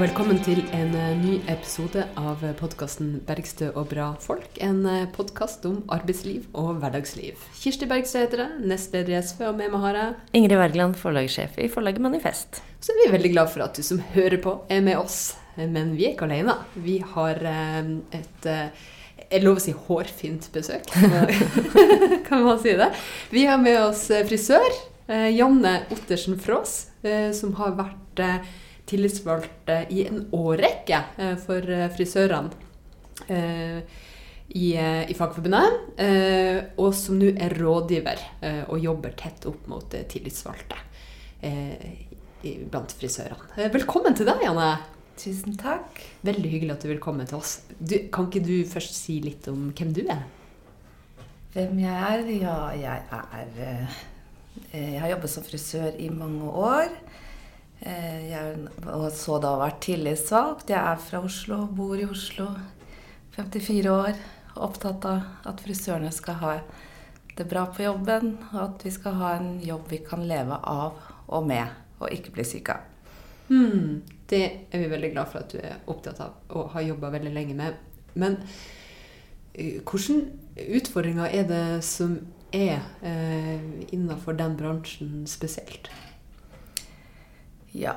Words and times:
Og 0.00 0.06
velkommen 0.06 0.38
til 0.40 0.62
en 0.72 0.94
eh, 0.96 1.08
ny 1.20 1.32
episode 1.52 2.06
av 2.16 2.40
podkasten 2.56 3.18
'Bergstø 3.28 3.66
og 3.76 3.90
bra 3.90 4.06
folk'. 4.24 4.54
En 4.64 4.78
podkast 5.12 5.66
om 5.68 5.82
arbeidsliv 5.92 6.46
og 6.56 6.78
hverdagsliv. 6.80 7.42
Kirsti 7.60 7.84
Bergstø 7.84 8.22
heter 8.22 8.40
det, 8.40 8.46
nestleder 8.70 9.12
i 9.12 9.18
SV, 9.20 9.42
og 9.50 9.58
med 9.58 9.68
meg 9.74 9.82
har 9.82 9.98
jeg 9.98 10.38
Ingrid 10.40 10.56
Wergeland, 10.56 10.96
forlagssjef 10.96 11.58
i 11.60 11.66
forlaget 11.68 12.00
Manifest. 12.00 12.62
Så 12.80 12.94
er 12.94 13.00
vi 13.02 13.10
veldig 13.12 13.32
glad 13.34 13.50
for 13.52 13.66
at 13.66 13.76
du 13.76 13.84
som 13.84 14.00
hører 14.14 14.38
på, 14.40 14.54
er 14.72 14.80
med 14.88 14.96
oss. 15.02 15.18
Men 15.58 15.92
vi 15.98 16.08
er 16.08 16.14
ikke 16.14 16.30
alene. 16.30 16.56
Vi 16.80 16.96
har 17.12 17.44
eh, 17.52 17.92
et 18.22 18.50
er 18.54 18.72
jeg 19.26 19.44
lover 19.44 19.60
å 19.60 19.66
si 19.66 19.76
hårfint 19.76 20.48
besøk. 20.56 20.88
kan 22.30 22.46
man 22.48 22.64
si 22.64 22.72
det? 22.72 22.88
Vi 23.36 23.44
har 23.52 23.60
med 23.60 23.82
oss 23.82 24.06
eh, 24.08 24.24
frisør 24.24 24.80
Janne 25.10 25.82
Ottersen 25.92 26.40
Frås, 26.40 26.86
som 27.34 27.56
har 27.58 27.72
vært 27.74 28.20
tillitsvalgt 28.90 29.72
i 29.94 30.04
en 30.08 30.24
årrekke 30.34 31.00
for 31.44 31.72
frisørene 31.94 32.50
i, 34.50 34.68
i 34.74 35.14
Fagforbundet. 35.14 35.98
Og 36.80 36.90
som 36.98 37.18
nå 37.20 37.30
er 37.38 37.54
rådgiver 37.54 38.22
og 38.66 38.82
jobber 38.82 39.14
tett 39.18 39.46
opp 39.50 39.68
mot 39.70 39.94
tillitsvalgte 40.10 40.80
blant 42.72 42.96
frisørene. 42.98 43.70
Velkommen 43.76 44.16
til 44.18 44.26
deg, 44.26 44.42
Janne. 44.48 44.72
Tusen 45.20 45.56
takk. 45.60 45.98
Veldig 46.24 46.48
hyggelig 46.48 46.72
at 46.78 46.84
du 46.84 46.88
vil 46.88 47.00
komme 47.02 47.26
til 47.28 47.36
oss. 47.36 47.58
Du, 47.76 47.96
kan 48.12 48.30
ikke 48.30 48.40
du 48.40 48.54
først 48.68 48.94
si 48.96 49.18
litt 49.20 49.48
om 49.52 49.68
hvem 49.76 49.90
du 49.96 50.06
er? 50.06 50.22
Hvem 51.52 51.80
jeg 51.82 51.96
er? 52.06 52.30
Ja, 52.40 52.54
jeg 52.78 53.02
er 53.10 53.58
eh, 53.66 53.98
Jeg 54.72 55.00
har 55.02 55.12
jobbet 55.12 55.32
som 55.34 55.44
frisør 55.44 55.98
i 56.00 56.08
mange 56.14 56.48
år. 56.48 56.94
Eh, 57.80 58.30
jeg 58.30 58.68
har 58.84 59.10
så 59.16 59.38
da 59.40 59.54
vært 59.60 59.80
tillitsvalgt. 59.86 60.68
Jeg 60.72 60.80
er 60.80 61.00
fra 61.00 61.22
Oslo, 61.24 61.62
bor 61.72 61.96
i 61.96 62.04
Oslo. 62.04 62.50
54 63.36 63.92
år. 63.92 64.18
Opptatt 64.60 65.06
av 65.08 65.48
at 65.48 65.62
frisørene 65.64 66.10
skal 66.12 66.40
ha 66.42 66.54
det 67.38 67.46
bra 67.48 67.64
på 67.72 67.86
jobben. 67.86 68.34
Og 68.52 68.60
at 68.66 68.84
vi 68.84 68.92
skal 68.92 69.16
ha 69.20 69.34
en 69.38 69.54
jobb 69.64 69.88
vi 69.92 70.02
kan 70.04 70.26
leve 70.28 70.58
av 70.60 70.98
og 71.30 71.46
med, 71.46 71.72
og 72.00 72.12
ikke 72.12 72.34
bli 72.34 72.44
syke 72.44 72.76
av. 72.76 73.14
Hmm. 73.48 74.02
Det 74.30 74.42
er 74.70 74.82
vi 74.82 74.90
veldig 74.90 75.10
glad 75.14 75.30
for 75.30 75.42
at 75.42 75.54
du 75.54 75.58
er 75.58 75.80
opptatt 75.90 76.20
av 76.22 76.36
og 76.54 76.68
har 76.74 76.84
jobba 76.86 77.10
veldig 77.16 77.32
lenge 77.34 77.56
med. 77.58 77.80
Men 78.14 78.36
uh, 78.44 79.80
hvilke 79.80 80.20
utfordringer 80.76 81.32
er 81.32 81.48
det 81.48 81.64
som 81.86 82.18
er 82.52 82.80
eh, 83.06 83.62
innenfor 83.94 84.34
den 84.38 84.56
bransjen 84.58 85.26
spesielt? 85.30 85.90
Ja, 87.72 87.94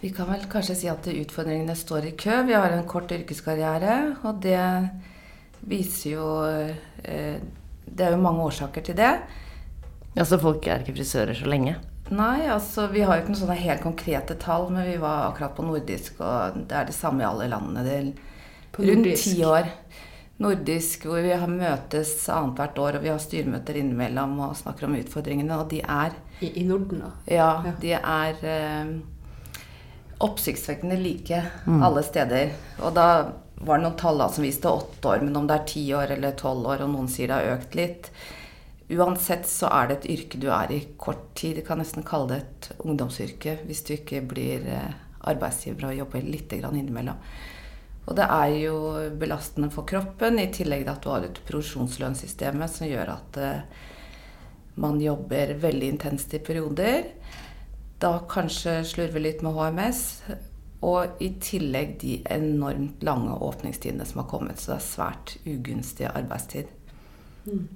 vi 0.00 0.10
kan 0.10 0.30
vel 0.32 0.44
kanskje 0.48 0.76
si 0.78 0.88
at 0.88 1.06
utfordringene 1.10 1.74
står 1.76 2.08
i 2.08 2.14
kø. 2.16 2.38
Vi 2.48 2.56
har 2.56 2.72
en 2.72 2.86
kort 2.88 3.12
yrkeskarriere, 3.12 3.96
og 4.24 4.40
det 4.44 4.62
viser 5.68 6.14
jo 6.14 6.28
uh, 6.42 7.36
Det 7.84 8.06
er 8.06 8.14
jo 8.14 8.22
mange 8.22 8.46
årsaker 8.48 8.84
til 8.86 8.96
det. 8.96 9.12
Ja, 10.16 10.24
Så 10.24 10.38
folk 10.40 10.66
er 10.66 10.80
ikke 10.80 10.96
frisører 10.96 11.36
så 11.36 11.48
lenge? 11.48 11.76
Nei, 12.12 12.48
altså 12.50 12.86
vi 12.92 13.04
har 13.04 13.16
jo 13.16 13.22
ikke 13.22 13.32
noen 13.32 13.40
sånne 13.40 13.60
helt 13.60 13.84
konkrete 13.84 14.36
tall, 14.40 14.66
men 14.72 14.88
vi 14.88 14.96
var 15.00 15.28
akkurat 15.28 15.54
på 15.56 15.64
nordisk, 15.64 16.20
og 16.20 16.56
det 16.68 16.76
er 16.76 16.88
det 16.88 16.96
samme 16.96 17.22
i 17.22 17.28
alle 17.28 17.48
landene. 17.52 17.84
Det 17.84 17.94
er 17.98 18.88
rundt 18.88 19.12
ti 19.20 19.36
år. 19.44 19.68
Nordisk, 20.42 21.06
hvor 21.06 21.22
vi 21.22 21.32
har 21.32 21.50
møtes 21.50 22.16
annethvert 22.32 22.80
år, 22.82 22.98
og 22.98 23.06
vi 23.06 23.12
har 23.12 23.22
styremøter 23.22 23.78
innimellom 23.78 24.34
og 24.42 24.56
snakker 24.58 24.88
om 24.88 24.98
utfordringene, 24.98 25.58
og 25.58 25.70
de 25.70 25.80
er 25.82 26.16
I, 26.40 26.50
i 26.60 26.66
Norden, 26.66 27.04
da? 27.04 27.12
Ja, 27.30 27.50
ja. 27.68 27.74
de 27.82 27.94
er 27.98 28.44
eh, 28.50 28.92
oppsiktsvekkende 30.22 30.98
like 31.00 31.40
mm. 31.66 31.80
alle 31.82 32.04
steder. 32.06 32.52
Og 32.82 32.94
da 32.98 33.08
var 33.62 33.78
det 33.78 33.86
noen 33.86 33.98
tall 34.00 34.22
som 34.34 34.44
viste 34.44 34.70
åtte 34.70 35.14
år, 35.14 35.22
men 35.24 35.38
om 35.38 35.46
det 35.48 35.58
er 35.60 35.68
ti 35.70 35.84
år 35.94 36.16
eller 36.16 36.38
tolv 36.38 36.66
år, 36.74 36.84
og 36.84 36.94
noen 36.96 37.10
sier 37.10 37.30
det 37.30 37.38
har 37.38 37.60
økt 37.60 37.78
litt 37.78 38.14
Uansett 38.92 39.46
så 39.48 39.70
er 39.72 39.88
det 39.88 39.94
et 40.00 40.10
yrke 40.16 40.38
du 40.40 40.48
er 40.52 40.72
i 40.74 40.82
kort 41.00 41.30
tid. 41.38 41.56
Du 41.56 41.64
kan 41.64 41.80
nesten 41.80 42.04
kalle 42.04 42.28
det 42.28 42.38
et 42.42 42.82
ungdomsyrke 42.82 43.56
hvis 43.64 43.80
du 43.88 43.94
ikke 43.94 44.20
blir 44.28 44.66
eh, 44.68 44.92
arbeidsgiver 45.30 45.88
og 45.88 45.98
jobber 46.02 46.26
litt 46.26 46.52
innimellom. 46.52 47.20
Og 48.02 48.16
det 48.18 48.26
er 48.26 48.52
jo 48.64 48.76
belastende 49.18 49.70
for 49.70 49.86
kroppen, 49.86 50.40
i 50.42 50.50
tillegg 50.54 50.84
til 50.84 50.92
at 50.92 51.04
du 51.04 51.10
har 51.12 51.26
et 51.26 51.42
produksjonslønnssystemet 51.46 52.72
som 52.72 52.88
gjør 52.90 53.12
at 53.14 53.38
eh, 53.38 53.82
man 54.82 55.00
jobber 55.00 55.54
veldig 55.62 55.90
intenst 55.94 56.34
i 56.34 56.40
perioder. 56.42 57.12
Da 58.02 58.16
kanskje 58.28 58.80
slurver 58.88 59.22
litt 59.22 59.44
med 59.46 59.54
HMS. 59.54 60.02
Og 60.82 61.22
i 61.22 61.28
tillegg 61.38 61.94
de 62.00 62.16
enormt 62.34 63.04
lange 63.06 63.36
åpningstidene 63.46 64.06
som 64.08 64.24
har 64.24 64.30
kommet. 64.32 64.58
Så 64.58 64.72
det 64.72 64.78
er 64.80 64.88
svært 64.88 65.34
ugunstig 65.46 66.08
arbeidstid. 66.10 66.72
Mm. 67.46 67.68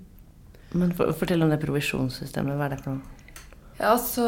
Men 0.75 0.94
for, 0.97 1.12
Fortell 1.14 1.47
om 1.47 1.53
det 1.53 1.60
provisjonssystemet. 1.62 2.58
Hva 2.58 2.66
er 2.66 2.75
det 2.75 2.81
for 2.82 2.97
noe? 2.97 3.12
Ja, 3.76 3.93
altså, 3.93 4.25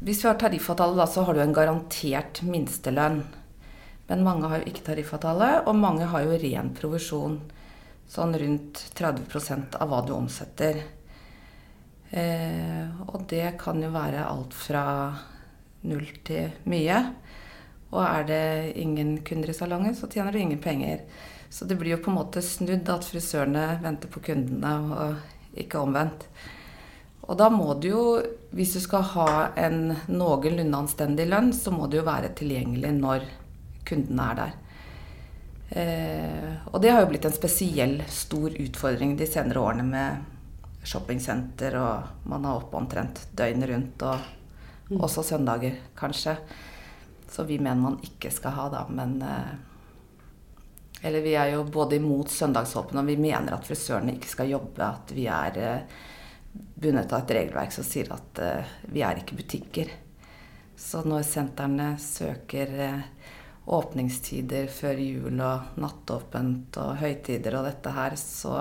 Hvis 0.00 0.24
vi 0.24 0.26
har 0.26 0.40
tariffavtale, 0.40 0.96
da, 0.98 1.06
så 1.06 1.22
har 1.28 1.36
du 1.36 1.42
en 1.44 1.54
garantert 1.54 2.42
minstelønn. 2.42 3.22
Men 4.12 4.26
mange 4.26 4.44
har 4.44 4.60
jo 4.60 4.68
ikke 4.68 4.84
tariffavtale, 4.90 5.46
og 5.64 5.78
mange 5.80 6.04
har 6.04 6.26
jo 6.26 6.36
ren 6.36 6.66
provisjon. 6.76 7.38
Sånn 8.12 8.36
rundt 8.36 8.82
30% 8.98 9.78
av 9.80 9.88
hva 9.88 10.02
du 10.04 10.12
omsetter. 10.12 10.82
Eh, 12.12 12.90
og 13.08 13.24
det 13.30 13.54
kan 13.62 13.80
jo 13.80 13.88
være 13.94 14.26
alt 14.28 14.52
fra 14.52 14.84
null 15.88 16.04
til 16.28 16.52
mye. 16.68 17.00
Og 17.88 18.04
er 18.04 18.28
det 18.28 18.44
ingen 18.84 19.16
kunder 19.24 19.48
i 19.48 19.56
salongen, 19.56 19.96
så 19.96 20.12
tjener 20.12 20.36
du 20.36 20.42
ingen 20.42 20.60
penger. 20.60 21.06
Så 21.48 21.64
det 21.64 21.80
blir 21.80 21.96
jo 21.96 22.02
på 22.04 22.12
en 22.12 22.20
måte 22.20 22.44
snudd 22.44 22.92
at 22.92 23.08
frisørene 23.08 23.78
venter 23.80 24.12
på 24.12 24.20
kundene, 24.28 24.76
og 24.92 25.56
ikke 25.56 25.80
omvendt. 25.80 26.28
Og 27.32 27.38
da 27.40 27.48
må 27.48 27.72
du 27.80 27.94
jo, 27.94 28.06
hvis 28.52 28.76
du 28.76 28.84
skal 28.84 29.08
ha 29.16 29.28
en 29.56 29.94
noenlunde 30.12 30.84
anstendig 30.84 31.32
lønn, 31.32 31.54
så 31.56 31.72
må 31.72 31.88
du 31.88 32.02
jo 32.02 32.10
være 32.12 32.34
tilgjengelig 32.36 32.98
når 33.00 33.32
kundene 33.88 34.28
er 34.30 34.40
der. 34.40 34.58
Eh, 35.72 36.68
og 36.72 36.82
det 36.84 36.92
har 36.92 37.04
jo 37.04 37.08
blitt 37.12 37.24
en 37.28 37.34
spesiell 37.34 37.96
stor 38.12 38.52
utfordring 38.52 39.16
de 39.16 39.28
senere 39.28 39.62
årene 39.62 39.86
med 39.88 40.84
shoppingsenter, 40.84 41.78
og 41.80 42.28
man 42.28 42.44
har 42.44 42.60
oppe 42.60 42.76
omtrent 42.76 43.24
døgnet 43.38 43.70
rundt, 43.70 44.04
og 44.04 44.92
mm. 44.92 45.00
også 45.00 45.24
søndager, 45.32 45.78
kanskje. 45.96 46.36
Så 47.32 47.46
vi 47.48 47.56
mener 47.58 47.80
man 47.80 48.00
ikke 48.04 48.32
skal 48.34 48.56
ha, 48.58 48.66
da. 48.72 48.86
Men 48.92 49.20
eh, 49.24 49.52
eller 51.02 51.20
vi 51.20 51.34
er 51.34 51.54
jo 51.56 51.64
både 51.64 51.96
imot 51.98 52.30
søndagsåpne, 52.30 53.00
og 53.02 53.08
vi 53.10 53.18
mener 53.18 53.56
at 53.56 53.66
frisørene 53.66 54.14
ikke 54.14 54.30
skal 54.30 54.52
jobbe. 54.52 54.86
At 54.86 55.10
vi 55.16 55.26
er 55.26 55.58
uh, 55.58 55.96
bundet 56.52 57.10
av 57.10 57.24
et 57.24 57.34
regelverk 57.38 57.74
som 57.74 57.86
sier 57.86 58.12
at 58.14 58.38
uh, 58.38 58.76
vi 58.94 59.02
er 59.02 59.18
ikke 59.18 59.38
butikker. 59.40 59.90
Så 60.78 61.02
når 61.06 61.26
sentrene 61.26 61.96
søker 61.98 62.70
uh, 62.78 63.21
åpningstider 63.66 64.66
før 64.72 64.98
jul 64.98 65.38
og 65.38 65.76
nattåpent 65.78 66.78
og 66.82 66.96
høytider 67.02 67.58
og 67.58 67.68
dette 67.68 67.92
her, 67.94 68.16
så 68.18 68.56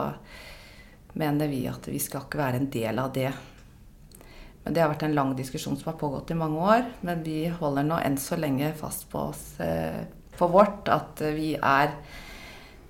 mener 1.18 1.50
vi 1.52 1.64
at 1.68 1.90
vi 1.90 2.00
skal 2.00 2.28
ikke 2.28 2.42
være 2.42 2.62
en 2.62 2.70
del 2.72 3.02
av 3.02 3.14
det. 3.16 3.32
Men 4.62 4.76
det 4.76 4.84
har 4.84 4.92
vært 4.92 5.08
en 5.08 5.18
lang 5.18 5.32
diskusjon 5.36 5.78
som 5.80 5.90
har 5.90 6.00
pågått 6.00 6.32
i 6.32 6.38
mange 6.38 6.62
år. 6.62 6.84
Men 7.02 7.24
vi 7.26 7.48
holder 7.50 7.88
nå 7.88 7.98
enn 8.06 8.20
så 8.22 8.38
lenge 8.38 8.70
fast 8.78 9.08
på 9.10 9.24
oss 9.32 9.46
på 10.38 10.48
vårt 10.54 10.90
at 10.90 11.22
vi 11.34 11.56
er 11.58 11.96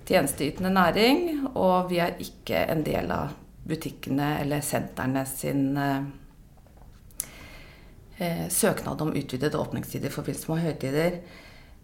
tjenesteytende 0.08 0.72
næring, 0.72 1.46
og 1.54 1.90
vi 1.90 2.00
er 2.02 2.18
ikke 2.22 2.66
en 2.72 2.82
del 2.86 3.10
av 3.14 3.32
butikkene 3.68 4.38
eller 4.40 4.64
sentrene 4.66 5.22
sin 5.28 5.76
eh, 5.78 6.02
eh, 8.18 8.48
søknad 8.50 9.00
om 9.04 9.14
utvidede 9.14 9.58
åpningstider 9.58 10.10
i 10.10 10.14
forbindelse 10.16 10.50
med 10.50 10.64
høytider. 10.66 11.18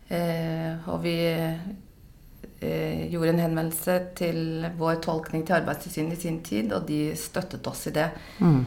Eh, 0.09 0.89
og 0.89 1.03
vi 1.05 1.17
eh, 1.29 3.05
gjorde 3.13 3.35
en 3.35 3.43
henvendelse 3.45 3.99
til 4.19 4.67
vår 4.79 5.03
tolkning 5.05 5.45
til 5.45 5.59
Arbeidstilsynet 5.61 6.17
i 6.17 6.23
sin 6.23 6.43
tid, 6.45 6.73
og 6.73 6.89
de 6.89 7.13
støttet 7.19 7.67
oss 7.69 7.87
i 7.91 7.97
det. 7.97 8.11
Mm. 8.41 8.63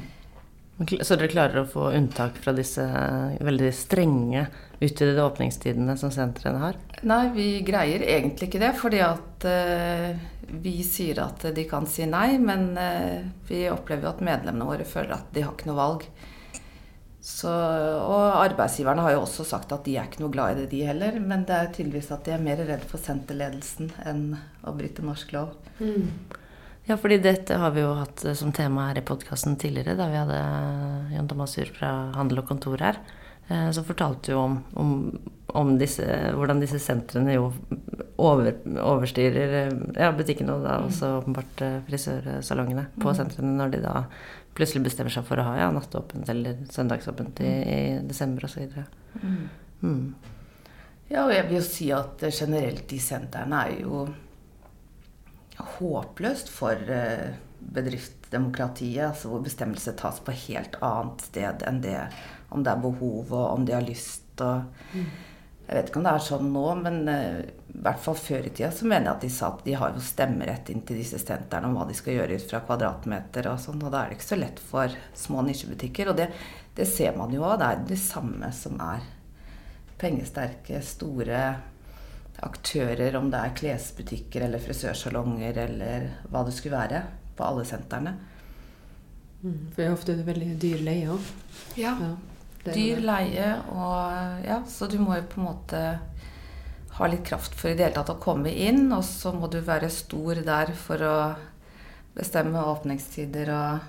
Så 0.82 1.14
dere 1.14 1.30
klarer 1.30 1.62
å 1.62 1.70
få 1.70 1.92
unntak 1.94 2.40
fra 2.42 2.54
disse 2.58 2.82
veldig 2.82 3.70
strenge 3.76 4.48
utvidede 4.82 5.24
åpningstidene 5.28 5.94
som 6.00 6.10
sentrene 6.14 6.62
har? 6.64 6.80
Nei, 7.06 7.26
vi 7.36 7.48
greier 7.66 8.02
egentlig 8.02 8.50
ikke 8.50 8.64
det. 8.64 8.72
Fordi 8.80 9.02
at 9.06 9.46
uh, 9.46 10.08
vi 10.64 10.80
sier 10.86 11.22
at 11.22 11.46
de 11.54 11.68
kan 11.70 11.86
si 11.90 12.08
nei, 12.10 12.40
men 12.42 12.72
uh, 12.80 13.22
vi 13.50 13.68
opplever 13.70 14.08
jo 14.08 14.14
at 14.16 14.26
medlemmene 14.26 14.70
våre 14.72 14.88
føler 14.90 15.20
at 15.20 15.30
de 15.36 15.46
har 15.46 15.54
ikke 15.54 15.70
noe 15.70 15.78
valg. 15.78 16.08
Så, 17.22 17.52
og 17.54 18.40
arbeidsgiverne 18.42 19.04
har 19.06 19.14
jo 19.14 19.24
også 19.28 19.46
sagt 19.46 19.74
at 19.76 19.86
de 19.86 19.94
er 19.94 20.08
ikke 20.10 20.24
noe 20.24 20.34
glad 20.34 20.56
i 20.56 20.64
det, 20.64 20.72
de 20.72 20.84
heller. 20.90 21.20
Men 21.22 21.46
det 21.46 21.58
er 21.58 21.74
tydeligvis 21.76 22.10
at 22.16 22.26
de 22.26 22.34
er 22.34 22.42
mer 22.42 22.64
redd 22.66 22.86
for 22.90 23.02
senterledelsen 23.02 23.92
enn 24.10 24.24
å 24.66 24.74
bryte 24.78 25.06
norsk 25.06 25.36
lov. 25.36 25.54
Mm. 25.78 26.10
Ja, 26.90 26.98
fordi 26.98 27.20
dette 27.22 27.60
har 27.62 27.76
vi 27.76 27.84
jo 27.84 27.94
hatt 28.00 28.26
som 28.36 28.50
tema 28.58 28.90
her 28.90 28.98
i 29.00 29.06
podkasten 29.06 29.54
tidligere, 29.62 29.94
da 30.00 30.10
vi 30.10 30.18
hadde 30.18 30.40
Jan 31.14 31.30
Thomas 31.30 31.54
Jur 31.60 31.70
fra 31.78 31.92
Handel 32.18 32.42
og 32.42 32.50
Kontor 32.50 32.82
her. 32.82 32.98
Eh, 33.52 33.70
som 33.72 33.86
fortalte 33.86 34.32
jo 34.32 34.40
om, 34.40 34.58
om, 34.80 34.92
om 35.48 35.72
disse, 35.80 36.06
hvordan 36.38 36.62
disse 36.62 36.80
sentrene 36.80 37.34
jo 37.36 37.50
over, 38.22 38.54
overstyrer 38.80 39.56
eh, 39.64 39.72
ja, 39.98 40.12
butikkene 40.16 40.56
og 40.56 40.66
da 40.66 40.78
også 40.86 41.10
åpenbart 41.18 41.64
eh, 41.66 41.80
frisørsalongene 41.90 42.86
på 43.02 43.16
sentrene 43.18 43.58
når 43.58 43.74
de 43.74 43.82
da 43.84 43.96
plutselig 44.58 44.84
bestemmer 44.90 45.14
seg 45.14 45.26
for 45.28 45.40
å 45.40 45.46
ha 45.48 45.56
ja, 45.60 45.70
nattåpent 45.74 46.30
eller 46.32 46.66
søndagsåpent 46.72 47.40
i, 47.46 47.52
i 47.52 47.80
desember 48.08 48.48
osv. 48.48 48.76
Mm. 49.22 49.46
Mm. 49.82 50.04
Ja, 51.12 51.26
og 51.26 51.34
jeg 51.36 51.48
vil 51.48 51.58
jo 51.58 51.64
si 51.66 51.88
at 51.96 52.24
generelt 52.32 52.86
de 52.92 53.00
sentrene 53.04 53.64
er 53.68 53.82
jo 53.84 54.06
håpløst 55.78 56.50
for 56.52 56.92
eh, 56.92 57.34
bedriftsdemokratiet, 57.62 59.04
altså 59.10 59.32
hvor 59.32 59.44
bestemmelser 59.46 59.98
tas 60.00 60.22
på 60.24 60.36
helt 60.48 60.78
annet 60.82 61.26
sted 61.28 61.66
enn 61.68 61.82
det 61.84 61.98
om 62.52 62.64
det 62.64 62.72
er 62.72 62.84
behov 62.84 63.32
og 63.32 63.46
om 63.52 63.68
de 63.68 63.76
har 63.76 63.86
lyst 63.86 64.42
og 64.42 64.64
Jeg 64.92 65.78
vet 65.78 65.90
ikke 65.90 66.00
om 66.02 66.06
det 66.08 66.12
er 66.12 66.24
sånn 66.26 66.48
nå, 66.52 66.64
men 66.82 66.96
eh, 67.08 67.44
i 67.72 67.82
hvert 67.86 68.02
fall 68.04 68.18
før 68.20 68.48
i 68.48 68.52
tida 68.52 68.70
så 68.76 68.86
mener 68.86 69.08
jeg 69.08 69.16
at 69.16 69.24
de 69.24 69.30
sa 69.32 69.50
at 69.54 69.62
de 69.64 69.76
har 69.80 69.94
jo 69.96 70.04
stemmerett 70.04 70.70
inn 70.74 70.82
til 70.88 70.98
disse 71.00 71.20
sentrene 71.22 71.70
om 71.70 71.78
hva 71.78 71.86
de 71.88 71.96
skal 71.96 72.18
gjøre 72.18 72.36
ut 72.36 72.50
fra 72.50 72.60
kvadratmeter 72.68 73.48
og 73.48 73.62
sånn, 73.64 73.80
og 73.86 73.94
da 73.94 74.02
er 74.02 74.12
det 74.12 74.18
ikke 74.20 74.28
så 74.28 74.40
lett 74.42 74.60
for 74.72 74.98
små 75.18 75.46
nisjebutikker. 75.48 76.12
Og 76.12 76.20
det, 76.20 76.28
det 76.76 76.88
ser 76.90 77.16
man 77.16 77.32
jo 77.32 77.46
òg. 77.48 77.56
Det 77.62 77.70
er 77.70 77.86
det 77.94 78.00
samme 78.02 78.52
som 78.56 78.76
er 78.84 79.06
pengesterke, 80.02 80.82
store 80.84 81.40
aktører, 82.42 83.16
om 83.20 83.30
det 83.32 83.40
er 83.40 83.56
klesbutikker 83.62 84.48
eller 84.48 84.62
frisørsalonger 84.64 85.62
eller 85.64 86.08
hva 86.28 86.44
det 86.48 86.56
skulle 86.58 86.80
være, 86.80 87.02
på 87.38 87.48
alle 87.48 87.66
sentrene. 87.70 88.18
Mm. 89.42 89.72
For 89.74 89.82
det 89.82 90.14
er 90.14 90.20
det 90.20 90.28
veldig 90.28 90.52
dyr 90.62 90.84
leie 90.86 91.16
òg. 91.16 91.32
Ja. 91.80 91.96
Ja, 92.02 92.12
Dyr 92.62 93.00
leie 93.02 93.46
og 93.74 94.44
Ja, 94.46 94.60
så 94.70 94.86
du 94.86 95.00
må 95.02 95.16
jo 95.18 95.24
på 95.32 95.40
en 95.40 95.48
måte 95.48 95.80
ha 96.98 97.08
litt 97.08 97.24
kraft 97.26 97.56
for 97.56 97.72
i 97.72 97.76
det 97.78 97.88
hele 97.88 97.96
tatt 97.96 98.14
å 98.14 98.22
komme 98.22 98.52
inn, 98.52 98.90
og 98.92 99.04
så 99.08 99.32
må 99.36 99.48
du 99.52 99.62
være 99.64 99.90
stor 99.92 100.42
der 100.46 100.74
for 100.76 101.04
å 101.08 101.18
bestemme 102.16 102.64
åpningstider 102.68 103.52
og 103.56 103.86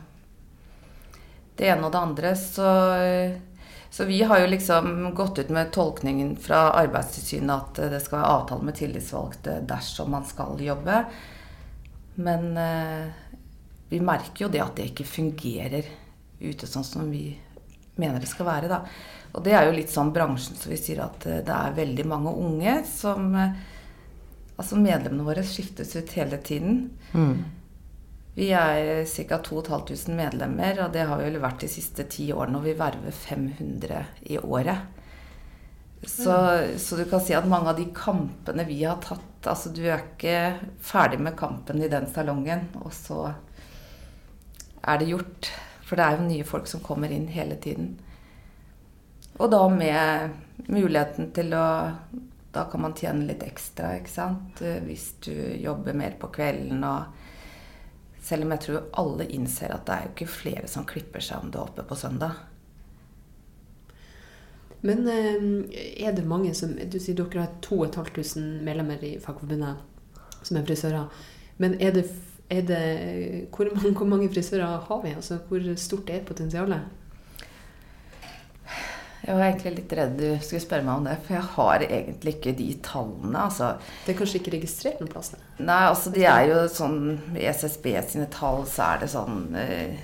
det 1.58 1.68
ene 1.72 1.88
og 1.88 1.92
det 1.94 2.02
andre. 2.02 2.34
Så, 2.38 2.68
så 3.90 4.06
vi 4.08 4.22
har 4.22 4.42
jo 4.42 4.50
liksom 4.52 5.10
gått 5.18 5.42
ut 5.42 5.50
med 5.54 5.72
tolkningen 5.74 6.36
fra 6.40 6.68
Arbeidstilsynet 6.78 7.54
at 7.56 7.82
det 7.92 8.02
skal 8.04 8.20
være 8.20 8.34
avtale 8.38 8.68
med 8.68 8.78
tillitsvalgte 8.78 9.58
dersom 9.68 10.14
man 10.14 10.26
skal 10.28 10.62
jobbe. 10.62 11.02
Men 12.22 12.52
eh, 12.60 13.10
vi 13.88 14.00
merker 14.00 14.46
jo 14.46 14.52
det 14.52 14.62
at 14.64 14.76
det 14.78 14.90
ikke 14.90 15.08
fungerer 15.08 15.88
ute 16.42 16.68
sånn 16.68 16.86
som 16.86 17.10
vi 17.12 17.32
mener 18.00 18.20
det 18.20 18.30
skal 18.30 18.48
være. 18.48 18.70
Da. 18.70 18.82
Og 19.32 19.44
det 19.44 19.54
er 19.56 19.66
jo 19.66 19.76
litt 19.76 19.92
sånn 19.92 20.12
bransjen 20.12 20.58
som 20.60 20.72
vi 20.72 20.78
sier 20.80 21.02
at 21.06 21.26
eh, 21.26 21.40
det 21.44 21.56
er 21.56 21.76
veldig 21.78 22.06
mange 22.08 22.34
unge 22.46 22.80
som 22.88 23.34
eh, 23.38 23.60
Altså 24.52 24.76
medlemmene 24.76 25.24
våre 25.24 25.42
skiftes 25.48 25.94
ut 25.96 26.10
hele 26.14 26.36
tiden. 26.44 26.74
Mm. 27.16 27.38
Vi 28.36 28.50
er 28.54 29.00
ca. 29.08 29.38
2500 29.42 30.12
medlemmer, 30.14 30.82
og 30.84 30.92
det 30.92 31.06
har 31.08 31.18
vi 31.18 31.24
vel 31.26 31.40
vært 31.42 31.64
de 31.64 31.70
siste 31.72 32.04
ti 32.12 32.28
årene. 32.30 32.60
Og 32.60 32.68
vi 32.68 32.74
verver 32.78 33.16
500 33.16 34.02
i 34.30 34.36
året. 34.38 34.84
Så, 36.04 36.36
så 36.78 37.00
du 37.00 37.04
kan 37.10 37.24
si 37.24 37.34
at 37.34 37.48
mange 37.48 37.72
av 37.72 37.80
de 37.80 37.88
kampene 37.96 38.64
vi 38.66 38.80
har 38.82 38.98
tatt 39.04 39.46
Altså 39.46 39.70
du 39.74 39.80
er 39.86 40.00
ikke 40.04 40.70
ferdig 40.82 41.18
med 41.22 41.34
kampen 41.38 41.82
i 41.82 41.90
den 41.90 42.04
salongen, 42.12 42.68
og 42.78 42.92
så 42.94 43.32
er 44.86 45.00
det 45.00 45.08
gjort. 45.10 45.48
For 45.82 45.98
det 45.98 46.04
er 46.04 46.20
jo 46.20 46.28
nye 46.28 46.46
folk 46.46 46.68
som 46.70 46.84
kommer 46.84 47.10
inn 47.10 47.26
hele 47.32 47.56
tiden. 47.58 47.96
Og 49.42 49.50
da 49.50 49.62
med 49.68 50.68
muligheten 50.70 51.32
til 51.34 51.54
å 51.58 51.66
Da 52.52 52.66
kan 52.68 52.82
man 52.84 52.92
tjene 52.92 53.24
litt 53.30 53.42
ekstra, 53.46 53.94
ikke 53.96 54.12
sant. 54.12 54.60
Hvis 54.84 55.14
du 55.24 55.32
jobber 55.56 55.96
mer 55.96 56.18
på 56.20 56.28
kvelden 56.34 56.84
og 56.84 57.20
Selv 58.22 58.44
om 58.44 58.52
jeg 58.54 58.62
tror 58.66 58.88
alle 59.00 59.26
innser 59.34 59.72
at 59.74 59.86
det 59.88 59.94
er 59.94 60.04
jo 60.04 60.10
ikke 60.12 60.30
flere 60.30 60.68
som 60.70 60.86
klipper 60.86 61.24
seg 61.24 61.42
om 61.42 61.50
det 61.50 61.58
er 61.58 61.64
oppe 61.64 61.82
på 61.82 61.96
søndag. 61.98 62.36
Men 64.86 65.08
eh, 65.10 66.06
er 66.06 66.14
det 66.14 66.22
mange 66.26 66.52
som 66.54 66.76
Du 66.76 67.00
sier 67.00 67.18
dere 67.18 67.48
har 67.48 67.56
2500 67.66 68.62
medlemmer 68.62 69.02
i 69.02 69.16
Fagforbundet 69.22 69.82
som 70.42 70.58
er 70.58 70.66
frisører. 70.66 71.26
Men 71.58 71.74
er 71.80 71.94
det, 71.94 72.04
er 72.50 72.62
det 72.66 72.82
hvor, 73.50 73.70
mange, 73.74 73.92
hvor 73.98 74.06
mange 74.10 74.30
frisører 74.30 74.86
har 74.86 75.02
vi? 75.02 75.14
Altså, 75.18 75.38
hvor 75.48 75.66
stort 75.76 76.10
er 76.10 76.24
potensialet? 76.26 77.01
Jeg 79.22 79.36
var 79.38 79.44
egentlig 79.46 79.70
litt 79.76 79.92
redd 79.94 80.16
du 80.18 80.24
skulle 80.42 80.64
spørre 80.64 80.82
meg 80.86 80.96
om 80.98 81.04
det, 81.06 81.12
for 81.22 81.36
jeg 81.36 81.46
har 81.54 81.78
egentlig 81.86 82.32
ikke 82.36 82.54
de 82.58 82.64
tallene. 82.82 83.38
altså. 83.44 83.68
Det 84.02 84.10
er 84.14 84.18
kanskje 84.18 84.38
ikke 84.40 84.54
registrert 84.56 84.98
noen 85.02 85.12
plass? 85.12 85.28
Nei, 85.62 85.82
altså 85.92 86.10
de 86.14 86.24
er 86.26 86.42
jo 86.50 86.56
sånn 86.74 86.98
I 87.38 87.44
SSB 87.52 87.86
sine 88.10 88.26
tall 88.34 88.64
så 88.66 88.82
er 88.88 88.96
det 89.04 89.10
sånn 89.12 89.36
eh, 89.54 89.94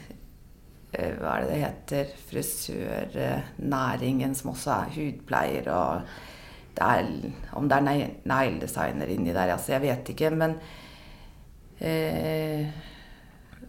eh, 0.93 1.13
Hva 1.19 1.33
er 1.35 1.41
det 1.43 1.51
det 1.51 1.63
heter? 1.65 2.05
Frisørnæringen, 2.31 4.37
som 4.39 4.53
også 4.55 4.71
er 4.77 4.95
hudpleier 4.95 5.67
og 5.75 5.93
det 6.79 6.85
er, 6.87 7.03
Om 7.59 7.67
det 7.69 7.77
er 7.81 7.85
ne- 7.89 8.15
negledesigner 8.31 9.09
inni 9.11 9.35
der, 9.35 9.51
altså 9.57 9.73
jeg 9.75 9.83
vet 9.89 10.05
ikke. 10.15 10.31
Men 10.31 10.55
eh, 11.83 12.71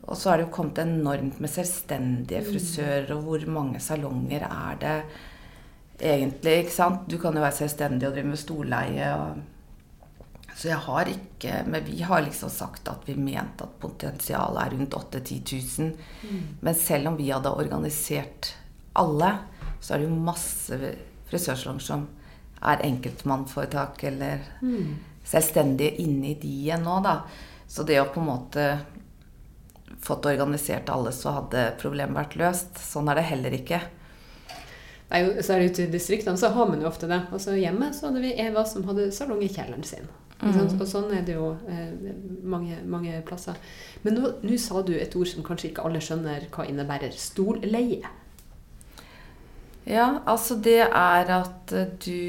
Og 0.06 0.14
så 0.18 0.30
har 0.30 0.38
det 0.38 0.46
jo 0.48 0.54
kommet 0.54 0.78
enormt 0.86 1.40
med 1.42 1.50
selvstendige 1.54 2.46
frisører, 2.46 3.10
og 3.18 3.22
hvor 3.26 3.42
mange 3.50 3.80
salonger 3.82 4.46
er 4.46 4.78
det 4.82 4.96
egentlig? 6.00 6.58
ikke 6.64 6.76
sant? 6.76 7.08
Du 7.10 7.18
kan 7.22 7.36
jo 7.36 7.44
være 7.44 7.58
selvstendig 7.62 8.08
og 8.08 8.16
drive 8.16 8.32
med 8.32 8.42
storleie. 8.42 9.14
og 9.16 10.56
så 10.60 10.68
jeg 10.68 10.84
har 10.84 11.08
ikke 11.08 11.64
Men 11.72 11.86
vi 11.86 12.02
har 12.04 12.22
liksom 12.22 12.50
sagt 12.52 12.90
at 12.92 13.06
vi 13.08 13.16
mente 13.16 13.64
at 13.64 13.80
potensialet 13.80 14.60
er 14.64 14.76
rundt 14.76 14.94
8000-10 14.94 15.80
000. 15.80 15.92
Men 16.62 16.76
selv 16.76 17.08
om 17.08 17.18
vi 17.18 17.30
hadde 17.32 17.54
organisert 17.54 18.56
alle, 19.00 19.38
så 19.80 19.94
er 19.94 20.02
det 20.02 20.10
jo 20.10 20.24
masse 20.28 20.80
frisørsalonger 21.30 21.86
som 21.86 22.08
er 22.60 22.84
enkeltmannforetak 22.84 24.04
eller 24.10 24.42
selvstendige 25.24 26.02
inni 26.04 26.34
de 26.42 26.52
igjen 26.66 26.84
nå, 26.84 26.98
da. 27.06 27.22
Så 27.70 27.86
det 27.88 28.02
å 28.02 28.10
på 28.12 28.20
en 28.20 28.28
måte 28.28 28.66
fått 30.04 30.28
organisert 30.28 30.90
alle, 30.92 31.14
så 31.16 31.38
hadde 31.38 31.70
problemet 31.80 32.18
vært 32.18 32.36
løst. 32.42 32.82
Sånn 32.82 33.08
er 33.08 33.20
det 33.20 33.30
heller 33.30 33.56
ikke. 33.56 33.80
Nei, 35.10 35.22
så 35.42 35.56
er 35.56 35.62
det 35.62 35.74
ute 35.74 35.86
i 35.88 35.92
distriktene 35.92 36.38
så 36.38 36.52
har 36.54 36.68
man 36.70 36.82
jo 36.84 36.90
ofte 36.90 37.10
det. 37.10 37.24
Og 37.34 37.42
så 37.42 37.58
Hjemme 37.58 37.90
så 37.98 38.10
hadde 38.10 38.22
vi 38.22 38.36
Eva 38.38 38.66
som 38.70 38.86
hadde 38.86 39.10
salong 39.16 39.42
i 39.42 39.50
kjelleren 39.50 39.86
sin. 39.88 40.10
Mm. 40.40 40.56
Og 40.80 40.86
sånn 40.88 41.10
er 41.12 41.26
det 41.28 41.36
jo 41.36 41.50
eh, 41.68 41.90
mange, 42.48 42.78
mange 42.88 43.18
plasser. 43.28 43.58
Men 44.06 44.16
nå, 44.16 44.56
sa 44.62 44.84
du 44.86 44.94
et 44.96 45.16
ord 45.20 45.28
som 45.28 45.44
kanskje 45.44 45.72
ikke 45.72 45.84
alle 45.88 46.02
skjønner 46.04 46.46
hva 46.54 46.68
innebærer. 46.70 47.12
Stolleie. 47.18 48.08
Ja, 49.90 50.22
altså 50.30 50.56
det 50.62 50.84
er 50.86 51.34
at 51.40 51.74
eh, 51.76 51.92
du 52.06 52.22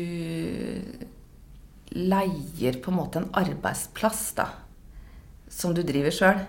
leier 1.90 2.80
på 2.82 2.90
en 2.90 2.98
måte 2.98 3.20
en 3.20 3.30
arbeidsplass, 3.36 4.24
da. 4.40 4.48
Som 5.50 5.74
du 5.76 5.82
driver 5.86 6.14
sjøl. 6.14 6.40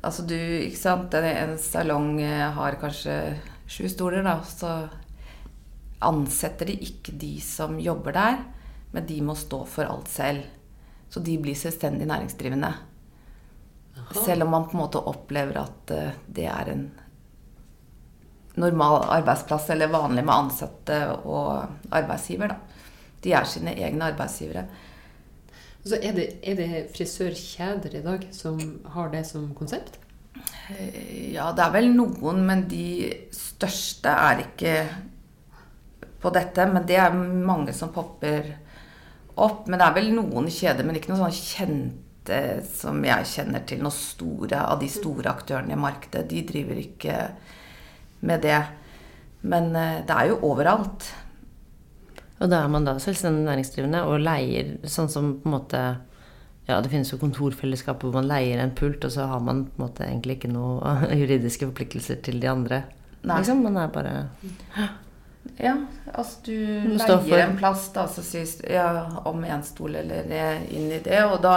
Altså 0.00 0.24
du, 0.26 0.38
ikke 0.38 0.80
sant. 0.80 1.14
En, 1.14 1.26
en 1.30 1.58
salong 1.60 2.16
eh, 2.24 2.46
har 2.58 2.80
kanskje 2.82 3.36
sju 3.70 3.86
stoler, 3.92 4.26
da. 4.26 4.40
Så 4.48 4.72
ansetter 6.04 6.68
de 6.68 6.76
ikke 6.84 7.14
de 7.16 7.36
som 7.40 7.78
jobber 7.80 8.16
der, 8.16 8.42
men 8.92 9.06
de 9.08 9.20
må 9.24 9.34
stå 9.38 9.62
for 9.68 9.88
alt 9.88 10.08
selv. 10.12 10.44
Så 11.10 11.22
de 11.24 11.36
blir 11.40 11.56
selvstendig 11.58 12.06
næringsdrivende. 12.08 12.72
Selv 14.12 14.44
om 14.44 14.50
man 14.52 14.66
på 14.68 14.76
en 14.76 14.82
måte 14.82 15.00
opplever 15.00 15.60
at 15.62 15.92
eh, 15.94 16.16
det 16.28 16.46
er 16.52 16.72
en 16.72 16.86
normal 18.56 19.04
arbeidsplass 19.18 19.70
eller 19.72 19.92
vanlig 19.92 20.24
med 20.24 20.34
ansatte 20.34 20.98
og 21.28 21.92
arbeidsgiver. 21.94 22.52
Da. 22.52 22.82
De 23.24 23.32
er 23.36 23.48
sine 23.48 23.74
egne 23.76 24.10
arbeidsgivere. 24.12 24.66
Så 25.86 26.00
er 26.02 26.16
det, 26.16 26.26
er 26.42 26.56
det 26.58 26.84
frisørkjeder 26.96 27.94
i 27.94 28.02
dag 28.04 28.26
som 28.34 28.58
har 28.94 29.12
det 29.12 29.22
som 29.28 29.48
konsept? 29.54 30.00
Eh, 30.70 31.32
Ja, 31.36 31.50
det 31.52 31.64
er 31.64 31.74
vel 31.74 31.90
noen, 31.94 32.42
men 32.46 32.66
de 32.70 33.12
største 33.34 34.12
er 34.12 34.42
ikke 34.46 34.72
på 36.26 36.34
dette. 36.34 36.66
Men 36.72 36.86
det 36.88 36.98
er 37.00 37.14
mange 37.14 37.74
som 37.76 37.94
popper 37.94 38.50
opp. 39.36 39.66
Men 39.68 39.78
det 39.78 39.86
er 39.86 39.96
vel 40.00 40.10
noen 40.16 40.50
kjeder, 40.50 40.86
men 40.86 40.98
ikke 40.98 41.12
noen 41.12 41.26
sånn 41.26 41.38
kjente 41.38 42.40
som 42.66 43.04
jeg 43.06 43.28
kjenner 43.30 43.62
til. 43.68 43.84
Noen 43.84 43.94
store 43.94 44.64
av 44.66 44.80
de 44.82 44.90
store 44.90 45.30
aktørene 45.30 45.76
i 45.76 45.84
markedet. 45.86 46.26
De 46.30 46.42
driver 46.48 46.82
ikke 46.82 47.20
med 48.26 48.42
det. 48.46 48.58
Men 49.46 49.70
eh, 49.76 50.02
det 50.06 50.16
er 50.16 50.32
jo 50.32 50.42
overalt. 50.50 51.06
Og 52.36 52.50
da 52.52 52.64
er 52.64 52.72
man 52.72 52.84
da 52.84 52.96
selvstendig 53.00 53.46
næringsdrivende 53.46 54.02
og 54.10 54.20
leier 54.20 54.74
sånn 54.90 55.08
som 55.12 55.36
på 55.40 55.48
en 55.48 55.56
måte 55.56 55.86
Ja, 56.66 56.80
det 56.82 56.90
finnes 56.90 57.12
jo 57.12 57.20
kontorfellesskap 57.20 58.02
hvor 58.02 58.10
man 58.16 58.26
leier 58.26 58.58
en 58.58 58.72
pult, 58.74 59.04
og 59.06 59.12
så 59.14 59.28
har 59.30 59.38
man 59.38 59.68
på 59.68 59.78
en 59.78 59.84
måte 59.84 60.02
egentlig 60.02 60.40
ikke 60.40 60.50
noen 60.50 61.04
juridiske 61.20 61.68
forpliktelser 61.68 62.18
til 62.26 62.40
de 62.42 62.50
andre. 62.50 62.80
Nei. 63.22 63.38
Liksom, 63.38 63.62
man 63.62 63.78
er 63.78 63.92
bare 63.94 64.14
Ja, 65.58 65.74
altså 66.12 66.40
du 66.46 66.56
Du 66.84 66.96
leier 66.98 67.42
en 67.44 67.56
plass, 67.58 67.88
da, 67.94 68.06
så 68.08 68.24
sies 68.24 68.58
ja, 68.68 68.88
om 69.24 69.44
en 69.44 69.62
stol 69.66 69.94
eller 70.02 70.26
eh, 70.32 70.64
inn 70.76 70.90
i 70.92 71.00
det, 71.04 71.22
og 71.24 71.38
da 71.44 71.56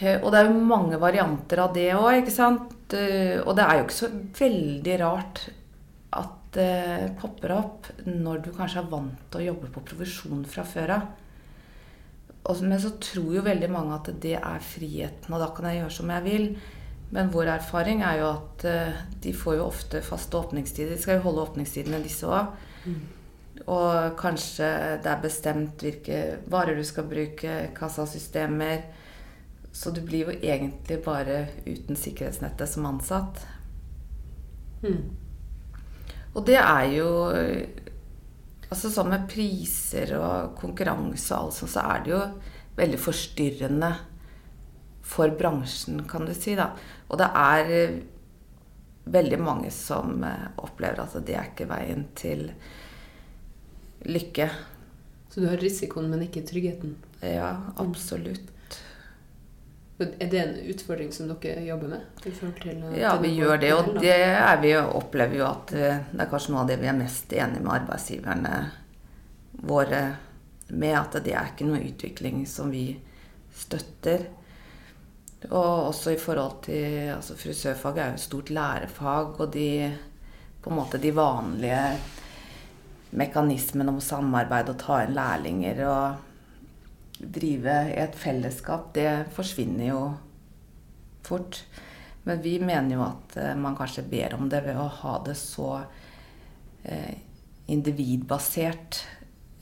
eh, 0.00 0.16
Og 0.22 0.30
det 0.32 0.40
er 0.40 0.48
jo 0.50 0.64
mange 0.72 0.98
varianter 1.02 1.62
av 1.64 1.74
det 1.76 1.90
òg, 1.94 2.22
ikke 2.22 2.34
sant? 2.34 2.72
Eh, 2.94 3.38
Og 3.42 3.54
det 3.56 3.66
er 3.66 3.78
jo 3.78 3.86
ikke 3.86 4.00
så 4.00 4.10
veldig 4.40 4.96
rart 5.04 5.44
at 6.16 6.34
det 6.56 7.12
popper 7.20 7.52
opp 7.52 7.90
når 8.06 8.42
du 8.46 8.50
kanskje 8.56 8.80
er 8.80 8.90
vant 8.90 9.22
til 9.30 9.42
å 9.42 9.46
jobbe 9.50 9.70
på 9.74 9.84
provisjon 9.90 10.44
fra 10.48 10.64
før 10.64 10.94
av. 10.96 11.06
Men 12.62 12.78
så 12.80 12.92
tror 13.02 13.34
jo 13.34 13.42
veldig 13.42 13.68
mange 13.74 13.96
at 13.98 14.08
det 14.22 14.36
er 14.38 14.62
friheten, 14.62 15.34
og 15.34 15.42
da 15.42 15.48
kan 15.52 15.66
jeg 15.68 15.80
gjøre 15.82 15.96
som 15.96 16.12
jeg 16.14 16.24
vil. 16.24 16.44
Men 17.14 17.30
vår 17.30 17.52
erfaring 17.54 18.02
er 18.02 18.20
jo 18.20 18.30
at 18.32 18.64
eh, 18.66 19.02
de 19.22 19.34
får 19.36 19.58
jo 19.60 19.68
ofte 19.68 20.02
faste 20.02 20.38
åpningstider. 20.38 20.96
De 20.96 21.02
skal 21.02 21.20
jo 21.20 21.28
holde 21.28 21.44
åpningstidene, 21.46 22.02
disse 22.02 22.26
òg. 22.26 22.50
Og 23.66 24.16
kanskje 24.18 24.66
det 25.02 25.10
er 25.10 25.22
bestemt 25.22 25.82
hvilke 25.82 26.20
varer 26.52 26.76
du 26.76 26.84
skal 26.84 27.06
bruke, 27.08 27.54
kassasystemer. 27.76 28.82
Så 29.72 29.92
du 29.94 30.02
blir 30.04 30.26
jo 30.26 30.34
egentlig 30.36 30.98
bare 31.04 31.46
uten 31.66 31.98
sikkerhetsnettet 31.98 32.68
som 32.70 32.88
ansatt. 32.88 33.42
Mm. 34.82 35.02
Og 36.34 36.46
det 36.46 36.60
er 36.60 36.86
jo 36.98 37.10
Altså 38.66 38.88
sånn 38.90 39.12
med 39.12 39.28
priser 39.30 40.10
og 40.18 40.56
konkurranse 40.58 41.36
og 41.36 41.44
alt 41.46 41.54
sånt, 41.54 41.70
så 41.70 41.84
er 41.86 42.00
det 42.02 42.10
jo 42.10 42.16
veldig 42.74 42.98
forstyrrende 42.98 43.90
for 45.06 45.30
bransjen, 45.38 46.02
kan 46.08 46.26
du 46.26 46.34
si, 46.34 46.56
da. 46.58 46.72
Og 47.08 47.20
det 47.20 47.28
er 47.38 47.72
eh, 47.72 47.98
veldig 49.06 49.38
mange 49.38 49.70
som 49.74 50.24
eh, 50.26 50.48
opplever 50.58 51.04
at 51.04 51.14
det 51.26 51.36
er 51.38 51.52
ikke 51.52 51.68
veien 51.70 52.08
til 52.18 52.48
lykke. 54.06 54.48
Så 55.30 55.44
du 55.44 55.48
har 55.50 55.62
risikoen, 55.62 56.10
men 56.10 56.26
ikke 56.26 56.42
tryggheten. 56.48 56.96
Ja, 57.22 57.54
absolutt. 57.82 58.52
Er 59.96 60.28
det 60.28 60.40
en 60.42 60.56
utfordring 60.68 61.12
som 61.14 61.30
dere 61.30 61.62
jobber 61.64 61.94
med? 61.94 62.24
forhold 62.26 62.58
til, 62.60 62.82
eh, 62.90 62.98
Ja, 63.00 63.14
vi 63.22 63.30
gjør 63.38 63.60
det, 63.62 63.72
og 63.76 63.94
det 64.02 64.16
er 64.18 64.60
vi 64.60 64.74
opplever 64.76 65.38
jo 65.38 65.46
at 65.48 65.70
det 65.72 65.92
er 66.18 66.32
kanskje 66.32 66.52
noe 66.52 66.64
av 66.64 66.72
det 66.72 66.80
vi 66.82 66.90
er 66.90 66.98
mest 66.98 67.32
enige 67.32 67.62
med 67.62 67.76
arbeidsgiverne 67.78 68.56
våre 69.70 70.02
med, 70.68 70.98
at 70.98 71.22
det 71.24 71.32
er 71.32 71.52
ikke 71.52 71.68
noe 71.70 71.84
utvikling 71.86 72.42
som 72.50 72.74
vi 72.74 72.88
støtter. 73.54 74.26
Og 75.50 75.88
også 75.92 76.14
i 76.14 76.20
forhold 76.20 76.62
til 76.66 77.10
altså 77.14 77.36
Frisørfaget 77.38 78.02
er 78.02 78.12
jo 78.12 78.18
et 78.18 78.26
stort 78.26 78.50
lærefag, 78.50 79.40
og 79.40 79.52
de 79.54 79.68
på 80.62 80.70
en 80.70 80.78
måte 80.80 80.98
de 80.98 81.12
vanlige 81.14 81.82
mekanismene 83.16 83.92
om 83.94 84.00
samarbeid 84.02 84.72
og 84.72 84.80
ta 84.82 85.02
inn 85.04 85.14
lærlinger 85.14 85.82
og 85.86 86.24
drive 87.20 87.76
i 87.92 87.98
et 88.02 88.16
fellesskap, 88.18 88.90
det 88.94 89.28
forsvinner 89.36 89.88
jo 89.88 90.00
fort. 91.26 91.62
Men 92.26 92.42
vi 92.42 92.56
mener 92.58 92.96
jo 92.96 93.04
at 93.06 93.36
eh, 93.38 93.54
man 93.58 93.76
kanskje 93.78 94.04
ber 94.10 94.34
om 94.36 94.48
det 94.50 94.64
ved 94.66 94.78
å 94.78 94.88
ha 95.00 95.14
det 95.24 95.36
så 95.38 95.70
eh, 96.82 97.14
individbasert, 97.70 99.04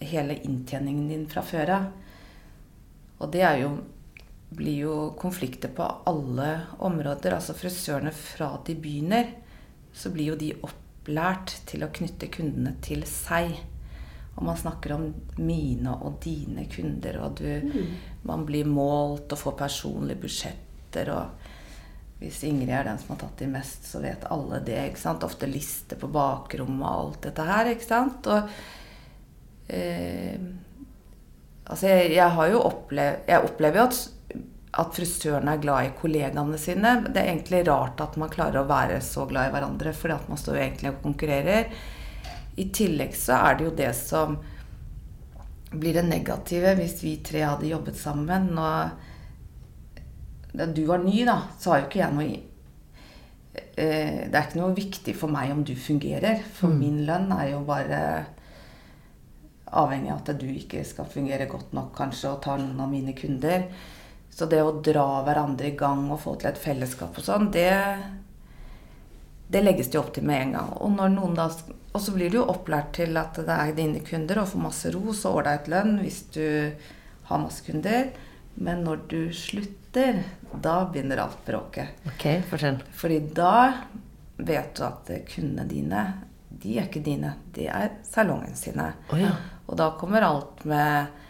hele 0.04 0.36
inntjeningen 0.44 1.08
din 1.12 1.28
fra 1.30 1.44
før 1.46 1.74
av. 1.76 1.84
Og 3.20 3.30
det 3.32 3.44
er 3.46 3.60
jo, 3.62 3.70
blir 4.56 4.78
jo 4.84 4.96
konflikter 5.18 5.73
på 5.75 5.87
alle 6.08 6.50
områder. 6.78 7.37
Altså 7.37 7.56
frisørene 7.58 8.12
fra 8.14 8.54
de 8.66 8.76
begynner, 8.78 9.30
så 9.94 10.11
blir 10.14 10.32
jo 10.32 10.40
de 10.40 10.52
opplært 10.66 11.56
til 11.68 11.84
å 11.84 11.92
knytte 11.94 12.30
kundene 12.34 12.76
til 12.84 13.04
seg. 13.08 13.54
Og 14.34 14.42
man 14.49 14.58
snakker 14.58 14.96
om 14.96 15.08
mine 15.38 15.94
og 15.94 16.18
dine 16.25 16.66
kunder, 16.70 17.20
og 17.23 17.38
du, 17.38 17.75
man 18.26 18.42
blir 18.46 18.66
målt 18.66 19.30
og 19.30 19.40
får 19.40 19.58
personlige 19.61 20.23
budsjetter. 20.25 21.12
og 21.14 21.52
hvis 22.18 22.42
Ingrid 22.49 22.73
er 22.73 22.87
den 22.88 22.99
som 22.99 23.14
har 23.14 23.23
tatt 23.25 23.42
de 23.42 23.50
mest, 23.52 23.87
så 23.87 24.00
vet 24.02 24.26
alle 24.32 24.61
det. 24.64 24.80
ikke 24.90 25.02
sant? 25.02 25.26
Ofte 25.26 25.50
lister 25.50 25.99
på 26.00 26.11
bakrommet 26.11 26.87
og 26.87 27.00
alt 27.00 27.23
dette 27.28 27.46
her. 27.46 27.70
ikke 27.75 27.88
sant? 27.88 28.30
Og 28.30 28.54
eh, 29.68 30.38
Altså, 31.64 31.88
jeg, 31.88 32.11
jeg 32.12 32.28
har 32.37 32.49
jo 32.52 32.58
opplevd 32.61 33.30
Jeg 33.30 33.46
opplever 33.46 33.80
jo 33.80 33.84
at, 33.88 34.00
at 34.80 34.96
frisørene 34.96 35.54
er 35.54 35.62
glad 35.62 35.86
i 35.86 35.92
kollegaene 35.98 36.58
sine. 36.58 36.96
Det 37.06 37.20
er 37.20 37.30
egentlig 37.30 37.62
rart 37.68 38.00
at 38.02 38.16
man 38.20 38.32
klarer 38.32 38.62
å 38.62 38.68
være 38.68 39.00
så 39.04 39.26
glad 39.30 39.48
i 39.48 39.54
hverandre, 39.54 39.92
fordi 39.94 40.16
at 40.16 40.28
man 40.30 40.40
står 40.40 40.58
jo 40.58 40.64
egentlig 40.64 40.90
og 40.90 41.04
konkurrerer. 41.04 41.70
I 42.58 42.66
tillegg 42.74 43.14
så 43.18 43.38
er 43.38 43.58
det 43.58 43.68
jo 43.68 43.76
det 43.78 43.92
som 43.98 44.36
blir 45.74 45.96
det 45.98 46.04
negative 46.06 46.74
hvis 46.78 47.00
vi 47.02 47.16
tre 47.26 47.42
hadde 47.46 47.70
jobbet 47.70 47.98
sammen. 47.98 48.50
Og 48.58 48.90
da 50.54 50.66
du 50.70 50.84
var 50.90 51.02
ny, 51.02 51.24
da, 51.26 51.38
så 51.58 51.70
har 51.72 51.82
jo 51.82 51.88
ikke 51.88 52.02
jeg 52.02 52.14
noe 52.14 52.28
eh, 53.78 54.20
Det 54.30 54.34
er 54.34 54.44
ikke 54.44 54.62
noe 54.62 54.76
viktig 54.76 55.14
for 55.18 55.34
meg 55.34 55.50
om 55.54 55.62
du 55.66 55.74
fungerer. 55.78 56.42
For 56.58 56.68
min 56.70 57.02
lønn 57.06 57.30
er 57.34 57.52
jo 57.54 57.64
bare 57.66 58.00
avhengig 59.74 60.12
av 60.14 60.22
at 60.22 60.38
du 60.38 60.46
ikke 60.50 60.84
skal 60.86 61.10
fungere 61.10 61.50
godt 61.50 61.74
nok 61.74 61.94
kanskje 61.98 62.30
og 62.30 62.42
tar 62.44 62.58
noen 62.62 62.80
av 62.84 62.90
mine 62.92 63.14
kunder. 63.18 63.66
Så 64.34 64.48
det 64.50 64.64
å 64.66 64.74
dra 64.82 65.22
hverandre 65.22 65.68
i 65.70 65.76
gang 65.78 66.08
og 66.10 66.18
få 66.24 66.34
til 66.40 66.50
et 66.50 66.58
fellesskap 66.58 67.14
og 67.20 67.22
sånn, 67.22 67.52
det, 67.54 67.70
det 69.46 69.62
legges 69.62 69.92
det 69.92 70.00
opp 70.00 70.10
til 70.16 70.26
med 70.26 70.48
en 70.48 70.54
gang. 70.56 70.72
Og, 70.82 71.36
da, 71.38 71.46
og 71.94 72.02
så 72.02 72.14
blir 72.16 72.32
du 72.32 72.40
jo 72.40 72.48
opplært 72.50 72.96
til 72.98 73.14
at 73.20 73.38
det 73.38 73.54
er 73.54 73.76
dine 73.78 74.02
kunder 74.02 74.42
og 74.42 74.50
får 74.50 74.64
masse 74.64 74.90
ros 74.96 75.22
og 75.28 75.38
ålreit 75.38 75.70
lønn 75.70 76.00
hvis 76.02 76.24
du 76.34 76.46
har 77.30 77.42
masse 77.44 77.62
kunder. 77.66 78.10
Men 78.54 78.82
når 78.86 79.06
du 79.10 79.20
slutter, 79.34 80.24
da 80.50 80.76
begynner 80.90 81.22
alt 81.22 81.40
bråket. 81.46 82.04
Ok, 82.10 82.26
fortell. 82.50 82.82
Fordi 82.94 83.22
da 83.38 83.56
vet 84.36 84.74
du 84.74 84.86
at 84.86 85.10
kundene 85.30 85.66
dine, 85.70 86.06
de 86.50 86.78
er 86.78 86.88
ikke 86.88 87.06
dine. 87.06 87.36
De 87.54 87.70
er 87.70 88.00
salongen 88.06 88.58
sine. 88.58 88.90
Oh, 89.14 89.20
ja. 89.20 89.30
Og 89.68 89.78
da 89.78 89.92
kommer 89.98 90.26
alt 90.26 90.66
med 90.66 91.22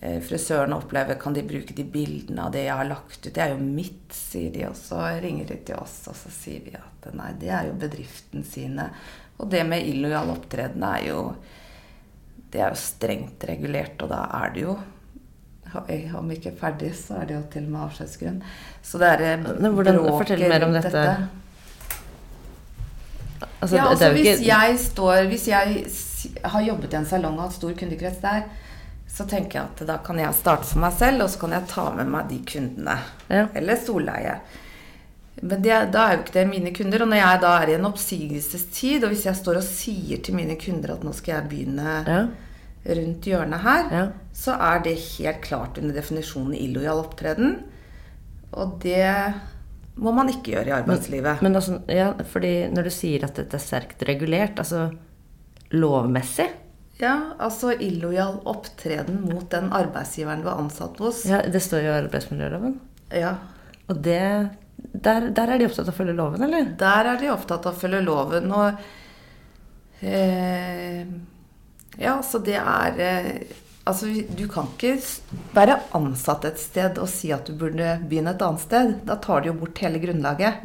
Frisørene 0.00 0.76
opplever 0.76 1.16
Kan 1.18 1.32
de 1.32 1.42
bruke 1.46 1.74
de 1.74 1.84
bildene 1.88 2.44
av 2.44 2.52
det 2.52 2.66
jeg 2.66 2.76
har 2.76 2.88
lagt 2.88 3.16
ut? 3.26 3.32
Det 3.32 3.42
er 3.42 3.54
jo 3.54 3.60
mitt, 3.62 4.12
sier 4.12 4.50
de. 4.52 4.66
Og 4.68 4.76
så 4.78 5.00
ringer 5.22 5.48
de 5.48 5.56
til 5.70 5.78
oss, 5.80 6.02
og 6.10 6.18
så 6.18 6.32
sier 6.34 6.64
vi 6.66 6.74
at 6.76 7.08
nei, 7.16 7.30
det 7.40 7.48
er 7.48 7.70
jo 7.70 7.78
bedriften 7.80 8.44
sine. 8.46 8.90
Og 9.40 9.48
det 9.52 9.62
med 9.68 9.88
illojal 9.88 10.32
opptreden 10.34 10.84
er 10.86 11.08
jo 11.10 11.22
Det 12.52 12.60
er 12.62 12.70
jo 12.70 12.78
strengt 12.80 13.42
regulert, 13.48 14.00
og 14.04 14.12
da 14.12 14.26
er 14.44 14.52
det 14.54 14.62
jo 14.68 14.76
om 16.16 16.30
ikke 16.30 16.52
ferdig, 16.56 16.92
så 16.96 17.18
er 17.20 17.26
det 17.28 17.34
jo 17.34 17.40
til 17.52 17.64
og 17.66 17.72
med 17.72 17.80
avskjedsgrunn. 17.88 18.36
Så 18.86 19.00
det 19.02 19.08
er 19.08 19.24
eh, 19.34 19.42
hvordan- 19.42 19.98
fortell 20.08 20.48
mer 20.48 20.64
om 20.64 20.72
dette. 20.72 20.92
dette. 20.92 21.28
Altså, 23.60 23.76
ja, 23.76 23.88
altså 23.88 24.04
det 24.04 24.12
hvis 24.14 24.46
jeg 24.46 24.78
står 24.78 25.26
Hvis 25.28 25.48
jeg 25.48 25.86
har 26.44 26.62
jobbet 26.62 26.92
i 26.92 26.96
en 26.96 27.06
salong 27.06 27.38
og 27.38 27.42
hatt 27.46 27.52
stor 27.52 27.72
kundekrets 27.72 28.20
der, 28.22 28.42
så 29.16 29.24
tenker 29.28 29.58
jeg 29.62 29.68
at 29.72 29.82
da 29.88 29.96
kan 30.04 30.18
jeg 30.20 30.34
starte 30.36 30.68
for 30.68 30.82
meg 30.84 30.92
selv, 30.98 31.24
og 31.24 31.30
så 31.32 31.40
kan 31.40 31.54
jeg 31.56 31.68
ta 31.70 31.86
med 31.96 32.08
meg 32.12 32.28
de 32.28 32.38
kundene. 32.52 32.96
Ja. 33.32 33.46
Eller 33.56 33.78
storleie. 33.80 34.34
Men 35.42 35.62
det, 35.64 35.76
da 35.92 36.02
er 36.08 36.16
jo 36.16 36.22
ikke 36.24 36.34
det 36.38 36.42
mine 36.48 36.70
kunder. 36.76 37.02
Og 37.04 37.08
når 37.12 37.20
jeg 37.22 37.40
da 37.42 37.52
er 37.62 37.70
i 37.72 37.76
en 37.76 37.88
oppsigelsestid, 37.88 39.04
og 39.04 39.12
hvis 39.12 39.24
jeg 39.28 39.36
står 39.40 39.58
og 39.60 39.64
sier 39.68 40.20
til 40.24 40.36
mine 40.36 40.56
kunder 40.60 40.94
at 40.94 41.04
nå 41.04 41.12
skal 41.16 41.34
jeg 41.38 41.48
begynne 41.50 41.96
Ja. 42.06 42.20
rundt 42.96 43.26
hjørnet 43.28 43.60
her, 43.64 43.88
Ja. 43.92 44.04
så 44.32 44.52
er 44.60 44.80
det 44.84 44.94
helt 45.18 45.40
klart 45.44 45.78
under 45.80 45.94
definisjonen 45.96 46.54
illojal 46.54 47.02
opptreden. 47.04 47.56
Og 48.52 48.78
det 48.80 49.34
må 49.96 50.12
man 50.12 50.28
ikke 50.28 50.52
gjøre 50.52 50.68
i 50.68 50.76
arbeidslivet. 50.82 51.42
Men 51.42 51.56
altså, 51.56 51.80
ja, 51.88 52.12
fordi 52.32 52.68
når 52.72 52.82
du 52.84 52.90
sier 52.90 53.24
at 53.24 53.34
dette 53.40 53.56
er 53.56 53.64
sterkt 53.64 54.02
regulert, 54.08 54.56
altså 54.60 54.90
lovmessig 55.72 56.48
Ja, 57.00 57.14
altså 57.42 57.74
illojal 57.76 58.38
opptreden 58.48 59.18
mot 59.26 59.50
den 59.52 59.68
arbeidsgiveren 59.76 60.40
du 60.44 60.48
er 60.48 60.62
ansatt 60.62 60.96
hos. 61.02 61.24
ja, 61.28 61.42
Det 61.42 61.60
står 61.60 61.84
jo 61.84 61.90
i 61.90 61.98
arbeidsmiljøloven. 62.04 62.78
Ja. 63.12 63.34
Og 63.90 64.00
det 64.02 64.22
der, 64.76 65.28
der 65.36 65.52
er 65.52 65.60
de 65.60 65.66
opptatt 65.68 65.88
av 65.88 65.94
å 65.94 65.96
følge 65.96 66.14
loven, 66.16 66.42
eller? 66.46 66.70
Der 66.80 67.10
er 67.12 67.20
de 67.20 67.30
opptatt 67.32 67.66
av 67.68 67.76
å 67.76 67.80
følge 67.80 68.00
loven, 68.04 68.50
og 68.52 68.80
eh, 70.04 71.04
Ja, 72.00 72.18
så 72.24 72.40
det 72.44 72.58
er 72.60 73.00
eh, 73.00 73.30
Altså, 73.86 74.08
du 74.10 74.48
kan 74.50 74.66
ikke 74.72 74.96
være 75.54 75.76
ansatt 75.94 76.42
et 76.48 76.58
sted 76.58 76.96
og 76.98 77.06
si 77.06 77.28
at 77.30 77.46
du 77.46 77.52
burde 77.54 77.92
begynne 78.10 78.32
et 78.34 78.40
annet 78.42 78.64
sted. 78.64 78.88
Da 79.06 79.14
tar 79.22 79.44
du 79.44 79.52
jo 79.52 79.60
bort 79.60 79.78
hele 79.78 80.00
grunnlaget. 80.02 80.64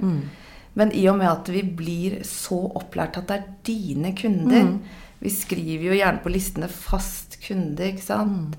Men 0.79 0.93
i 0.95 1.03
og 1.11 1.17
med 1.19 1.27
at 1.27 1.51
vi 1.51 1.63
blir 1.63 2.21
så 2.27 2.59
opplært 2.79 3.19
at 3.19 3.27
det 3.27 3.37
er 3.37 3.49
dine 3.67 4.13
kunder 4.15 4.77
Vi 5.21 5.29
skriver 5.29 5.91
jo 5.91 5.97
gjerne 5.99 6.23
på 6.23 6.31
listene 6.33 6.69
'fast 6.71 7.37
kunde', 7.43 7.91
ikke 7.91 8.01
sant? 8.01 8.55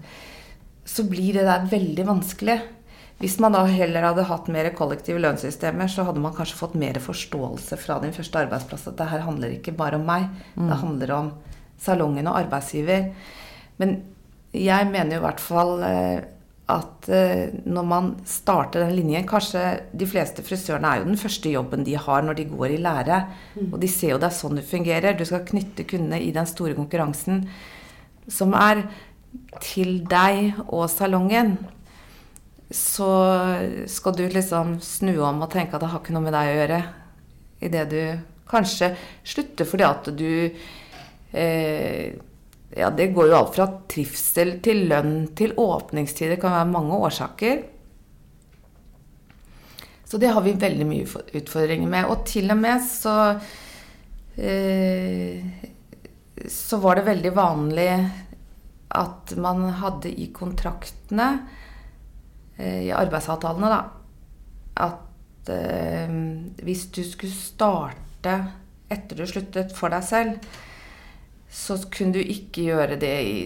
Så 0.85 1.03
blir 1.09 1.35
det 1.35 1.47
der 1.49 1.67
veldig 1.67 2.05
vanskelig. 2.07 2.61
Hvis 3.19 3.39
man 3.39 3.55
da 3.55 3.65
heller 3.67 4.03
hadde 4.03 4.27
hatt 4.27 4.49
mer 4.51 4.69
kollektive 4.75 5.19
lønnssystemer, 5.19 5.91
så 5.91 6.05
hadde 6.07 6.23
man 6.23 6.35
kanskje 6.35 6.59
fått 6.59 6.75
mer 6.79 6.99
forståelse 7.03 7.79
fra 7.79 7.99
din 8.03 8.15
første 8.15 8.39
arbeidsplass 8.39 8.89
at 8.91 8.97
det 8.99 9.09
her 9.11 9.23
handler 9.27 9.57
ikke 9.57 9.75
bare 9.79 9.99
om 9.99 10.07
meg. 10.07 10.29
Det 10.55 10.79
handler 10.81 11.13
om 11.15 11.33
salongen 11.79 12.27
og 12.27 12.39
arbeidsgiver. 12.39 13.13
Men 13.79 14.03
jeg 14.53 14.91
mener 14.91 15.17
jo 15.17 15.21
i 15.23 15.27
hvert 15.27 15.41
fall 15.41 15.83
eh, 15.87 16.25
at 16.73 17.09
eh, 17.13 17.53
når 17.69 17.87
man 17.89 18.09
starter 18.29 18.85
den 18.85 18.95
linjen 18.97 19.27
Kanskje 19.29 19.63
de 19.97 20.09
fleste 20.09 20.45
frisørene 20.47 20.89
er 20.89 21.03
jo 21.03 21.09
den 21.11 21.21
første 21.21 21.53
jobben 21.53 21.85
de 21.87 21.95
har 21.99 22.25
når 22.25 22.39
de 22.39 22.49
går 22.51 22.75
i 22.75 22.81
lære. 22.83 23.21
Og 23.69 23.79
de 23.83 23.91
ser 23.91 24.15
jo 24.15 24.21
det 24.23 24.31
er 24.31 24.37
sånn 24.39 24.59
det 24.59 24.67
fungerer. 24.69 25.17
Du 25.19 25.25
skal 25.29 25.47
knytte 25.49 25.87
kundene 25.89 26.21
i 26.23 26.33
den 26.35 26.49
store 26.49 26.77
konkurransen 26.79 27.47
som 28.31 28.55
er 28.55 28.85
til 29.63 30.03
deg 30.09 30.59
og 30.69 30.89
salongen. 30.93 31.57
Så 32.73 33.09
skal 33.91 34.17
du 34.17 34.27
liksom 34.33 34.79
snu 34.85 35.15
om 35.21 35.45
og 35.45 35.51
tenke 35.53 35.77
at 35.77 35.85
det 35.85 35.93
har 35.93 36.03
ikke 36.03 36.15
noe 36.17 36.27
med 36.27 36.37
deg 36.37 36.51
å 36.51 36.59
gjøre. 36.61 36.83
Idet 37.63 37.89
du 37.93 38.03
kanskje 38.53 38.93
slutter 39.25 39.69
fordi 39.69 39.87
at 39.87 40.13
du 40.17 40.31
eh, 41.33 42.13
ja, 42.77 42.91
det 42.91 43.07
går 43.13 43.29
jo 43.29 43.37
alt 43.37 43.55
fra 43.57 43.67
trivsel 43.91 44.57
til 44.65 44.87
lønn 44.89 45.27
til 45.37 45.53
åpningstider. 45.61 46.37
Det 46.37 46.43
kan 46.45 46.55
være 46.57 46.71
mange 46.73 46.99
årsaker. 47.05 47.63
Så 50.09 50.21
det 50.21 50.33
har 50.33 50.45
vi 50.45 50.55
veldig 50.61 50.87
mye 50.89 51.23
utfordringer 51.39 51.89
med. 51.89 52.09
Og 52.09 52.25
til 52.29 52.53
og 52.53 52.59
med 52.61 52.83
så 52.85 53.15
eh, 54.37 55.41
Så 56.49 56.81
var 56.81 56.99
det 56.99 57.07
veldig 57.07 57.33
vanlig 57.37 57.91
at 58.93 59.33
man 59.41 59.65
hadde 59.81 60.11
i 60.13 60.27
kontraktene, 60.37 61.29
eh, 62.59 62.83
i 62.89 62.91
arbeidsavtalene, 62.93 63.71
da, 63.73 63.79
at 64.85 65.49
eh, 65.49 66.13
hvis 66.61 66.91
du 66.93 67.01
skulle 67.09 67.33
starte 67.33 68.35
etter 68.93 69.17
du 69.17 69.25
sluttet 69.29 69.73
for 69.73 69.93
deg 69.93 70.05
selv, 70.05 70.53
så 71.53 71.77
kunne 71.93 72.17
du 72.17 72.23
ikke 72.23 72.65
gjøre 72.71 72.97
det 73.01 73.17
i 73.29 73.41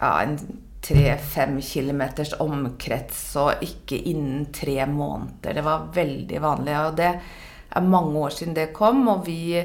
ja, 0.00 0.10
en 0.22 0.36
tre-fem 0.80 1.58
kilometers 1.64 2.32
omkrets 2.40 3.18
og 3.40 3.64
ikke 3.64 3.98
innen 4.10 4.46
tre 4.54 4.78
måneder. 4.86 5.58
Det 5.58 5.64
var 5.66 5.88
veldig 5.94 6.42
vanlig. 6.42 6.76
Og 6.78 6.96
det 7.00 7.10
er 7.10 7.90
mange 7.90 8.22
år 8.22 8.36
siden 8.36 8.56
det 8.56 8.70
kom, 8.76 9.02
og 9.10 9.26
vi 9.26 9.58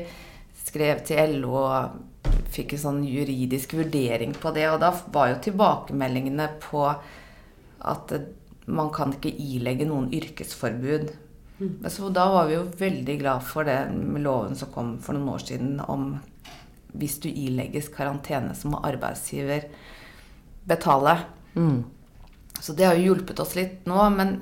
skrev 0.66 1.06
til 1.08 1.38
LO 1.40 1.54
og 1.62 2.02
fikk 2.56 2.76
en 2.76 2.84
sånn 2.88 3.04
juridisk 3.08 3.78
vurdering 3.78 4.34
på 4.36 4.52
det. 4.56 4.66
Og 4.74 4.82
da 4.82 4.92
var 5.14 5.32
jo 5.32 5.44
tilbakemeldingene 5.46 6.50
på 6.64 6.88
at 6.90 8.18
man 8.66 8.90
kan 8.90 9.14
ikke 9.14 9.30
ilegge 9.30 9.88
noen 9.88 10.10
yrkesforbud. 10.10 11.12
Mm. 11.60 11.74
Så 11.88 12.10
da 12.12 12.26
var 12.34 12.50
vi 12.50 12.58
jo 12.58 12.66
veldig 12.80 13.20
glad 13.22 13.46
for 13.46 13.68
det 13.68 13.78
med 13.94 14.26
loven 14.26 14.58
som 14.58 14.74
kom 14.74 14.96
for 15.04 15.16
noen 15.16 15.36
år 15.38 15.46
siden 15.46 15.78
om 15.86 16.16
hvis 17.00 17.20
du 17.24 17.30
ilegges 17.30 17.90
karantene, 17.94 18.56
så 18.58 18.72
må 18.72 18.82
arbeidsgiver 18.86 19.68
betale. 20.68 21.18
Mm. 21.56 21.84
Så 22.62 22.74
det 22.74 22.88
har 22.88 22.98
jo 22.98 23.12
hjulpet 23.12 23.40
oss 23.44 23.56
litt 23.58 23.86
nå. 23.90 24.00
Men 24.16 24.38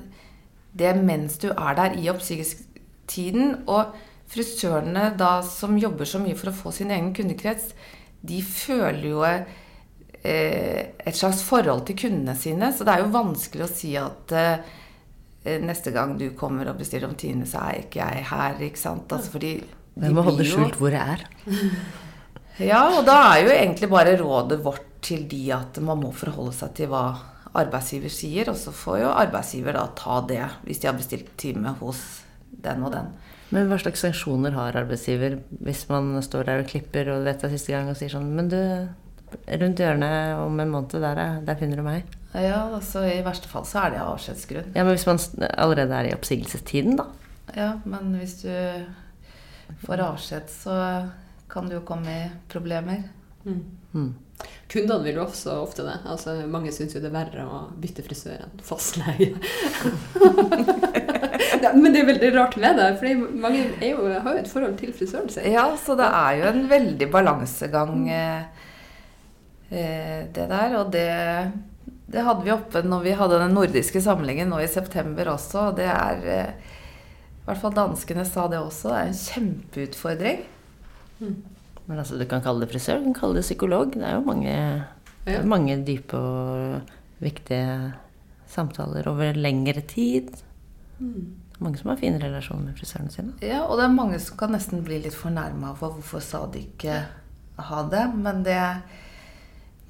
det 0.74 0.90
er 0.90 1.02
mens 1.02 1.38
du 1.42 1.50
er 1.52 1.76
der 1.78 1.98
i 1.98 2.08
oppsigelsestiden 2.10 3.64
Og 3.70 3.94
frisørene 4.34 5.10
da 5.18 5.36
som 5.46 5.76
jobber 5.78 6.08
så 6.08 6.18
mye 6.22 6.36
for 6.38 6.50
å 6.50 6.56
få 6.56 6.72
sin 6.74 6.90
egen 6.90 7.12
kundekrets, 7.14 7.74
de 8.24 8.40
føler 8.42 9.04
jo 9.04 9.20
eh, 9.28 10.80
et 10.96 11.18
slags 11.18 11.42
forhold 11.44 11.84
til 11.86 11.98
kundene 12.00 12.34
sine. 12.38 12.72
Så 12.72 12.86
det 12.86 12.94
er 12.94 13.04
jo 13.04 13.12
vanskelig 13.14 13.66
å 13.66 13.70
si 13.70 13.92
at 14.00 14.34
eh, 14.34 15.60
neste 15.62 15.92
gang 15.94 16.16
du 16.18 16.30
kommer 16.38 16.72
og 16.72 16.80
bestiller 16.80 17.10
om 17.10 17.14
time, 17.20 17.46
så 17.46 17.66
er 17.68 17.84
ikke 17.84 18.00
jeg 18.00 18.26
her. 18.32 18.64
ikke 18.64 18.80
sant? 18.80 19.12
Altså 19.12 19.36
fordi 19.36 19.54
jeg 19.94 20.16
må 20.16 20.24
holde 20.26 20.46
skjult 20.48 20.80
hvor 20.80 20.94
jeg 20.96 21.18
er. 21.18 21.28
Ja, 22.62 22.84
og 22.94 23.04
da 23.06 23.16
er 23.32 23.44
jo 23.44 23.54
egentlig 23.54 23.90
bare 23.90 24.16
rådet 24.20 24.60
vårt 24.62 24.90
til 25.04 25.26
de 25.28 25.42
at 25.52 25.78
man 25.84 26.00
må 26.00 26.12
forholde 26.14 26.54
seg 26.56 26.74
til 26.78 26.90
hva 26.92 27.04
arbeidsgiver 27.54 28.10
sier, 28.10 28.48
og 28.50 28.58
så 28.58 28.72
får 28.74 29.00
jo 29.02 29.12
arbeidsgiver 29.12 29.76
da 29.76 29.84
ta 29.98 30.20
det 30.26 30.42
hvis 30.66 30.80
de 30.82 30.88
har 30.90 30.96
bestilt 30.98 31.32
time 31.40 31.74
hos 31.80 32.00
den 32.64 32.82
og 32.86 32.94
den. 32.94 33.12
Men 33.54 33.68
hva 33.70 33.78
slags 33.78 34.02
sanksjoner 34.02 34.54
har 34.56 34.78
arbeidsgiver 34.80 35.36
hvis 35.62 35.84
man 35.90 36.14
står 36.24 36.48
der 36.48 36.62
og 36.62 36.70
klipper 36.70 37.10
og 37.12 37.26
vet 37.26 37.42
det 37.42 37.50
er 37.50 37.54
siste 37.54 37.74
gang 37.74 37.90
og 37.92 37.98
sier 37.98 38.10
sånn 38.10 38.30
Men 38.34 38.48
du, 38.50 38.58
rundt 39.60 39.82
hjørnet 39.82 40.40
om 40.40 40.62
en 40.62 40.72
måned, 40.72 40.96
der, 41.04 41.20
der 41.44 41.58
finner 41.60 41.78
du 41.78 41.86
meg. 41.86 42.08
Ja, 42.34 42.64
altså 42.74 43.04
i 43.06 43.20
verste 43.22 43.50
fall 43.50 43.66
så 43.68 43.84
er 43.84 43.94
det 43.94 44.02
avskjedsgrunn. 44.02 44.72
Ja, 44.74 44.82
Men 44.82 44.96
hvis 44.96 45.06
man 45.06 45.20
allerede 45.52 46.00
er 46.00 46.08
i 46.08 46.14
oppsigelsestiden, 46.16 46.96
da? 46.98 47.06
Ja, 47.54 47.68
men 47.86 48.16
hvis 48.18 48.40
du 48.42 48.50
får 49.84 50.02
avskjed, 50.02 50.50
så 50.50 50.78
kan 51.50 51.68
det 51.68 51.78
jo 51.78 51.86
komme 51.86 52.10
i 52.10 52.28
problemer. 52.50 53.02
Mm. 53.44 53.64
Mm. 53.94 54.14
Kundene 54.68 55.04
vil 55.04 55.18
jo 55.20 55.24
også 55.28 55.54
ofte 55.62 55.84
det. 55.86 55.98
Altså, 56.10 56.34
mange 56.50 56.72
syns 56.74 56.96
jo 56.96 57.02
det 57.02 57.10
er 57.12 57.14
verre 57.14 57.44
å 57.46 57.60
bytte 57.80 58.02
frisør 58.06 58.46
enn 58.46 58.62
fastleie. 58.64 59.34
Men 61.74 61.94
det 61.94 62.00
er 62.02 62.08
veldig 62.08 62.30
rart 62.34 62.56
med 62.60 62.76
det, 62.78 62.88
for 63.00 63.22
mange 63.40 63.62
jo, 63.84 64.08
har 64.10 64.32
jo 64.34 64.40
et 64.40 64.50
forhold 64.50 64.74
til 64.80 64.92
frisøren 64.96 65.30
sin. 65.32 65.46
Ja, 65.52 65.68
så 65.80 65.96
det 65.98 66.08
er 66.08 66.40
jo 66.40 66.48
en 66.50 66.64
veldig 66.70 67.08
balansegang, 67.12 68.08
eh, 68.12 68.66
eh, 69.70 70.20
det 70.34 70.48
der. 70.50 70.76
Og 70.80 70.90
det, 70.92 71.06
det, 72.10 72.24
hadde 72.26 72.44
vi 72.44 72.54
oppe 72.54 72.84
når 72.84 73.06
vi 73.06 73.16
hadde 73.20 73.42
den 73.44 73.56
nordiske 73.56 74.02
samlingen 74.04 74.50
nå 74.52 74.60
i 74.64 74.70
september 74.70 75.34
også. 75.36 75.70
Og 75.70 75.78
det 75.80 75.88
er 75.92 76.26
eh, 76.38 76.74
I 77.38 77.46
hvert 77.46 77.62
fall 77.62 77.78
danskene 77.78 78.26
sa 78.28 78.48
det 78.50 78.60
også. 78.60 78.90
Det 78.90 78.98
er 78.98 79.12
en 79.12 79.22
kjempeutfordring. 79.22 80.44
Mm. 81.20 81.36
Men 81.86 82.00
altså, 82.00 82.18
du 82.18 82.24
kan 82.28 82.42
kalle 82.44 82.64
det 82.64 82.72
frisør, 82.72 83.00
du 83.00 83.10
kan 83.10 83.20
kalle 83.20 83.40
det 83.40 83.46
psykolog. 83.46 83.92
Det 83.92 84.06
er 84.08 84.16
jo 84.16 84.24
mange, 84.26 84.56
ja. 85.28 85.42
mange 85.44 85.78
dype 85.84 86.16
og 86.16 86.92
viktige 87.24 87.92
samtaler 88.50 89.08
over 89.10 89.36
lengre 89.36 89.84
tid. 89.88 90.30
Mm. 90.98 91.34
Mange 91.62 91.78
som 91.78 91.92
har 91.92 92.00
fin 92.00 92.16
relasjon 92.20 92.64
med 92.66 92.78
frisørene 92.78 93.12
sine. 93.12 93.34
Ja, 93.44 93.62
og 93.68 93.78
det 93.78 93.86
er 93.86 93.96
mange 93.96 94.18
som 94.22 94.38
kan 94.40 94.54
nesten 94.54 94.84
bli 94.86 94.98
litt 95.04 95.16
fornærma 95.16 95.74
for 95.78 95.96
hvorfor 95.96 96.24
sa 96.24 96.44
de 96.50 96.64
ikke 96.66 97.02
ha 97.68 97.82
det. 97.92 98.06
Men 98.18 98.42
det 98.46 98.60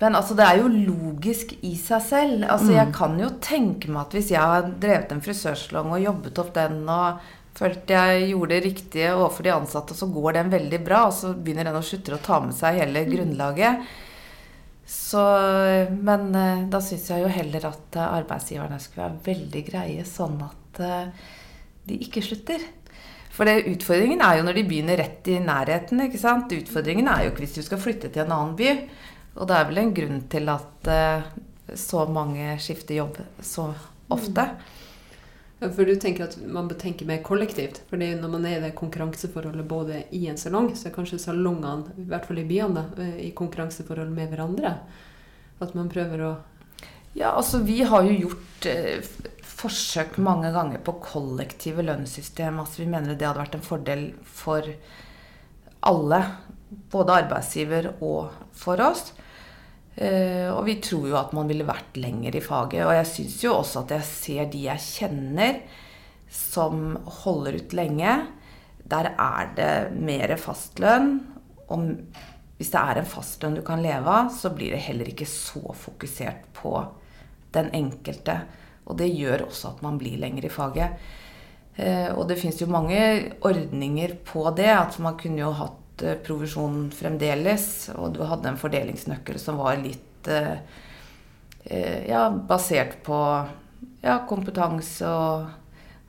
men 0.01 0.19
altså, 0.19 0.35
det 0.37 0.45
er 0.45 0.59
jo 0.59 0.69
logisk 0.69 1.55
i 1.65 1.73
seg 1.79 2.03
selv. 2.05 2.45
Altså, 2.45 2.73
mm. 2.73 2.77
Jeg 2.77 2.95
kan 2.97 3.15
jo 3.21 3.31
tenke 3.41 3.93
meg 3.93 4.03
at 4.03 4.17
hvis 4.17 4.33
jeg 4.35 4.43
har 4.43 4.67
drevet 4.83 5.15
en 5.15 5.23
frisørsalong 5.25 5.95
og 5.95 6.03
jobbet 6.03 6.41
opp 6.43 6.51
den 6.57 6.81
og 6.93 7.23
følte 7.55 7.95
jeg 7.95 8.31
gjorde 8.33 8.57
det 8.57 8.65
riktige 8.65 9.13
overfor 9.15 9.47
de 9.47 9.55
ansatte, 9.55 9.95
og 9.95 10.01
så 10.01 10.09
går 10.11 10.39
den 10.39 10.51
veldig 10.55 10.81
bra, 10.87 11.05
og 11.09 11.15
så 11.15 11.33
begynner 11.35 11.69
den 11.69 11.79
å 11.79 11.85
slutte 11.87 12.17
å 12.17 12.23
ta 12.23 12.41
med 12.43 12.57
seg 12.57 12.81
hele 12.81 13.05
mm. 13.05 13.13
grunnlaget. 13.15 13.87
Så, 14.87 15.23
men 16.05 16.35
eh, 16.37 16.65
da 16.69 16.81
syns 16.85 17.07
jeg 17.09 17.23
jo 17.23 17.31
heller 17.33 17.71
at 17.71 17.97
eh, 17.97 18.15
arbeidsgiverne 18.19 18.81
skulle 18.83 19.07
være 19.07 19.25
veldig 19.31 19.63
greie, 19.71 20.05
sånn 20.09 20.37
at 20.45 20.83
eh, 20.85 21.31
de 21.89 22.01
ikke 22.05 22.25
slutter. 22.25 22.67
For 23.35 23.49
det, 23.49 23.65
utfordringen 23.71 24.21
er 24.23 24.39
jo 24.39 24.45
når 24.47 24.59
de 24.59 24.69
begynner 24.69 25.01
rett 25.01 25.31
i 25.33 25.41
nærheten. 25.43 26.05
ikke 26.05 26.21
sant? 26.21 26.53
Utfordringen 26.55 27.09
er 27.11 27.25
jo 27.25 27.33
ikke 27.33 27.47
hvis 27.47 27.57
du 27.57 27.65
skal 27.67 27.81
flytte 27.83 28.13
til 28.13 28.27
en 28.27 28.35
annen 28.37 28.55
by. 28.59 28.77
Og 29.41 29.49
det 29.51 29.57
er 29.57 29.67
vel 29.71 29.81
en 29.83 29.97
grunn 29.97 30.21
til 30.31 30.53
at 30.53 30.91
så 31.81 32.05
mange 32.07 32.53
skifter 32.63 33.01
jobb 33.01 33.19
så 33.43 33.67
ofte. 34.15 34.45
Mm. 34.47 34.84
For 35.63 35.87
du 35.87 35.95
tenker 35.97 36.27
at 36.27 36.35
man 36.41 36.67
bør 36.69 36.79
tenke 36.81 37.07
mer 37.09 37.23
kollektivt. 37.25 37.81
For 37.89 38.01
når 38.01 38.31
man 38.31 38.47
er 38.49 38.59
i 38.59 38.65
det 38.67 38.75
konkurranseforholdet 38.79 39.69
både 39.71 40.03
i 40.17 40.25
en 40.29 40.41
salong, 40.41 40.73
så 40.77 40.89
er 40.91 40.97
kanskje 40.97 41.21
salongene, 41.23 41.95
i 42.01 42.09
hvert 42.11 42.27
fall 42.29 42.43
i 42.43 42.49
byene, 42.49 42.89
eh, 42.99 43.21
i 43.29 43.31
konkurranseforhold 43.37 44.11
med 44.13 44.33
hverandre. 44.33 44.75
At 45.63 45.79
man 45.79 45.93
prøver 45.93 46.27
å 46.27 46.35
Ja, 47.15 47.29
altså 47.31 47.61
vi 47.63 47.85
har 47.87 48.03
jo 48.03 48.15
gjort 48.27 48.67
eh, 48.67 49.05
forsøk 49.47 50.17
mange 50.19 50.51
ganger 50.51 50.81
på 50.83 50.97
kollektive 50.99 51.85
lønnssystem. 51.87 52.59
Altså 52.59 52.83
vi 52.83 52.89
mener 52.91 53.15
det 53.15 53.29
hadde 53.29 53.39
vært 53.39 53.55
en 53.55 53.63
fordel 53.63 54.03
for 54.27 54.67
alle. 55.87 56.21
Både 56.91 57.21
arbeidsgiver 57.23 57.93
og 58.01 58.35
for 58.51 58.83
oss. 58.83 59.13
Uh, 59.95 60.51
og 60.57 60.65
vi 60.67 60.81
tror 60.83 61.05
jo 61.07 61.15
at 61.21 61.35
man 61.37 61.47
ville 61.47 61.67
vært 61.67 61.99
lenger 62.03 62.35
i 62.35 62.43
faget. 62.43 62.83
Og 62.83 62.95
jeg 62.97 63.11
syns 63.11 63.37
jo 63.45 63.53
også 63.61 63.85
at 63.85 63.95
jeg 63.95 64.09
ser 64.09 64.49
de 64.51 64.65
jeg 64.67 64.83
kjenner 64.83 65.61
som 66.35 66.97
holder 67.23 67.61
ut 67.61 67.77
lenge. 67.79 68.17
Der 68.91 69.13
er 69.13 69.53
det 69.55 69.75
mer 69.95 70.35
fastlønn. 70.41 71.13
Og 71.71 71.87
hvis 72.59 72.73
det 72.75 72.81
er 72.81 73.01
en 73.01 73.09
fastlønn 73.09 73.59
du 73.59 73.63
kan 73.67 73.83
leve 73.85 74.11
av, 74.11 74.33
så 74.35 74.51
blir 74.55 74.75
det 74.75 74.83
heller 74.89 75.11
ikke 75.11 75.29
så 75.31 75.63
fokusert 75.79 76.51
på 76.59 76.75
den 77.55 77.71
enkelte. 77.77 78.41
Og 78.91 78.99
det 78.99 79.13
gjør 79.15 79.47
også 79.47 79.77
at 79.77 79.87
man 79.87 80.01
blir 80.01 80.19
lenger 80.21 80.49
i 80.49 80.53
faget. 80.53 81.07
Uh, 81.79 82.11
og 82.19 82.27
det 82.31 82.41
fins 82.43 82.59
jo 82.59 82.71
mange 82.71 82.99
ordninger 83.47 84.19
på 84.27 84.49
det. 84.59 84.73
At 84.75 84.99
man 84.99 85.15
kunne 85.23 85.47
jo 85.47 85.55
hatt 85.55 85.84
Eh, 86.03 86.17
provisjon 86.27 86.89
fremdeles. 86.95 87.91
Og 87.95 88.15
du 88.17 88.25
hadde 88.27 88.51
en 88.51 88.59
fordelingsnøkkel 88.59 89.39
som 89.39 89.61
var 89.63 89.79
litt 89.79 90.31
eh, 90.31 90.57
eh, 91.65 92.01
ja, 92.11 92.27
basert 92.31 92.99
på 93.07 93.19
ja, 94.03 94.19
kompetanse 94.29 95.07
og 95.07 95.53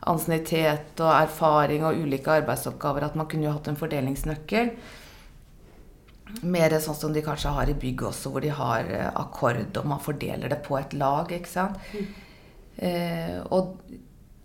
ansiennitet 0.05 0.99
og 1.01 1.11
erfaring 1.13 1.85
og 1.85 2.01
ulike 2.01 2.33
arbeidsoppgaver. 2.41 3.05
At 3.05 3.17
man 3.19 3.29
kunne 3.29 3.47
jo 3.47 3.53
hatt 3.55 3.69
en 3.69 3.79
fordelingsnøkkel. 3.79 4.73
mer 6.41 6.73
sånn 6.81 6.97
som 6.97 7.13
de 7.13 7.21
kanskje 7.21 7.53
har 7.53 7.69
i 7.69 7.77
bygg 7.77 8.01
også, 8.09 8.31
hvor 8.33 8.41
de 8.41 8.49
har 8.49 8.89
eh, 8.89 9.09
akkord, 9.21 9.77
og 9.77 9.85
man 9.85 10.01
fordeler 10.01 10.49
det 10.49 10.63
på 10.65 10.79
et 10.79 10.93
lag, 10.97 11.29
ikke 11.31 11.51
sant. 11.51 11.77
Eh, 12.75 13.37
og 13.53 13.77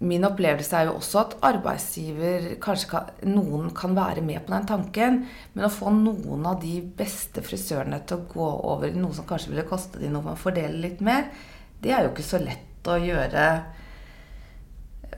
min 0.01 0.25
opplevelse 0.25 0.77
er 0.77 0.87
jo 0.89 0.95
også 0.97 1.19
at 1.21 1.35
arbeidsgiver 1.45 2.55
kanskje 2.63 2.89
kan, 2.89 3.11
Noen 3.29 3.69
kan 3.77 3.93
være 3.97 4.23
med 4.25 4.47
på 4.47 4.55
den 4.55 4.69
tanken, 4.69 5.19
men 5.53 5.67
å 5.67 5.73
få 5.73 5.93
noen 5.93 6.47
av 6.49 6.63
de 6.63 6.79
beste 6.81 7.45
frisørene 7.45 8.01
til 8.09 8.23
å 8.23 8.29
gå 8.31 8.47
over 8.73 8.89
i 8.89 8.97
noe 8.97 9.13
som 9.17 9.29
kanskje 9.29 9.53
ville 9.53 9.67
koste 9.69 10.01
dem 10.01 10.17
noe, 10.17 10.33
å 10.33 10.41
fordele 10.41 10.81
litt 10.81 11.05
mer, 11.05 11.29
det 11.81 11.93
er 11.93 12.07
jo 12.07 12.15
ikke 12.15 12.25
så 12.31 12.41
lett 12.41 12.89
å 12.89 12.97
gjøre 13.01 13.45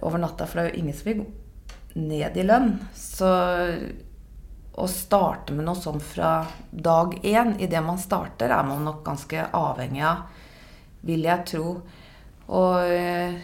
over 0.03 0.19
natta, 0.19 0.49
for 0.51 0.59
det 0.59 0.65
er 0.65 0.73
jo 0.73 0.83
ingen 0.83 0.99
som 0.99 1.11
vil 1.13 1.23
ned 1.95 2.37
i 2.39 2.45
lønn. 2.47 2.73
Så 2.97 3.31
å 4.73 4.87
starte 4.89 5.55
med 5.55 5.67
noe 5.69 5.79
sånn 5.79 6.01
fra 6.03 6.41
dag 6.71 7.19
én, 7.23 7.55
idet 7.61 7.83
man 7.85 8.01
starter, 8.01 8.51
er 8.51 8.67
man 8.67 8.83
nok 8.87 9.03
ganske 9.07 9.47
avhengig 9.55 10.05
av, 10.09 10.25
vil 11.07 11.27
jeg 11.29 11.47
tro. 11.53 11.67
Og 12.53 12.91
eh, 12.91 13.37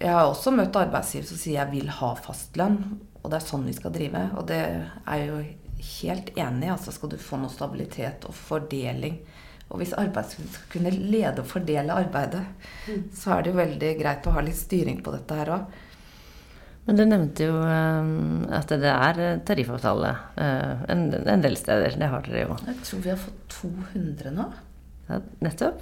jeg 0.00 0.10
har 0.10 0.26
også 0.26 0.52
møtt 0.54 0.76
arbeidsgiver 0.76 1.26
som 1.28 1.38
sier 1.40 1.60
jeg 1.60 1.72
vil 1.72 1.92
ha 2.00 2.10
fastlønn, 2.18 2.78
og 3.22 3.30
det 3.30 3.38
er 3.38 3.46
sånn 3.46 3.68
vi 3.68 3.76
skal 3.76 3.94
drive. 3.94 4.24
Og 4.38 4.48
det 4.50 4.58
er 4.60 5.20
jeg 5.20 5.30
jo 5.30 5.38
helt 6.00 6.34
enig 6.36 6.68
i. 6.68 6.72
Altså 6.74 6.92
skal 6.92 7.14
du 7.14 7.16
få 7.20 7.38
noe 7.40 7.52
stabilitet 7.52 8.26
og 8.28 8.36
fordeling. 8.36 9.20
Og 9.70 9.80
hvis 9.80 9.94
arbeidsgiver 9.96 10.50
skal 10.52 10.68
kunne 10.74 10.92
lede 10.92 11.40
og 11.40 11.48
fordele 11.48 11.96
arbeidet, 12.04 12.44
så 13.16 13.36
er 13.36 13.42
det 13.42 13.52
jo 13.54 13.60
veldig 13.62 13.92
greit 14.02 14.28
å 14.28 14.34
ha 14.36 14.44
litt 14.44 14.60
styring 14.60 15.00
på 15.02 15.14
dette 15.14 15.38
her 15.40 15.54
òg. 15.56 15.80
Men 16.84 16.98
du 17.00 17.04
nevnte 17.08 17.46
jo 17.46 17.60
eh, 17.64 18.08
at 18.58 18.74
det 18.76 18.90
er 18.90 19.20
tariffavtale 19.48 20.10
eh, 20.36 20.82
en 20.92 21.44
del 21.46 21.56
steder. 21.56 21.96
Det 21.96 22.10
har 22.12 22.26
dere 22.26 22.44
jo. 22.44 22.58
Jeg 22.66 22.82
tror 22.84 23.04
vi 23.06 23.12
har 23.14 23.22
fått 23.22 23.56
200 23.56 24.34
nå. 24.36 24.50
Ja, 25.08 25.22
nettopp. 25.44 25.80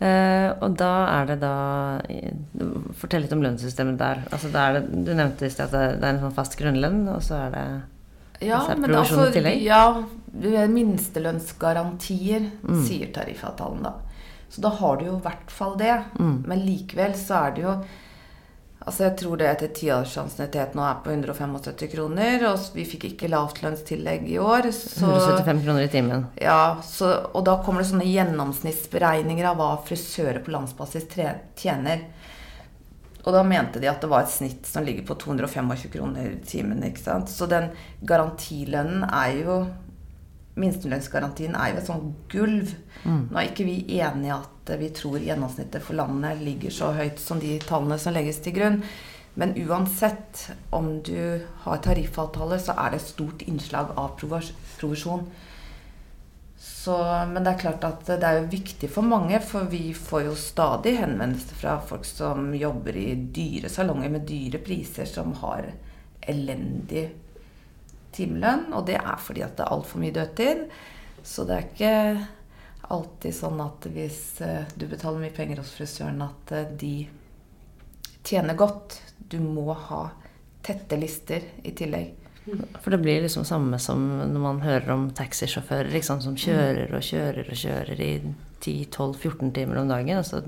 Eh, 0.00 0.48
og 0.64 0.76
da 0.80 0.90
er 1.20 1.26
det 1.28 1.34
da 1.42 1.50
Fortell 2.96 3.20
litt 3.26 3.32
om 3.36 3.42
lønnssystemet 3.44 3.98
der. 4.00 4.22
Altså, 4.32 4.48
det, 4.54 4.86
du 5.04 5.10
nevnte 5.12 5.44
i 5.44 5.52
sted 5.52 5.66
at 5.68 5.74
det, 5.76 6.00
det 6.00 6.08
er 6.08 6.14
en 6.14 6.22
sånn 6.24 6.36
fast 6.38 6.56
grunnlønn, 6.56 7.02
og 7.12 7.20
så 7.26 7.36
er 7.46 7.50
det 7.56 7.64
Ja, 8.48 8.62
så 8.64 8.72
det 8.72 8.80
men 8.80 8.94
altså, 8.96 9.26
ja, 9.60 9.82
minstelønnsgarantier, 10.72 12.46
Mm. 12.64 12.84
sier 12.86 13.12
tariffavtalen 13.12 13.82
da. 13.82 13.92
Så 14.48 14.60
da 14.64 14.68
har 14.68 14.96
du 14.96 15.04
jo 15.06 15.16
i 15.18 15.20
hvert 15.22 15.50
fall 15.50 15.76
det. 15.78 16.02
Mm. 16.18 16.44
Men 16.46 16.58
likevel 16.66 17.12
så 17.14 17.46
er 17.46 17.50
det 17.54 17.62
jo 17.62 17.74
Altså 18.80 19.04
jeg 19.04 19.16
tror 19.20 19.36
det 19.36 19.44
etter 19.50 19.72
tiårsansiennitet 19.76 20.72
nå 20.76 20.84
er 20.88 21.00
på 21.04 21.12
175 21.12 21.90
kroner, 21.92 22.46
og 22.48 22.70
vi 22.72 22.86
fikk 22.88 23.10
ikke 23.10 23.28
lavtlønnstillegg 23.28 24.24
i 24.32 24.38
år. 24.40 24.70
Så 24.72 25.04
175 25.04 25.60
kroner 25.66 25.84
i 25.84 25.90
timen. 25.92 26.24
ja, 26.40 26.78
så, 26.86 27.10
og 27.36 27.44
da 27.44 27.58
kommer 27.64 27.84
det 27.84 27.90
sånne 27.90 28.08
gjennomsnittsberegninger 28.08 29.50
av 29.50 29.60
hva 29.60 29.70
frisører 29.84 30.40
på 30.46 30.54
landsbasis 30.56 31.04
tjener. 31.60 32.06
Og 33.20 33.36
da 33.36 33.44
mente 33.44 33.82
de 33.82 33.90
at 33.90 34.00
det 34.00 34.08
var 34.08 34.24
et 34.24 34.32
snitt 34.32 34.64
som 34.64 34.84
ligger 34.86 35.04
på 35.10 35.18
225 35.26 35.92
kroner 35.92 36.32
i 36.32 36.40
timen. 36.48 36.80
ikke 36.88 37.04
sant? 37.04 37.28
Så 37.28 37.44
den 37.50 37.68
garantilønnen 38.00 39.04
er 39.04 39.36
jo 39.42 39.60
Minstelønnsgarantien 40.58 41.54
er 41.54 41.70
jo 41.70 41.78
et 41.80 41.86
sånt 41.86 42.16
gulv. 42.32 42.72
Nå 43.04 43.38
er 43.38 43.50
ikke 43.50 43.68
vi 43.68 43.76
enige 44.00 44.32
i 44.32 44.34
at 44.34 44.72
vi 44.80 44.90
tror 44.94 45.22
gjennomsnittet 45.22 45.84
for 45.84 45.98
landet 45.98 46.42
ligger 46.42 46.74
så 46.74 46.90
høyt 46.96 47.22
som 47.22 47.40
de 47.42 47.54
tallene 47.62 47.98
som 48.02 48.14
legges 48.16 48.42
til 48.42 48.56
grunn. 48.58 48.80
Men 49.38 49.54
uansett 49.62 50.50
om 50.74 50.98
du 51.06 51.40
har 51.62 51.84
tariffavtale, 51.84 52.58
så 52.58 52.74
er 52.74 52.90
det 52.90 53.00
et 53.00 53.12
stort 53.12 53.44
innslag 53.46 53.94
av 53.96 54.16
provisjon. 54.18 55.24
Så, 56.60 56.96
men 57.30 57.44
det 57.44 57.54
er 57.54 57.62
klart 57.62 57.84
at 57.88 58.04
det 58.10 58.26
er 58.26 58.40
jo 58.40 58.50
viktig 58.52 58.90
for 58.92 59.06
mange, 59.06 59.38
for 59.40 59.70
vi 59.70 59.94
får 59.96 60.26
jo 60.26 60.34
stadig 60.36 60.96
henvendelser 60.98 61.56
fra 61.56 61.78
folk 61.80 62.04
som 62.08 62.50
jobber 62.56 62.98
i 63.00 63.14
dyre 63.32 63.70
salonger 63.72 64.12
med 64.12 64.26
dyre 64.28 64.60
priser, 64.64 65.08
som 65.08 65.32
har 65.40 65.70
elendig 66.28 67.06
timelønn. 68.20 68.68
Og 68.76 68.86
det 68.88 69.00
er 69.00 69.16
fordi 69.20 69.44
at 69.46 69.56
det 69.58 69.66
er 69.66 69.74
altfor 69.74 70.04
mye 70.04 70.14
dødtid. 70.14 70.66
Så 71.26 71.48
det 71.48 71.56
er 71.56 71.66
ikke 71.68 71.94
alltid 72.90 73.36
sånn 73.36 73.60
at 73.62 73.86
hvis 73.94 74.22
eh, 74.44 74.70
du 74.74 74.86
betaler 74.90 75.22
mye 75.22 75.34
penger 75.34 75.60
hos 75.62 75.74
frisøren, 75.76 76.22
at 76.24 76.54
eh, 76.56 76.70
de 76.80 76.94
tjener 78.26 78.58
godt. 78.58 79.00
Du 79.30 79.38
må 79.42 79.70
ha 79.72 80.08
tette 80.66 80.98
lister 81.00 81.44
i 81.62 81.72
tillegg. 81.76 82.16
For 82.80 82.90
det 82.90 82.98
blir 83.04 83.22
liksom 83.22 83.44
samme 83.46 83.78
som 83.78 84.00
når 84.32 84.42
man 84.42 84.62
hører 84.64 84.90
om 84.94 85.08
taxisjåfører 85.14 85.92
liksom, 85.92 86.22
som 86.24 86.36
kjører 86.40 86.92
og 86.96 87.04
kjører 87.04 87.50
og 87.52 87.58
kjører 87.62 88.00
i 88.02 88.12
10-12-14 88.64 89.52
timer 89.54 89.82
om 89.82 89.92
dagen. 89.92 90.22
Så 90.26 90.42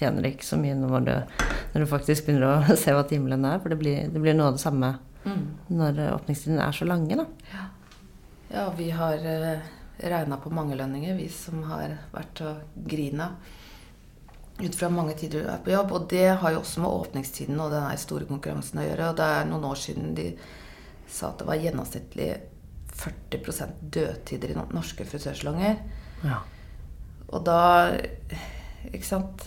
tjener 0.00 0.24
de 0.24 0.34
ikke 0.34 0.46
så 0.46 0.58
mye 0.60 0.76
når 0.76 1.06
du, 1.06 1.14
når 1.72 1.84
du 1.84 1.90
faktisk 1.90 2.26
begynner 2.26 2.50
å 2.50 2.76
se 2.82 2.94
hva 2.94 3.06
timelønnen 3.08 3.54
er. 3.54 3.62
For 3.62 3.72
det 3.72 3.80
blir, 3.80 4.10
det 4.12 4.22
blir 4.22 4.36
noe 4.36 4.50
av 4.52 4.58
det 4.58 4.64
samme 4.64 4.92
når 5.24 6.00
åpningstidene 6.14 6.64
er 6.64 6.76
så 6.76 6.88
lange, 6.88 7.18
da. 7.20 7.66
Ja, 8.50 8.66
vi 8.76 8.88
har 8.90 9.20
uh, 9.20 9.66
regna 10.00 10.38
på 10.40 10.50
mange 10.50 10.78
lønninger, 10.78 11.14
vi 11.18 11.28
som 11.32 11.62
har 11.68 11.96
vært 12.14 12.42
og 12.46 12.78
grina. 12.88 13.30
Ut 14.60 14.76
fra 14.76 14.90
mange 14.92 15.14
tider 15.16 15.44
du 15.44 15.50
er 15.50 15.60
på 15.64 15.72
jobb. 15.72 15.92
Og 15.96 16.08
det 16.12 16.26
har 16.42 16.54
jo 16.54 16.60
også 16.60 16.82
med 16.84 16.92
åpningstiden 16.92 17.60
og 17.60 17.72
den 17.72 18.00
store 18.00 18.28
konkurransen 18.28 18.82
å 18.82 18.86
gjøre. 18.86 19.10
Og 19.10 19.20
det 19.20 19.28
er 19.36 19.48
noen 19.48 19.68
år 19.70 19.80
siden 19.80 20.14
de 20.18 20.30
sa 21.10 21.30
at 21.30 21.40
det 21.40 21.48
var 21.48 21.60
gjennomsnittlig 21.62 22.30
40% 23.00 23.84
dødtider 23.94 24.52
i 24.52 24.58
norske 24.58 25.06
frisørsalonger. 25.08 25.80
Ja. 26.24 26.42
Og 27.30 27.44
da 27.46 27.60
Ikke 28.90 29.06
sant 29.06 29.44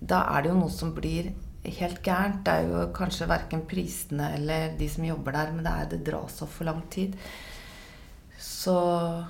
Da 0.00 0.20
er 0.34 0.42
det 0.42 0.50
jo 0.50 0.58
noe 0.58 0.72
som 0.72 0.92
blir 0.94 1.30
helt 1.64 2.02
gærent. 2.02 2.42
Det 2.46 2.52
er 2.52 2.68
jo 2.68 2.82
kanskje 2.96 3.28
verken 3.30 3.64
prisene 3.68 4.34
eller 4.38 4.76
de 4.78 4.88
som 4.88 5.06
jobber 5.06 5.36
der, 5.36 5.54
men 5.54 5.66
det, 5.66 5.72
er, 5.72 5.88
det 5.92 6.04
dras 6.06 6.40
opp 6.44 6.52
for 6.54 6.68
lang 6.70 6.82
tid. 6.92 7.16
Så, 8.40 8.74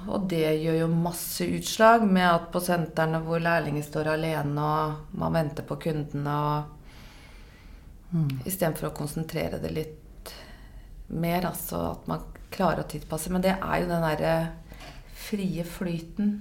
og 0.06 0.26
det 0.30 0.44
gjør 0.62 0.84
jo 0.84 0.90
masse 0.92 1.46
utslag 1.46 2.04
med 2.06 2.28
at 2.28 2.50
på 2.54 2.62
sentrene 2.62 3.18
hvor 3.24 3.42
lærlinger 3.42 3.82
står 3.86 4.12
alene 4.12 4.66
og 4.66 5.16
man 5.18 5.34
venter 5.34 5.66
på 5.66 5.78
kundene 5.82 6.36
og 6.50 6.76
Istedenfor 8.10 8.88
å 8.88 8.96
konsentrere 8.96 9.60
det 9.62 9.70
litt 9.70 10.32
mer, 11.14 11.44
altså 11.46 11.92
at 11.92 12.08
man 12.10 12.24
klarer 12.50 12.82
å 12.82 12.90
tilpasse. 12.90 13.30
Men 13.30 13.44
det 13.44 13.52
er 13.54 13.82
jo 13.82 13.86
den 13.86 14.02
derre 14.02 14.32
frie 15.28 15.62
flyten. 15.62 16.40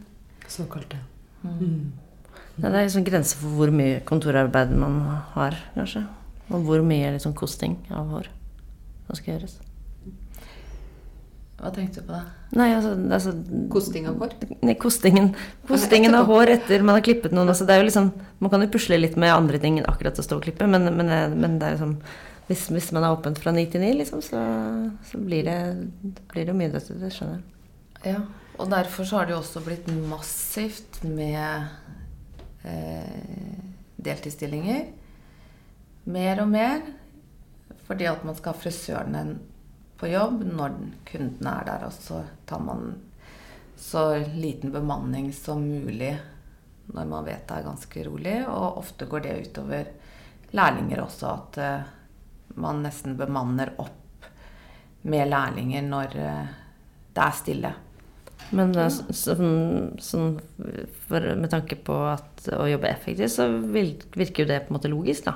Såkalte. 0.49 0.97
Ja, 1.43 1.53
det 2.67 2.69
er 2.79 2.87
liksom 2.87 3.05
grenser 3.07 3.39
for 3.39 3.55
hvor 3.55 3.71
mye 3.73 4.01
kontorarbeid 4.07 4.73
man 4.75 4.99
har, 5.35 5.57
kanskje. 5.75 6.03
Og 6.49 6.65
hvor 6.65 6.83
mye 6.85 7.13
liksom 7.15 7.35
kosting 7.37 7.77
av 7.93 8.09
hår 8.13 8.29
som 9.07 9.17
skal 9.17 9.35
gjøres. 9.35 9.57
Hva 11.59 11.71
tenkte 11.75 11.99
du 11.99 12.07
på 12.07 12.15
da? 12.15 12.21
Nei, 12.55 12.69
altså, 12.71 12.93
altså 12.95 13.33
Kosting 13.71 14.07
av 14.07 14.21
hår? 14.21 14.31
Nei, 14.63 14.77
kostingen, 14.79 15.33
kostingen 15.67 16.15
av 16.15 16.29
hår 16.31 16.53
etter 16.55 16.85
man 16.85 16.95
har 16.95 17.03
klippet 17.05 17.35
noen. 17.35 17.51
Altså, 17.51 17.67
liksom, 17.67 18.13
man 18.39 18.53
kan 18.53 18.63
jo 18.63 18.71
pusle 18.73 18.97
litt 18.99 19.17
med 19.19 19.33
andre 19.33 19.59
ting 19.61 19.81
enn 19.81 19.89
akkurat 19.91 20.17
å 20.19 20.25
stå 20.25 20.39
og 20.39 20.47
klippe, 20.47 20.69
men, 20.71 20.87
men, 20.95 21.11
men 21.35 21.59
det 21.59 21.75
liksom 21.75 21.97
hvis, 22.49 22.65
hvis 22.73 22.89
man 22.95 23.05
er 23.05 23.13
åpent 23.13 23.37
fra 23.37 23.51
ni 23.53 23.67
til 23.69 23.83
ni, 23.83 23.91
liksom, 23.99 24.23
så, 24.25 24.39
så 25.05 25.19
blir 25.21 25.45
det, 25.45 25.57
blir 26.31 26.47
det 26.49 26.55
mye 26.57 26.71
dødt. 26.73 26.95
Det 26.97 27.11
skjønner 27.13 27.37
jeg. 27.37 28.13
Ja, 28.15 28.23
og 28.57 28.71
derfor 28.71 29.05
så 29.05 29.19
har 29.19 29.27
det 29.27 29.35
jo 29.35 29.41
også 29.43 29.61
blitt 29.61 29.85
massivt 30.09 31.03
med 31.05 31.67
deltidsstillinger. 33.99 34.85
Mer 36.09 36.41
og 36.41 36.49
mer. 36.49 36.81
Fordi 37.87 38.05
at 38.09 38.23
man 38.25 38.35
skal 38.37 38.53
ha 38.53 38.59
frisøren 38.59 39.15
en- 39.15 39.39
på 39.99 40.07
jobb 40.07 40.43
når 40.47 40.75
kunden 41.05 41.47
er 41.47 41.65
der, 41.65 41.85
og 41.85 41.91
så 41.91 42.21
tar 42.47 42.59
man 42.63 42.93
så 43.75 44.15
liten 44.35 44.71
bemanning 44.71 45.33
som 45.33 45.59
mulig 45.67 46.13
når 46.93 47.05
man 47.05 47.25
vet 47.25 47.47
det 47.47 47.57
er 47.57 47.63
ganske 47.67 48.03
rolig. 48.07 48.47
Og 48.47 48.77
ofte 48.77 49.05
går 49.05 49.19
det 49.25 49.47
utover 49.47 49.85
lærlinger 50.55 51.03
også, 51.03 51.33
at 51.33 51.57
eh, 51.57 51.83
man 52.55 52.81
nesten 52.83 53.17
bemanner 53.17 53.73
opp 53.77 54.25
med 55.03 55.29
lærlinger 55.29 55.81
når 55.85 56.15
eh, 56.17 56.47
det 57.13 57.23
er 57.25 57.37
stille. 57.37 57.73
Men 58.51 58.73
så- 58.73 59.05
sånn, 59.13 59.97
sånn 60.01 60.39
for, 61.07 61.19
med 61.37 61.49
tanke 61.51 61.75
på 61.75 61.95
at, 62.13 62.47
å 62.55 62.65
jobbe 62.69 62.89
effektivt, 62.89 63.31
så 63.31 63.45
virker 63.69 64.43
jo 64.43 64.49
det 64.49 64.63
på 64.65 64.73
en 64.73 64.79
måte 64.79 64.89
logisk, 64.91 65.25
da. 65.25 65.35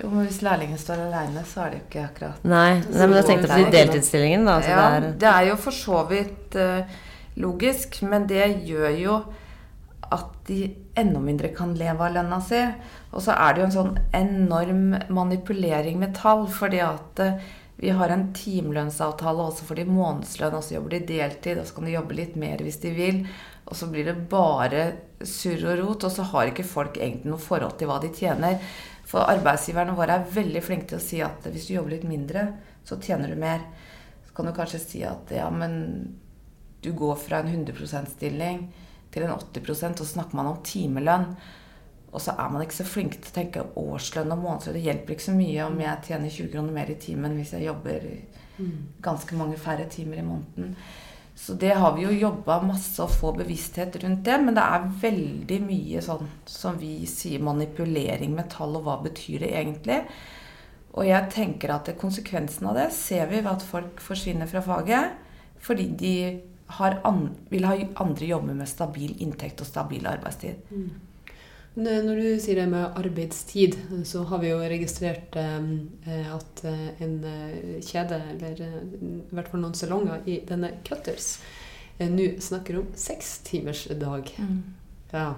Jo, 0.00 0.10
men 0.10 0.26
hvis 0.26 0.40
lærlingen 0.42 0.78
står 0.78 1.04
aleine, 1.06 1.44
så 1.46 1.64
er 1.64 1.70
det 1.70 1.76
jo 1.78 1.84
ikke 1.84 2.04
akkurat 2.08 2.46
Nei, 2.50 2.80
nei 2.82 3.06
men 3.06 3.16
jeg 3.20 3.26
tenkte 3.28 3.50
på 3.52 3.58
de 3.62 3.74
deltidsstillingene, 3.76 4.44
da. 4.48 4.56
Altså, 4.58 4.70
Ja, 4.70 4.86
det 4.90 5.08
er, 5.08 5.18
det 5.22 5.30
er 5.30 5.48
jo 5.52 5.56
for 5.56 5.76
så 5.76 6.00
vidt 6.10 6.56
uh, 6.58 6.96
logisk, 7.36 8.02
men 8.02 8.26
det 8.30 8.48
gjør 8.66 8.98
jo 8.98 9.18
at 10.14 10.32
de 10.46 10.58
enda 10.98 11.20
mindre 11.22 11.50
kan 11.54 11.74
leve 11.78 12.04
av 12.06 12.14
lønna 12.14 12.40
si. 12.44 12.60
Og 13.14 13.22
så 13.22 13.34
er 13.38 13.54
det 13.54 13.62
jo 13.62 13.66
en 13.68 13.76
sånn 13.78 13.98
enorm 14.14 14.82
manipulering 15.14 15.98
med 16.02 16.14
tall, 16.18 16.44
fordi 16.50 16.82
at 16.84 17.22
eh, 17.22 17.38
Vi 17.76 17.90
har 17.90 18.08
en 18.08 18.28
timelønnsavtale 18.36 19.48
også 19.48 19.66
for 19.66 19.78
de 19.78 19.84
månedslønn, 19.88 20.54
og 20.54 20.62
så 20.62 20.76
jobber 20.76 20.94
de 20.94 21.06
deltid, 21.08 21.58
og 21.58 21.66
så 21.66 21.76
kan 21.76 21.88
de 21.88 21.96
jobbe 21.96 22.16
litt 22.16 22.36
mer 22.38 22.62
hvis 22.62 22.78
de 22.84 22.92
vil. 22.94 23.24
Og 23.66 23.78
så 23.78 23.88
blir 23.90 24.06
det 24.06 24.14
bare 24.30 24.84
surr 25.26 25.64
og 25.72 25.80
rot, 25.80 26.06
og 26.06 26.12
så 26.14 26.26
har 26.30 26.50
ikke 26.50 26.66
folk 26.68 27.00
egentlig 27.00 27.32
noe 27.32 27.42
forhold 27.42 27.74
til 27.80 27.90
hva 27.90 27.98
de 28.02 28.12
tjener. 28.14 28.60
For 29.08 29.26
arbeidsgiverne 29.26 29.96
våre 29.98 30.20
er 30.20 30.30
veldig 30.36 30.62
flinke 30.64 30.92
til 30.92 31.00
å 31.00 31.04
si 31.04 31.20
at 31.24 31.48
hvis 31.50 31.66
du 31.68 31.74
jobber 31.74 31.96
litt 31.96 32.06
mindre, 32.08 32.46
så 32.86 33.00
tjener 33.02 33.32
du 33.32 33.40
mer. 33.40 33.66
Så 34.28 34.36
kan 34.36 34.48
du 34.48 34.54
kanskje 34.56 34.82
si 34.82 35.02
at 35.06 35.32
ja, 35.34 35.50
men 35.50 35.74
du 36.84 36.92
går 36.92 37.16
fra 37.16 37.40
en 37.40 37.50
100 37.50 37.74
%-stilling 37.74 38.64
til 39.14 39.26
en 39.26 39.34
80 39.34 39.70
og 39.90 40.00
så 40.02 40.08
snakker 40.08 40.36
man 40.36 40.50
om 40.52 40.62
timelønn. 40.66 41.30
Og 42.14 42.22
så 42.22 42.36
er 42.38 42.52
man 42.52 42.62
ikke 42.62 42.78
så 42.78 42.86
flink 42.86 43.16
til 43.18 43.32
å 43.32 43.34
tenke 43.34 43.64
årslønn 43.80 44.30
og 44.30 44.42
månedslønn. 44.44 44.76
Det 44.78 44.84
hjelper 44.84 45.16
ikke 45.16 45.26
så 45.26 45.34
mye 45.34 45.64
om 45.66 45.80
jeg 45.82 46.04
tjener 46.06 46.36
20 46.36 46.52
kroner 46.52 46.76
mer 46.76 46.92
i 46.92 47.00
timen 47.02 47.34
hvis 47.34 47.56
jeg 47.56 47.66
jobber 47.66 48.06
ganske 49.02 49.38
mange 49.38 49.58
færre 49.58 49.88
timer 49.90 50.20
i 50.22 50.28
måneden. 50.28 50.76
Så 51.34 51.56
det 51.58 51.72
har 51.74 51.96
vi 51.96 52.04
jo 52.04 52.12
jobba 52.14 52.60
masse 52.62 53.02
å 53.02 53.10
få 53.10 53.32
bevissthet 53.34 53.96
rundt 54.04 54.22
det. 54.26 54.38
Men 54.44 54.54
det 54.54 54.62
er 54.62 54.86
veldig 55.02 55.60
mye 55.66 56.02
sånn 56.06 56.30
som 56.46 56.78
vi 56.78 56.94
sier 57.10 57.42
manipulering 57.42 58.36
med 58.36 58.52
tall, 58.54 58.78
og 58.78 58.86
hva 58.86 59.00
betyr 59.02 59.42
det 59.42 59.50
egentlig? 59.58 59.98
Og 60.94 61.08
jeg 61.08 61.30
tenker 61.34 61.74
at 61.74 61.90
konsekvensen 61.98 62.68
av 62.70 62.78
det 62.78 62.90
ser 62.94 63.26
vi 63.32 63.40
ved 63.40 63.50
at 63.50 63.66
folk 63.66 64.02
forsvinner 64.02 64.46
fra 64.50 64.62
faget 64.62 65.20
fordi 65.64 65.86
de 65.96 66.16
vil 67.50 67.66
ha 67.66 67.74
andre 68.02 68.26
jobber 68.28 68.56
med 68.56 68.68
stabil 68.68 69.14
inntekt 69.24 69.62
og 69.64 69.68
stabil 69.68 70.06
arbeidstid. 70.06 70.60
Mm. 70.70 70.90
Når 71.74 72.20
du 72.20 72.26
sier 72.38 72.60
det 72.60 72.68
med 72.70 72.94
arbeidstid, 73.00 73.74
så 74.06 74.22
har 74.30 74.38
vi 74.44 74.52
jo 74.52 74.60
registrert 74.62 75.34
eh, 75.40 76.28
at 76.30 76.62
eh, 76.70 77.02
en 77.02 77.16
eh, 77.26 77.80
kjede, 77.82 78.20
eller 78.36 78.60
i 78.62 79.34
hvert 79.34 79.50
fall 79.50 79.64
noen 79.64 79.74
salonger 79.74 80.22
i 80.30 80.38
denne 80.46 80.70
Cutters, 80.86 81.40
nå 81.98 82.28
snakker 82.42 82.78
om 82.78 82.94
sekstimersdag. 82.98 84.30
Mm. 84.38 84.62
Ja. 85.10 85.32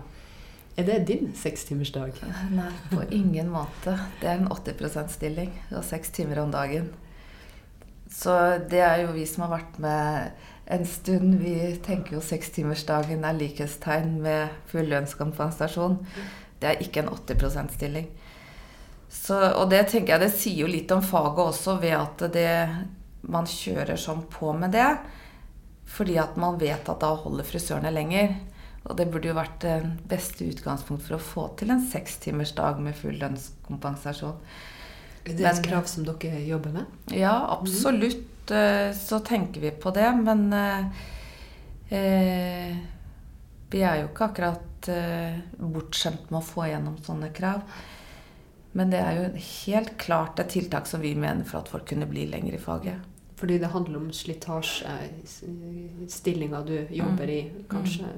Er 0.76 0.84
det 0.84 0.98
din 1.08 1.32
sekstimersdag? 1.36 2.20
Nei, 2.58 2.68
på 2.92 3.00
ingen 3.16 3.48
måte. 3.52 3.96
Det 4.20 4.28
er 4.28 4.36
en 4.36 4.52
80 4.52 4.76
%-stilling 4.90 5.54
og 5.70 5.84
seks 5.88 6.12
timer 6.12 6.44
om 6.44 6.52
dagen. 6.52 6.92
Så 8.12 8.36
det 8.68 8.84
er 8.84 9.06
jo 9.06 9.14
vi 9.16 9.24
som 9.28 9.46
har 9.46 9.56
vært 9.56 9.80
med 9.80 10.44
en 10.66 10.86
stund. 10.86 11.36
Vi 11.42 11.76
tenker 11.84 12.16
jo 12.16 12.22
sekstimersdagen 12.24 13.24
er 13.24 13.38
likhetstegn 13.38 14.16
med 14.24 14.54
full 14.70 14.88
lønnskompensasjon. 14.90 16.00
Det 16.60 16.70
er 16.70 16.82
ikke 16.82 17.04
en 17.04 17.12
80 17.12 17.44
%-stilling. 17.46 18.08
Og 19.30 19.70
det 19.70 19.84
tenker 19.92 20.16
jeg 20.16 20.24
det 20.24 20.32
sier 20.34 20.64
jo 20.64 20.70
litt 20.70 20.90
om 20.94 21.04
faget 21.04 21.44
også, 21.44 21.78
ved 21.82 21.94
at 21.98 22.26
det, 22.34 22.50
man 23.30 23.46
kjører 23.46 23.98
sånn 24.00 24.26
på 24.32 24.52
med 24.58 24.74
det. 24.74 24.90
Fordi 25.86 26.18
at 26.18 26.36
man 26.40 26.58
vet 26.58 26.88
at 26.90 27.02
da 27.02 27.12
holder 27.14 27.46
frisørene 27.46 27.94
lenger. 27.94 28.34
Og 28.86 28.94
det 28.98 29.08
burde 29.10 29.30
jo 29.30 29.38
vært 29.38 29.60
det 29.62 29.76
beste 30.10 30.46
utgangspunkt 30.46 31.06
for 31.06 31.16
å 31.16 31.22
få 31.22 31.48
til 31.58 31.72
en 31.74 31.82
sekstimersdag 31.90 32.78
med 32.82 32.98
full 32.98 33.16
lønnskompensasjon. 33.22 34.38
Er 35.26 35.34
det 35.34 35.46
et 35.50 35.64
krav 35.66 35.88
som 35.90 36.06
dere 36.06 36.42
jobber 36.46 36.74
med? 36.74 36.90
Ja, 37.14 37.34
absolutt. 37.54 38.22
Eh, 38.50 38.90
så 38.96 39.20
tenker 39.20 39.60
vi 39.60 39.70
på 39.70 39.90
det. 39.90 40.08
Men 40.22 40.52
eh, 40.52 40.86
eh, 41.98 42.76
vi 43.70 43.82
er 43.82 44.00
jo 44.00 44.08
ikke 44.10 44.30
akkurat 44.30 44.88
eh, 44.92 45.38
bortskjemt 45.58 46.30
med 46.30 46.40
å 46.40 46.46
få 46.46 46.68
gjennom 46.70 46.98
sånne 47.04 47.32
krav. 47.34 47.64
Men 48.76 48.92
det 48.92 49.00
er 49.00 49.18
jo 49.18 49.44
helt 49.64 49.94
klart 49.98 50.40
et 50.42 50.52
tiltak 50.52 50.88
som 50.88 51.00
vi 51.00 51.14
mener 51.16 51.46
for 51.48 51.62
at 51.62 51.70
folk 51.72 51.86
kunne 51.88 52.08
bli 52.10 52.26
lenger 52.28 52.58
i 52.58 52.60
faget. 52.60 53.12
Fordi 53.36 53.58
det 53.60 53.70
handler 53.72 54.00
om 54.00 54.12
slitasje, 54.16 54.92
stillinga 56.08 56.60
du 56.64 56.76
jobber 56.92 57.28
i, 57.28 57.40
kanskje. 57.68 58.08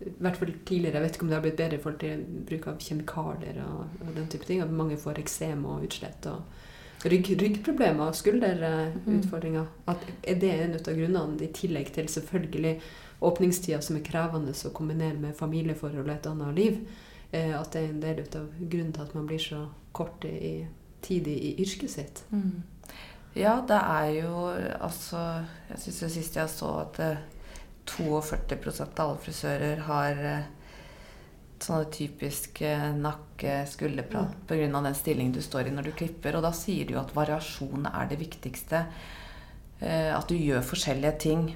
I 0.00 0.12
hvert 0.20 0.36
fall 0.40 0.52
tidligere. 0.68 0.98
Jeg 0.98 1.04
vet 1.04 1.16
ikke 1.16 1.26
om 1.26 1.30
det 1.30 1.36
har 1.36 1.44
blitt 1.44 1.60
bedre 1.60 1.76
i 1.76 1.80
forhold 1.80 2.00
til 2.00 2.24
bruk 2.48 2.68
av 2.68 2.80
kjemikalier 2.80 3.60
og, 3.64 3.94
og 4.04 4.10
den 4.16 4.28
type 4.32 4.48
ting. 4.48 4.60
At 4.64 4.72
mange 4.72 4.96
får 5.00 5.20
eksem 5.20 5.64
og 5.68 5.84
utslett. 5.88 6.28
og 6.28 6.69
Rygg, 7.04 7.30
ryggproblemer, 7.40 8.12
skulderutfordringer. 8.12 9.68
At 9.88 10.02
er 10.22 10.40
det 10.40 10.50
en 10.52 10.74
av 10.76 10.90
grunnene, 10.90 11.38
i 11.40 11.52
tillegg 11.56 11.94
til 11.94 12.10
selvfølgelig 12.12 12.74
åpningstida 13.24 13.80
som 13.84 13.96
er 13.96 14.04
krevende 14.04 14.52
å 14.52 14.72
kombinere 14.76 15.16
med 15.20 15.38
familieforhold 15.38 16.08
og 16.08 16.12
et 16.12 16.28
annet 16.28 16.58
liv, 16.58 16.76
eh, 17.32 17.54
at 17.56 17.72
det 17.72 17.82
er 17.82 17.88
en 17.88 18.02
del 18.04 18.20
av 18.24 18.52
grunnen 18.60 18.92
til 18.92 19.06
at 19.06 19.16
man 19.16 19.26
blir 19.30 19.40
så 19.40 19.64
kort 19.96 20.24
i, 20.28 20.66
tidlig 21.00 21.36
i 21.40 21.54
yrket 21.64 21.90
sitt. 21.90 22.22
Mm. 22.30 22.62
Ja, 23.38 23.60
det 23.62 23.78
er 23.78 24.08
jo 24.24 24.46
altså 24.80 25.44
Jeg 25.68 25.78
syns 25.78 26.00
det 26.00 26.10
siste 26.16 26.40
jeg 26.40 26.50
så, 26.50 26.70
at 26.82 26.98
42 27.86 28.56
eh, 28.56 28.80
av 28.80 29.04
alle 29.04 29.20
frisører 29.24 29.84
har 29.86 30.24
eh, 30.32 30.48
sånne 31.64 31.88
typiske 31.92 32.68
nakke-skulderprat 32.98 34.34
mm. 34.34 34.44
pga. 34.48 34.82
den 34.86 34.98
stillingen 34.98 35.32
du 35.32 35.42
står 35.42 35.68
i 35.68 35.74
når 35.74 35.90
du 35.90 35.96
klipper. 36.02 36.36
Og 36.36 36.44
da 36.44 36.52
sier 36.56 36.88
du 36.88 36.96
at 37.00 37.14
variasjon 37.16 37.88
er 37.90 38.10
det 38.10 38.20
viktigste. 38.20 38.84
Eh, 39.80 40.10
at 40.16 40.28
du 40.28 40.36
gjør 40.36 40.64
forskjellige 40.66 41.12
ting. 41.20 41.48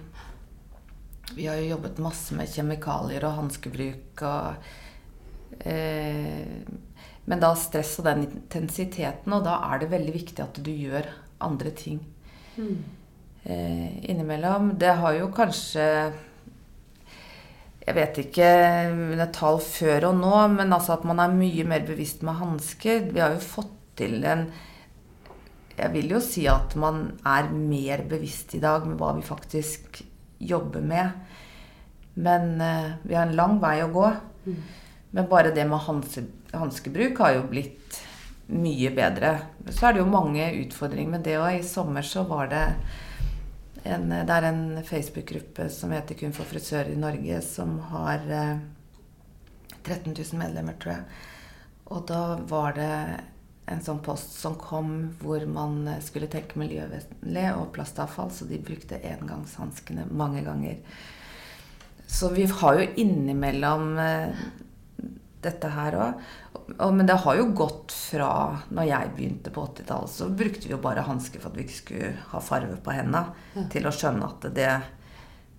Vi 1.34 1.46
har 1.48 1.60
jo 1.60 1.74
jobbet 1.74 2.02
masse 2.04 2.36
med 2.36 2.50
kjemikalier 2.52 3.24
og 3.26 3.38
hanskebruk 3.38 4.22
og 4.28 5.64
eh, 5.64 6.44
Men 7.24 7.40
da 7.40 7.54
stress 7.56 7.94
og 8.02 8.04
den 8.04 8.26
intensiteten, 8.26 9.32
og 9.32 9.46
da 9.46 9.56
er 9.70 9.80
det 9.80 9.92
veldig 9.94 10.12
viktig 10.12 10.42
at 10.44 10.58
du 10.60 10.68
gjør 10.68 11.06
andre 11.40 11.70
ting 11.72 12.02
mm. 12.58 12.82
eh, 13.48 14.10
innimellom. 14.10 14.74
Det 14.76 14.92
har 15.00 15.16
jo 15.16 15.30
kanskje 15.32 15.86
jeg 17.84 17.96
vet 17.98 18.20
ikke 18.22 18.50
mine 18.96 19.26
tall 19.34 19.58
før 19.60 20.08
og 20.08 20.20
nå, 20.22 20.36
men 20.54 20.72
altså 20.72 20.94
at 20.96 21.04
man 21.08 21.20
er 21.20 21.34
mye 21.36 21.66
mer 21.68 21.84
bevisst 21.84 22.22
med 22.24 22.38
hansker. 22.38 23.10
Vi 23.12 23.20
har 23.20 23.34
jo 23.34 23.42
fått 23.44 23.74
til 24.00 24.24
en 24.24 24.48
Jeg 25.74 25.90
vil 25.90 26.12
jo 26.14 26.20
si 26.22 26.44
at 26.46 26.76
man 26.78 27.18
er 27.26 27.48
mer 27.50 28.04
bevisst 28.06 28.54
i 28.54 28.60
dag 28.62 28.84
med 28.86 28.94
hva 29.00 29.10
vi 29.16 29.24
faktisk 29.26 30.04
jobber 30.38 30.80
med. 30.80 31.10
Men 32.14 32.60
uh, 32.62 32.94
vi 33.02 33.16
har 33.18 33.26
en 33.26 33.34
lang 33.34 33.58
vei 33.58 33.80
å 33.82 33.90
gå. 33.90 34.06
Mm. 34.46 34.60
Men 35.18 35.28
bare 35.30 35.50
det 35.54 35.64
med 35.66 35.82
hanskebruk 36.54 37.18
har 37.18 37.34
jo 37.34 37.48
blitt 37.50 37.98
mye 38.54 38.92
bedre. 38.94 39.32
Så 39.70 39.88
er 39.88 39.96
det 39.96 40.04
jo 40.04 40.12
mange 40.12 40.46
utfordringer 40.60 41.16
med 41.16 41.26
det 41.26 41.40
òg. 41.40 41.58
I 41.58 41.66
sommer 41.66 42.06
så 42.06 42.22
var 42.28 42.52
det 42.52 42.64
en, 43.84 44.08
det 44.08 44.32
er 44.32 44.48
en 44.48 44.64
Facebook-gruppe 44.84 45.68
som 45.72 45.92
heter 45.92 46.16
Kun 46.18 46.34
for 46.36 46.48
frisører 46.48 46.94
i 46.94 47.00
Norge, 47.00 47.40
som 47.44 47.76
har 47.92 48.24
eh, 48.32 48.56
13 49.84 50.14
000 50.14 50.40
medlemmer, 50.40 50.76
tror 50.80 50.96
jeg. 50.96 51.22
Og 51.92 52.06
da 52.08 52.22
var 52.48 52.76
det 52.78 52.92
en 53.68 53.82
sånn 53.84 54.00
post 54.04 54.36
som 54.36 54.56
kom 54.60 54.92
hvor 55.20 55.44
man 55.48 55.84
skulle 56.04 56.28
tenke 56.32 56.58
miljøvennlig 56.60 57.46
og 57.56 57.70
plastavfall, 57.76 58.32
så 58.32 58.48
de 58.48 58.60
brukte 58.60 59.00
engangshanskene 59.00 60.08
mange 60.12 60.44
ganger. 60.44 60.80
Så 62.06 62.30
vi 62.34 62.44
har 62.48 62.78
jo 62.78 62.88
innimellom 63.00 63.98
eh, 64.00 64.44
dette 65.44 65.70
her 65.74 65.96
òg. 66.00 66.24
Men 66.80 67.04
det 67.06 67.18
har 67.24 67.38
jo 67.38 67.50
gått 67.56 67.92
fra 67.92 68.30
når 68.72 68.88
jeg 68.88 69.12
begynte 69.16 69.52
på 69.52 69.66
80-tallet, 69.68 70.12
så 70.14 70.28
brukte 70.32 70.68
vi 70.68 70.72
jo 70.72 70.80
bare 70.82 71.04
hansker 71.04 71.42
for 71.42 71.52
at 71.52 71.58
vi 71.58 71.66
ikke 71.66 71.78
skulle 71.80 72.12
ha 72.32 72.42
farve 72.44 72.78
på 72.80 72.94
hendene, 72.94 73.34
ja. 73.54 73.66
til 73.72 73.88
å 73.88 73.94
skjønne 73.94 74.30
at 74.30 74.48
det 74.56 74.70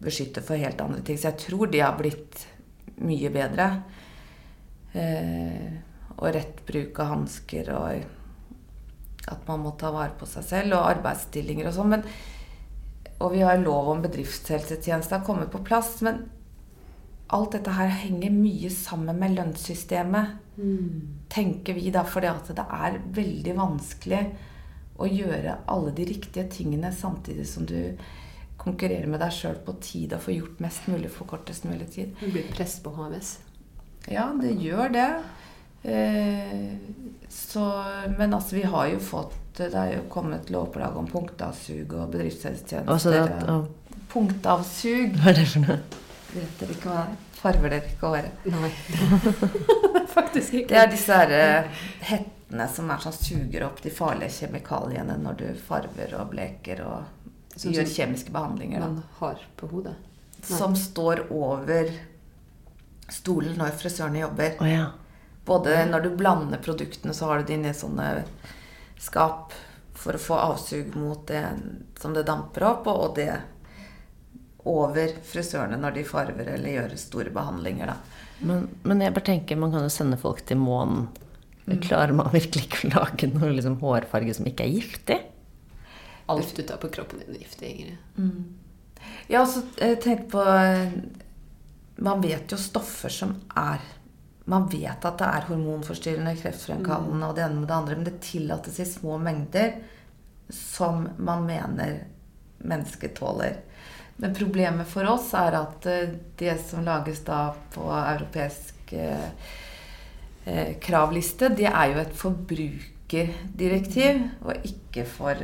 beskytter 0.01 0.45
for 0.45 0.59
helt 0.59 0.81
andre 0.81 1.03
ting. 1.05 1.19
Så 1.19 1.29
jeg 1.29 1.41
tror 1.45 1.71
de 1.71 1.83
har 1.83 1.97
blitt 1.99 2.47
mye 3.05 3.31
bedre. 3.33 3.69
Eh, 4.95 5.71
og 6.15 6.29
rett 6.31 6.61
bruk 6.67 6.99
av 7.03 7.11
hansker 7.11 7.71
og 7.75 8.05
at 9.25 9.47
man 9.49 9.63
må 9.65 9.73
ta 9.79 9.89
vare 9.91 10.13
på 10.19 10.27
seg 10.29 10.45
selv, 10.45 10.77
og 10.77 10.89
arbeidsstillinger 10.93 11.69
og 11.69 11.75
sånn. 11.75 11.97
Og 13.23 13.31
vi 13.33 13.41
har 13.45 13.57
lov 13.61 13.89
om 13.93 14.03
bedriftshelsetjeneste 14.03 15.17
har 15.17 15.25
kommet 15.25 15.51
på 15.51 15.63
plass. 15.65 15.97
Men 16.05 16.25
alt 17.33 17.55
dette 17.55 17.73
her 17.73 17.89
henger 18.03 18.33
mye 18.33 18.69
sammen 18.73 19.17
med 19.19 19.33
lønnssystemet, 19.37 20.35
mm. 20.57 20.99
tenker 21.31 21.77
vi 21.77 21.89
da. 21.93 22.03
For 22.05 22.21
det 22.21 22.65
er 22.65 22.99
veldig 23.15 23.55
vanskelig 23.57 24.21
å 24.95 25.07
gjøre 25.09 25.57
alle 25.71 25.95
de 25.95 26.05
riktige 26.07 26.45
tingene 26.51 26.93
samtidig 26.95 27.47
som 27.49 27.65
du 27.67 27.95
konkurrerer 28.61 29.09
med 29.11 29.19
deg 29.21 29.33
sjøl 29.35 29.57
på 29.65 29.75
tid 29.83 30.13
og 30.15 30.23
får 30.25 30.37
gjort 30.37 30.61
mest 30.63 30.85
mulig 30.89 31.11
for 31.13 31.29
kortest 31.29 31.65
mulig 31.67 31.89
tid. 31.97 32.13
Du 32.21 32.29
blir 32.29 32.47
press 32.53 32.77
på 32.83 32.93
HMS? 32.95 33.35
Ja, 34.11 34.29
det 34.37 34.53
gjør 34.61 34.93
det. 34.93 35.09
Eh, 35.83 36.77
så, 37.29 37.65
men 38.17 38.33
altså, 38.33 38.55
vi 38.55 38.63
har 38.65 38.87
jo 38.89 38.97
fått 38.99 39.35
Det 39.55 39.67
er 39.77 39.91
jo 39.93 39.99
kommet 40.09 40.49
lovpålag 40.49 40.95
om 40.97 41.05
punktavsug 41.07 41.93
og 41.95 42.09
bedriftshelsetjenester. 42.11 43.67
Punktavsug. 44.11 45.15
Hva 45.19 45.31
er 45.31 45.37
det 45.37 45.45
for 45.51 45.63
noe? 45.63 45.77
Vet 46.35 46.59
dere 46.59 46.75
ikke 46.75 46.91
hva 46.91 47.03
farver 47.39 47.71
dere 47.71 47.91
ikke 47.91 48.09
håret? 48.11 48.47
Nei. 48.51 48.71
Faktisk 50.15 50.59
ikke. 50.61 50.69
Det 50.73 50.79
er 50.81 50.89
disse 50.91 51.19
her, 51.19 51.35
uh, 51.35 51.83
het, 52.09 52.31
som 52.75 52.91
er 52.91 53.03
sånn 53.03 53.15
suger 53.15 53.65
opp 53.67 53.81
de 53.83 53.91
farlige 53.93 54.33
kjemikaliene 54.41 55.17
når 55.21 55.39
du 55.39 55.45
farver 55.67 56.13
og 56.19 56.33
bleker 56.33 56.83
og 56.85 57.25
som 57.55 57.71
gjør 57.71 57.87
som 57.87 57.95
kjemiske 57.95 58.33
behandlinger. 58.35 58.83
Da. 58.83 58.87
man 58.87 59.03
har 59.21 59.47
på 59.55 59.69
hodet. 59.71 59.95
Som 60.43 60.75
står 60.75 61.25
over 61.33 61.89
stolen 63.09 63.55
når 63.59 63.77
frisørene 63.79 64.21
jobber. 64.25 64.57
Oh, 64.59 64.69
ja. 64.69 64.85
Både 65.45 65.77
når 65.89 66.05
du 66.05 66.09
blander 66.17 66.61
produktene, 66.61 67.13
så 67.13 67.29
har 67.29 67.41
du 67.41 67.49
det 67.53 67.61
i 67.69 67.73
sånne 67.77 68.09
skap 69.01 69.53
for 69.95 70.17
å 70.17 70.21
få 70.21 70.37
avsug 70.41 70.95
mot 70.99 71.21
det 71.29 71.43
som 71.99 72.13
det 72.13 72.25
damper 72.27 72.65
opp, 72.67 72.89
og 72.91 73.15
det 73.17 73.29
over 74.65 75.13
frisørene 75.25 75.77
når 75.79 75.99
de 75.99 76.05
farver 76.07 76.49
eller 76.55 76.77
gjør 76.77 76.95
store 76.99 77.33
behandlinger. 77.33 77.91
Da. 77.91 78.25
Men, 78.45 78.67
men 78.83 79.03
jeg 79.03 79.13
bare 79.15 79.29
tenker, 79.29 79.59
man 79.61 79.73
kan 79.73 79.85
jo 79.85 79.93
sende 79.93 80.17
folk 80.21 80.41
til 80.47 80.59
månen. 80.61 81.07
Klarer 81.65 82.13
man 82.13 82.29
virkelig 82.33 82.67
ikke 82.67 82.83
å 82.85 82.91
lage 82.99 83.29
noe 83.31 83.53
liksom, 83.55 83.79
hårfarge 83.81 84.37
som 84.37 84.49
ikke 84.49 84.67
er 84.67 84.75
giftig? 84.75 85.19
Alt 86.29 86.55
du 86.57 86.63
tar 86.65 86.81
på 86.81 86.89
kroppen 86.93 87.21
din 87.21 87.35
er 87.35 87.43
giftig, 87.43 87.71
Ingrid. 87.71 87.97
Ja, 89.29 89.43
altså, 89.43 89.61
tenk 90.01 90.27
på 90.31 90.41
eh, 90.41 90.93
Man 92.01 92.21
vet 92.23 92.49
jo 92.49 92.57
stoffer 92.57 93.13
som 93.13 93.35
er 93.57 93.83
Man 94.49 94.65
vet 94.71 95.05
at 95.05 95.19
det 95.21 95.27
er 95.27 95.45
hormonforstyrrende, 95.49 96.33
kreftfremkallende 96.39 97.29
og 97.29 97.37
det 97.37 97.45
ene 97.45 97.61
med 97.61 97.69
det 97.69 97.77
andre, 97.77 97.97
men 97.97 98.07
det 98.07 98.19
tillates 98.25 98.79
i 98.81 98.87
små 98.89 99.17
mengder 99.21 99.79
som 100.53 101.07
man 101.17 101.47
mener 101.47 102.03
mennesket 102.61 103.15
tåler. 103.17 103.57
Men 104.17 104.35
problemet 104.35 104.87
for 104.87 105.03
oss 105.11 105.33
er 105.35 105.57
at 105.59 105.85
eh, 105.91 106.13
det 106.39 106.55
som 106.63 106.85
lages 106.85 107.19
da 107.27 107.49
på 107.73 107.89
europeisk 107.91 108.93
eh, 108.95 109.29
eh, 110.45 110.77
kravliste, 110.81 111.49
det 111.51 111.67
er 111.67 111.89
jo 111.91 111.99
et 111.99 112.15
forbrukerdirektiv, 112.21 114.21
og 114.47 114.55
ikke 114.63 115.03
for 115.09 115.35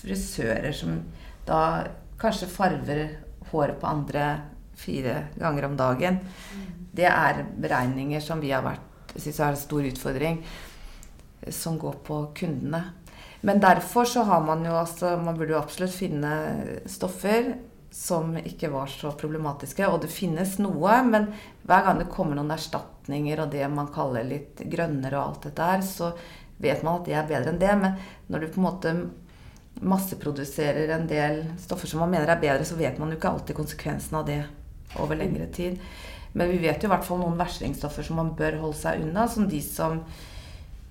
frisører 0.00 0.72
som 0.76 1.00
da 1.48 1.88
kanskje 2.20 2.48
farver 2.52 3.02
håret 3.50 3.80
på 3.80 3.90
andre 3.90 4.26
fire 4.78 5.24
ganger 5.40 5.64
om 5.66 5.76
dagen. 5.76 6.20
Det 6.94 7.08
er 7.10 7.44
beregninger 7.58 8.20
som 8.22 8.40
vi 8.42 8.50
har 8.54 8.62
vært 8.64 8.86
syns 9.18 9.40
er 9.40 9.50
en 9.50 9.56
stor 9.58 9.82
utfordring, 9.88 10.44
som 11.50 11.78
går 11.80 11.94
på 12.06 12.20
kundene. 12.38 12.84
Men 13.42 13.62
derfor 13.62 14.04
så 14.04 14.22
har 14.28 14.40
man 14.44 14.64
jo 14.64 14.74
altså 14.76 15.16
Man 15.16 15.38
burde 15.38 15.54
jo 15.54 15.58
absolutt 15.58 15.94
finne 15.96 16.32
stoffer 16.86 17.54
som 17.90 18.36
ikke 18.38 18.70
var 18.70 18.86
så 18.86 19.12
problematiske. 19.18 19.86
Og 19.88 20.02
det 20.04 20.12
finnes 20.12 20.58
noe, 20.62 20.98
men 21.06 21.30
hver 21.66 21.86
gang 21.86 21.98
det 21.98 22.10
kommer 22.12 22.38
noen 22.38 22.54
erstatninger 22.54 23.42
og 23.42 23.50
det 23.54 23.66
man 23.72 23.90
kaller 23.94 24.26
litt 24.26 24.62
grønnere 24.70 25.18
og 25.18 25.24
alt 25.24 25.48
dette 25.48 25.70
her, 25.72 25.82
så 25.86 26.12
vet 26.60 26.84
man 26.84 27.00
at 27.00 27.08
det 27.08 27.16
er 27.16 27.28
bedre 27.28 27.54
enn 27.54 27.60
det. 27.60 27.74
Men 27.80 27.98
når 28.30 28.44
du 28.44 28.52
på 28.52 28.60
en 28.60 28.68
måte 28.68 28.94
masseproduserer 29.80 30.92
en 30.94 31.06
del 31.10 31.42
stoffer 31.60 31.88
som 31.88 32.02
man 32.04 32.12
mener 32.12 32.30
er 32.30 32.42
bedre, 32.42 32.66
så 32.68 32.78
vet 32.78 32.98
man 33.00 33.10
jo 33.10 33.18
ikke 33.18 33.32
alltid 33.32 33.58
konsekvensen 33.58 34.18
av 34.20 34.26
det 34.28 34.42
over 35.00 35.18
lengre 35.18 35.46
tid. 35.54 35.80
Men 36.32 36.50
vi 36.52 36.60
vet 36.62 36.82
jo 36.82 36.90
i 36.90 36.92
hvert 36.92 37.06
fall 37.06 37.22
noen 37.22 37.38
verstingstoffer 37.40 38.06
som 38.06 38.20
man 38.20 38.34
bør 38.38 38.60
holde 38.62 38.78
seg 38.78 39.02
unna, 39.02 39.26
som 39.28 39.48
de 39.50 39.58
som 39.64 39.98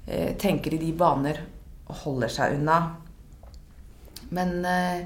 eh, 0.07 0.35
tenker 0.39 0.75
i 0.75 0.81
de 0.81 0.91
baner 0.97 1.39
holder 2.03 2.33
seg 2.33 2.57
unna. 2.57 2.79
Men 4.35 4.57
eh, 4.67 5.05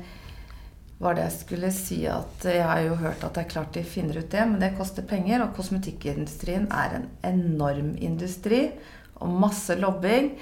var 1.03 1.17
det 1.17 1.25
jeg 1.27 1.35
skulle 1.35 1.69
si 1.75 1.99
at 2.09 2.45
jeg 2.47 2.63
har 2.63 2.81
jo 2.85 2.97
hørt 3.01 3.23
at 3.25 3.35
det 3.35 3.43
er 3.43 3.51
klart 3.51 3.75
de 3.75 3.83
finner 3.85 4.21
ut 4.21 4.29
det, 4.31 4.43
men 4.49 4.61
det 4.61 4.73
koster 4.77 5.05
penger. 5.07 5.43
Og 5.43 5.55
kosmetikkindustrien 5.57 6.69
er 6.71 6.97
en 6.97 7.09
enorm 7.27 7.93
industri 7.99 8.65
og 9.19 9.35
masse 9.43 9.75
lobbing. 9.79 10.33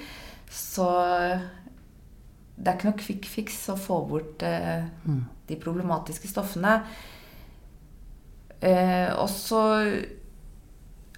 Så 0.52 0.86
det 2.56 2.68
er 2.68 2.76
ikke 2.76 2.90
noe 2.90 3.00
quick 3.00 3.28
fix 3.30 3.58
å 3.72 3.78
få 3.80 4.02
bort 4.06 4.44
eh, 4.46 4.84
de 5.48 5.58
problematiske 5.60 6.30
stoffene. 6.30 6.78
Eh, 8.62 9.10
og 9.18 9.28
så 9.32 9.62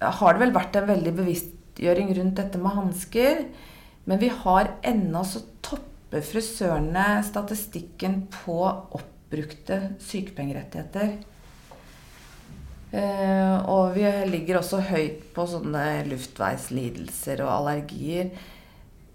har 0.01 0.35
det 0.35 0.41
vel 0.41 0.55
vært 0.55 0.79
en 0.79 0.89
veldig 0.89 1.13
bevisstgjøring 1.19 2.13
rundt 2.17 2.39
dette 2.41 2.61
med 2.61 2.77
hansker. 2.79 3.43
Men 4.09 4.21
vi 4.21 4.31
har 4.31 4.75
ennå 4.85 5.25
så 5.27 5.43
topper 5.65 6.25
frisørene 6.25 7.19
statistikken 7.25 8.23
på 8.33 8.59
oppbrukte 9.25 9.95
sykepengerettigheter. 9.99 11.17
Eh, 12.91 13.55
og 13.67 13.95
vi 13.95 14.05
ligger 14.29 14.59
også 14.59 14.83
høyt 14.87 15.23
på 15.35 15.45
sånne 15.49 16.05
luftveislidelser 16.07 17.41
og 17.43 17.53
allergier. 17.57 18.29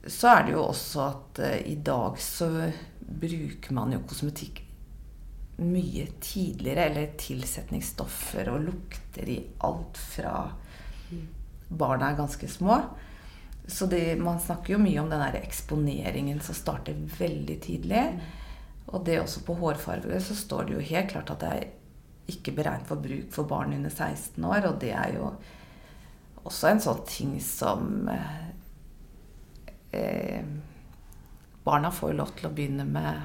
Så 0.04 0.32
er 0.32 0.46
det 0.46 0.56
jo 0.56 0.64
også 0.66 1.04
at 1.06 1.40
eh, 1.44 1.60
i 1.72 1.76
dag 1.76 2.18
så 2.20 2.50
bruker 3.00 3.74
man 3.76 3.94
jo 3.94 4.02
kosmetikk 4.06 4.62
mye 5.60 6.08
tidligere. 6.20 6.90
Eller 6.90 7.14
tilsetningsstoffer 7.20 8.50
og 8.52 8.66
lukter 8.66 9.30
i 9.30 9.38
alt 9.64 10.00
fra 10.10 10.34
barna 11.70 12.10
er 12.10 12.18
ganske 12.18 12.50
små. 12.50 12.82
Så 13.70 13.86
det, 13.86 14.18
man 14.18 14.40
snakker 14.42 14.74
jo 14.74 14.82
mye 14.82 14.98
om 14.98 15.08
den 15.12 15.22
der 15.22 15.38
eksponeringen 15.44 16.40
som 16.42 16.58
starter 16.58 16.96
veldig 17.20 17.60
tidlig. 17.62 18.04
Og 18.88 19.04
det 19.06 19.20
også 19.20 19.44
på 19.46 19.54
hårfarge 19.60 20.20
så 20.24 20.34
står 20.34 20.66
det 20.66 20.74
jo 20.74 20.88
helt 20.90 21.12
klart 21.12 21.30
at 21.30 21.44
det 21.44 21.50
er 21.54 21.68
ikke 22.30 22.54
beregnet 22.56 22.88
for 22.88 23.02
bruk 23.02 23.30
for 23.34 23.48
barn 23.50 23.74
under 23.76 23.90
16 23.90 24.44
år. 24.44 24.66
Og 24.70 24.80
det 24.82 24.92
er 24.96 25.16
jo 25.18 25.32
også 26.44 26.70
en 26.70 26.82
sånn 26.82 27.02
ting 27.08 27.36
som 27.44 28.08
eh, 28.10 28.46
eh, 30.00 30.44
Barna 31.60 31.90
får 31.92 32.12
jo 32.12 32.18
lov 32.22 32.32
til 32.38 32.48
å 32.48 32.54
begynne 32.56 32.86
med 32.88 33.20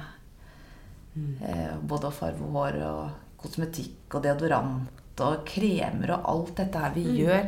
eh, 1.40 1.72
både 1.80 2.10
å 2.10 2.14
farge 2.14 2.50
hår 2.52 2.76
og 2.84 3.40
kosmetikk 3.40 4.18
og 4.18 4.26
deodorant 4.26 5.22
og 5.24 5.46
kremer 5.48 6.12
og 6.18 6.28
alt 6.28 6.58
dette 6.60 6.82
her 6.82 6.92
vi 6.92 7.06
gjør 7.22 7.46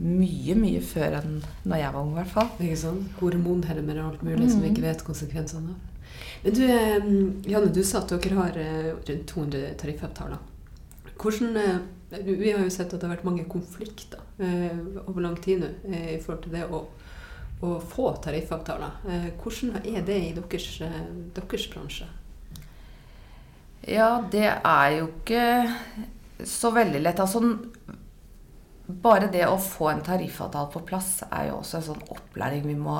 mye, 0.00 0.54
mye 0.54 0.82
før 0.84 1.16
enn 1.18 1.38
når 1.64 1.80
jeg 1.80 1.94
var 1.94 2.02
ung, 2.02 2.12
i 2.12 2.18
hvert 2.20 2.34
fall. 2.34 2.50
Ikke 2.60 2.82
sånn? 2.82 3.00
Hormonhelmer 3.18 4.02
og 4.02 4.10
alt 4.12 4.26
mulig 4.26 4.50
som 4.52 4.60
vi 4.62 4.74
ikke 4.74 4.84
vet 4.84 5.06
konsekvensene 5.06 5.72
av. 5.72 5.89
Men 6.42 6.54
du, 6.54 6.62
Janne, 7.50 7.72
du 7.72 7.82
sa 7.84 8.00
at 8.00 8.12
dere 8.14 8.38
har 8.38 8.56
eh, 8.58 8.92
rundt 8.94 9.26
200 9.28 9.74
tariffavtaler. 9.80 10.38
Hvordan, 11.20 11.56
eh, 11.60 12.22
vi 12.24 12.52
har 12.52 12.64
jo 12.64 12.72
sett 12.72 12.94
at 12.94 13.00
det 13.00 13.08
har 13.08 13.16
vært 13.16 13.26
mange 13.28 13.44
konflikter 13.50 14.22
eh, 14.40 14.78
over 15.04 15.20
lang 15.26 15.36
tid 15.42 15.60
nå 15.60 15.72
i 15.90 16.16
forhold 16.22 16.46
til 16.46 16.56
det 16.56 16.64
å, 16.64 16.84
å 17.66 17.74
få 17.92 18.14
tariffavtaler. 18.24 19.04
Hvordan 19.42 19.82
er 19.84 20.06
det 20.06 20.18
i 20.30 20.32
deres, 20.38 20.70
deres 21.36 21.68
bransje? 21.72 22.08
Ja, 23.88 24.18
det 24.32 24.48
er 24.48 24.88
jo 24.96 25.10
ikke 25.10 25.44
så 26.48 26.72
veldig 26.72 27.00
lett. 27.04 27.20
Altså, 27.20 27.42
bare 28.90 29.28
det 29.32 29.44
å 29.46 29.60
få 29.60 29.90
en 29.92 30.04
tariffavtale 30.04 30.72
på 30.72 30.82
plass 30.88 31.18
er 31.28 31.50
jo 31.50 31.60
også 31.60 31.78
en 31.78 31.90
sånn 31.92 32.06
opplæring 32.16 32.64
vi 32.64 32.76
må 32.80 32.96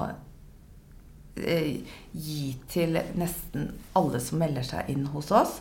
gi 1.36 2.46
til 2.68 2.98
nesten 3.18 3.70
alle 3.96 4.20
som 4.22 4.40
melder 4.42 4.66
seg 4.66 4.90
inn 4.92 5.06
hos 5.12 5.30
oss. 5.34 5.60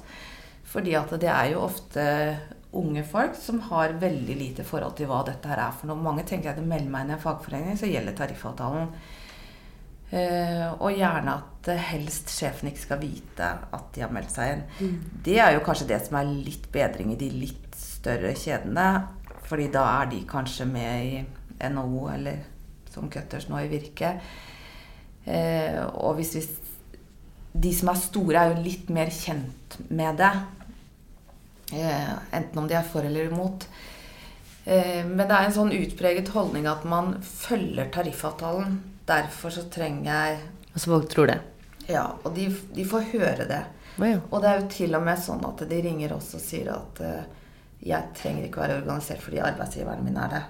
Fordi 0.69 0.95
at 0.97 1.13
det 1.21 1.29
er 1.31 1.53
jo 1.53 1.65
ofte 1.65 2.05
unge 2.77 3.03
folk 3.07 3.37
som 3.37 3.61
har 3.69 3.95
veldig 4.01 4.35
lite 4.37 4.65
forhold 4.67 4.97
til 4.97 5.09
hva 5.09 5.23
dette 5.25 5.49
her 5.49 5.61
er 5.63 5.73
for 5.73 5.89
noe. 5.89 6.01
Mange 6.01 6.25
tenker 6.27 6.51
at 6.51 6.59
de 6.59 6.65
melder 6.65 6.91
meg 6.93 7.05
inn 7.05 7.15
i 7.15 7.17
en 7.17 7.23
fagforening, 7.23 7.79
så 7.79 7.89
gjelder 7.89 8.17
tariffavtalen. 8.17 8.91
Eh, 10.09 10.65
og 10.81 10.95
gjerne 10.97 11.35
at 11.37 11.67
eh, 11.69 11.81
helst 11.91 12.31
sjefen 12.33 12.71
ikke 12.71 12.81
skal 12.81 13.01
vite 13.01 13.49
at 13.77 13.89
de 13.93 14.01
har 14.01 14.13
meldt 14.13 14.33
seg 14.33 14.55
inn. 14.55 14.63
Det 15.25 15.37
er 15.37 15.53
jo 15.53 15.65
kanskje 15.65 15.89
det 15.91 15.99
som 16.07 16.17
er 16.17 16.31
litt 16.31 16.65
bedring 16.73 17.13
i 17.13 17.19
de 17.19 17.29
litt 17.33 17.77
større 17.77 18.33
kjedene. 18.37 18.87
Fordi 19.49 19.67
da 19.73 19.85
er 19.99 20.09
de 20.11 20.23
kanskje 20.29 20.65
med 20.69 21.09
i 21.09 21.69
NHO 21.69 22.07
eller 22.13 22.41
som 22.89 23.09
cutters 23.09 23.49
nå 23.49 23.61
i 23.61 23.69
Virke. 23.69 24.15
Eh, 25.25 25.79
og 25.93 26.17
hvis 26.19 26.35
vi 26.37 26.47
De 27.59 27.71
som 27.73 27.89
er 27.89 27.97
store, 27.97 28.37
er 28.39 28.51
jo 28.53 28.61
litt 28.63 28.91
mer 28.93 29.09
kjent 29.09 29.79
med 29.89 30.19
det. 30.21 30.31
Eh, 31.73 32.11
enten 32.31 32.59
om 32.61 32.67
de 32.69 32.75
er 32.77 32.85
for 32.85 33.03
eller 33.03 33.31
imot. 33.31 33.65
Eh, 34.65 35.01
men 35.05 35.25
det 35.25 35.33
er 35.33 35.47
en 35.47 35.55
sånn 35.55 35.73
utpreget 35.73 36.29
holdning 36.29 36.67
at 36.69 36.85
man 36.87 37.15
følger 37.25 37.89
tariffavtalen. 37.93 38.77
Derfor 39.09 39.49
så 39.49 39.65
trenger 39.73 40.05
jeg 40.11 40.39
Altså 40.69 40.91
folk 40.91 41.09
tror 41.09 41.27
det. 41.31 41.39
Ja, 41.89 42.05
og 42.21 42.35
de, 42.35 42.45
de 42.75 42.85
får 42.85 43.07
høre 43.15 43.47
det. 43.49 43.63
Oh, 43.97 44.05
ja. 44.05 44.19
Og 44.29 44.43
det 44.43 44.49
er 44.49 44.59
jo 44.61 44.69
til 44.71 44.95
og 44.95 45.03
med 45.03 45.19
sånn 45.19 45.41
at 45.47 45.63
de 45.67 45.81
ringer 45.83 46.13
oss 46.15 46.29
og 46.37 46.43
sier 46.43 46.69
at 46.71 47.01
eh, 47.03 47.23
jeg 47.89 48.13
trenger 48.15 48.45
ikke 48.45 48.61
være 48.61 48.77
organisert 48.81 49.23
fordi 49.23 49.41
arbeidsgiveren 49.43 50.05
min 50.05 50.19
er 50.21 50.35
det. 50.35 50.43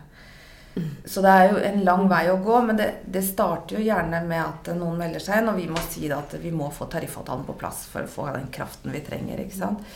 Så 1.06 1.24
det 1.26 1.32
er 1.34 1.52
jo 1.52 1.62
en 1.70 1.82
lang 1.88 2.06
vei 2.12 2.24
å 2.32 2.40
gå, 2.44 2.60
men 2.68 2.80
det, 2.80 2.90
det 3.10 3.24
starter 3.26 3.78
jo 3.78 3.86
gjerne 3.86 4.22
med 4.28 4.42
at 4.44 4.72
noen 4.78 5.00
melder 5.00 5.24
seg 5.24 5.42
inn, 5.42 5.52
og 5.52 5.60
vi 5.60 5.68
må 5.72 5.82
si 5.90 6.10
at 6.14 6.36
vi 6.42 6.52
må 6.56 6.70
få 6.76 6.90
tariffavtalen 6.92 7.48
på 7.48 7.58
plass 7.60 7.86
for 7.92 8.06
å 8.06 8.12
få 8.12 8.28
den 8.36 8.50
kraften 8.54 8.94
vi 8.96 9.04
trenger. 9.06 9.42
ikke 9.44 9.60
sant? 9.60 9.96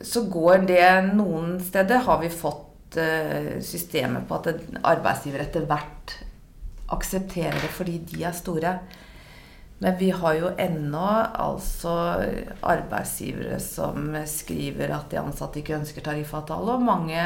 Så 0.00 0.24
går 0.32 0.64
det 0.70 0.88
noen 1.12 1.58
steder 1.60 2.06
har 2.06 2.22
vi 2.22 2.32
fått 2.32 2.96
uh, 2.96 3.60
systemet 3.60 4.24
på 4.28 4.38
at 4.38 4.48
arbeidsgiver 4.80 5.44
etter 5.44 5.68
hvert 5.68 6.16
aksepterer 6.90 7.60
det 7.60 7.70
fordi 7.74 8.00
de 8.10 8.24
er 8.26 8.34
store. 8.34 8.74
Men 9.80 9.96
vi 9.96 10.10
har 10.12 10.34
jo 10.36 10.50
ennå 10.60 11.06
altså 11.40 11.92
arbeidsgivere 12.68 13.56
som 13.64 14.12
skriver 14.28 14.92
at 14.92 15.08
de 15.12 15.20
ansatte 15.22 15.62
ikke 15.62 15.78
ønsker 15.78 16.04
tariffavtale, 16.04 16.74
og 16.74 16.84
mange 16.84 17.22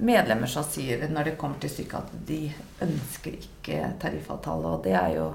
medlemmer 0.00 0.50
som 0.50 0.64
sier 0.66 1.06
når 1.10 1.30
det 1.30 1.38
kommer 1.40 1.60
til 1.62 1.72
stykket 1.72 1.98
at 2.00 2.26
de 2.28 2.40
ønsker 2.86 3.36
ikke 3.36 3.94
tariffavtale. 4.02 4.74
Og 4.74 4.84
det 4.86 4.96
er 4.96 5.14
jo 5.18 5.30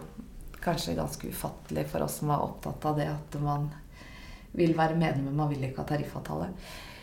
kanskje 0.65 0.97
ganske 0.97 1.29
ufattelig 1.29 1.85
for 1.91 2.05
oss 2.05 2.19
som 2.21 2.33
er 2.33 2.45
opptatt 2.45 2.85
av 2.89 2.99
det 2.99 3.09
at 3.11 3.39
man 3.41 3.69
vil 4.55 4.75
være 4.77 4.95
medlem, 4.95 5.27
men 5.29 5.39
man 5.39 5.49
vil 5.51 5.65
ikke 5.67 5.83
ha 5.83 5.89
tariffavtale. 5.89 6.49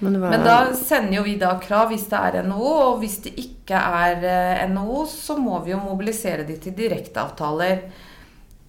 Men, 0.03 0.17
var... 0.21 0.33
men, 0.33 0.45
da 0.47 0.75
sender 0.75 1.19
jo 1.19 1.25
vi 1.27 1.37
da 1.39 1.53
krav 1.63 1.93
hvis 1.93 2.09
det 2.11 2.19
er 2.19 2.47
NHO, 2.49 2.71
og 2.87 3.03
hvis 3.03 3.19
det 3.27 3.35
ikke 3.39 3.83
er 4.03 4.25
eh, 4.27 4.65
NHO, 4.73 5.05
så 5.11 5.37
må 5.39 5.61
vi 5.63 5.75
jo 5.75 5.83
mobilisere 5.85 6.47
de 6.49 6.57
til 6.63 6.75
direkteavtaler. 6.79 7.85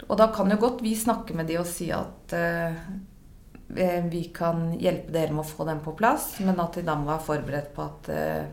Og 0.04 0.20
da 0.20 0.28
kan 0.36 0.52
jo 0.52 0.60
godt 0.62 0.84
vi 0.86 0.94
snakke 1.00 1.34
med 1.38 1.48
de 1.50 1.58
og 1.62 1.66
si 1.70 1.88
at 1.96 2.36
uh, 2.36 2.76
vi 4.12 4.24
kan 4.36 4.74
hjelpe 4.76 5.14
dere 5.16 5.32
med 5.32 5.46
å 5.46 5.48
få 5.48 5.64
den 5.70 5.80
på 5.82 5.96
plass, 5.98 6.34
men 6.44 6.60
at 6.60 6.76
de 6.76 6.84
da 6.86 6.98
må 7.00 7.08
være 7.08 7.26
forberedt 7.30 7.72
på 7.74 7.86
at 7.88 8.12
uh, 8.12 8.52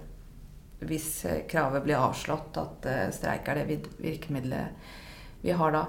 hvis 0.87 1.11
kravet 1.51 1.85
blir 1.85 2.01
avslått, 2.01 2.57
at 2.61 2.89
uh, 2.89 3.05
streik 3.15 3.49
er 3.51 3.61
det 3.61 3.81
virkemidlet 4.01 4.91
vi 5.45 5.55
har 5.57 5.73
da. 5.73 5.85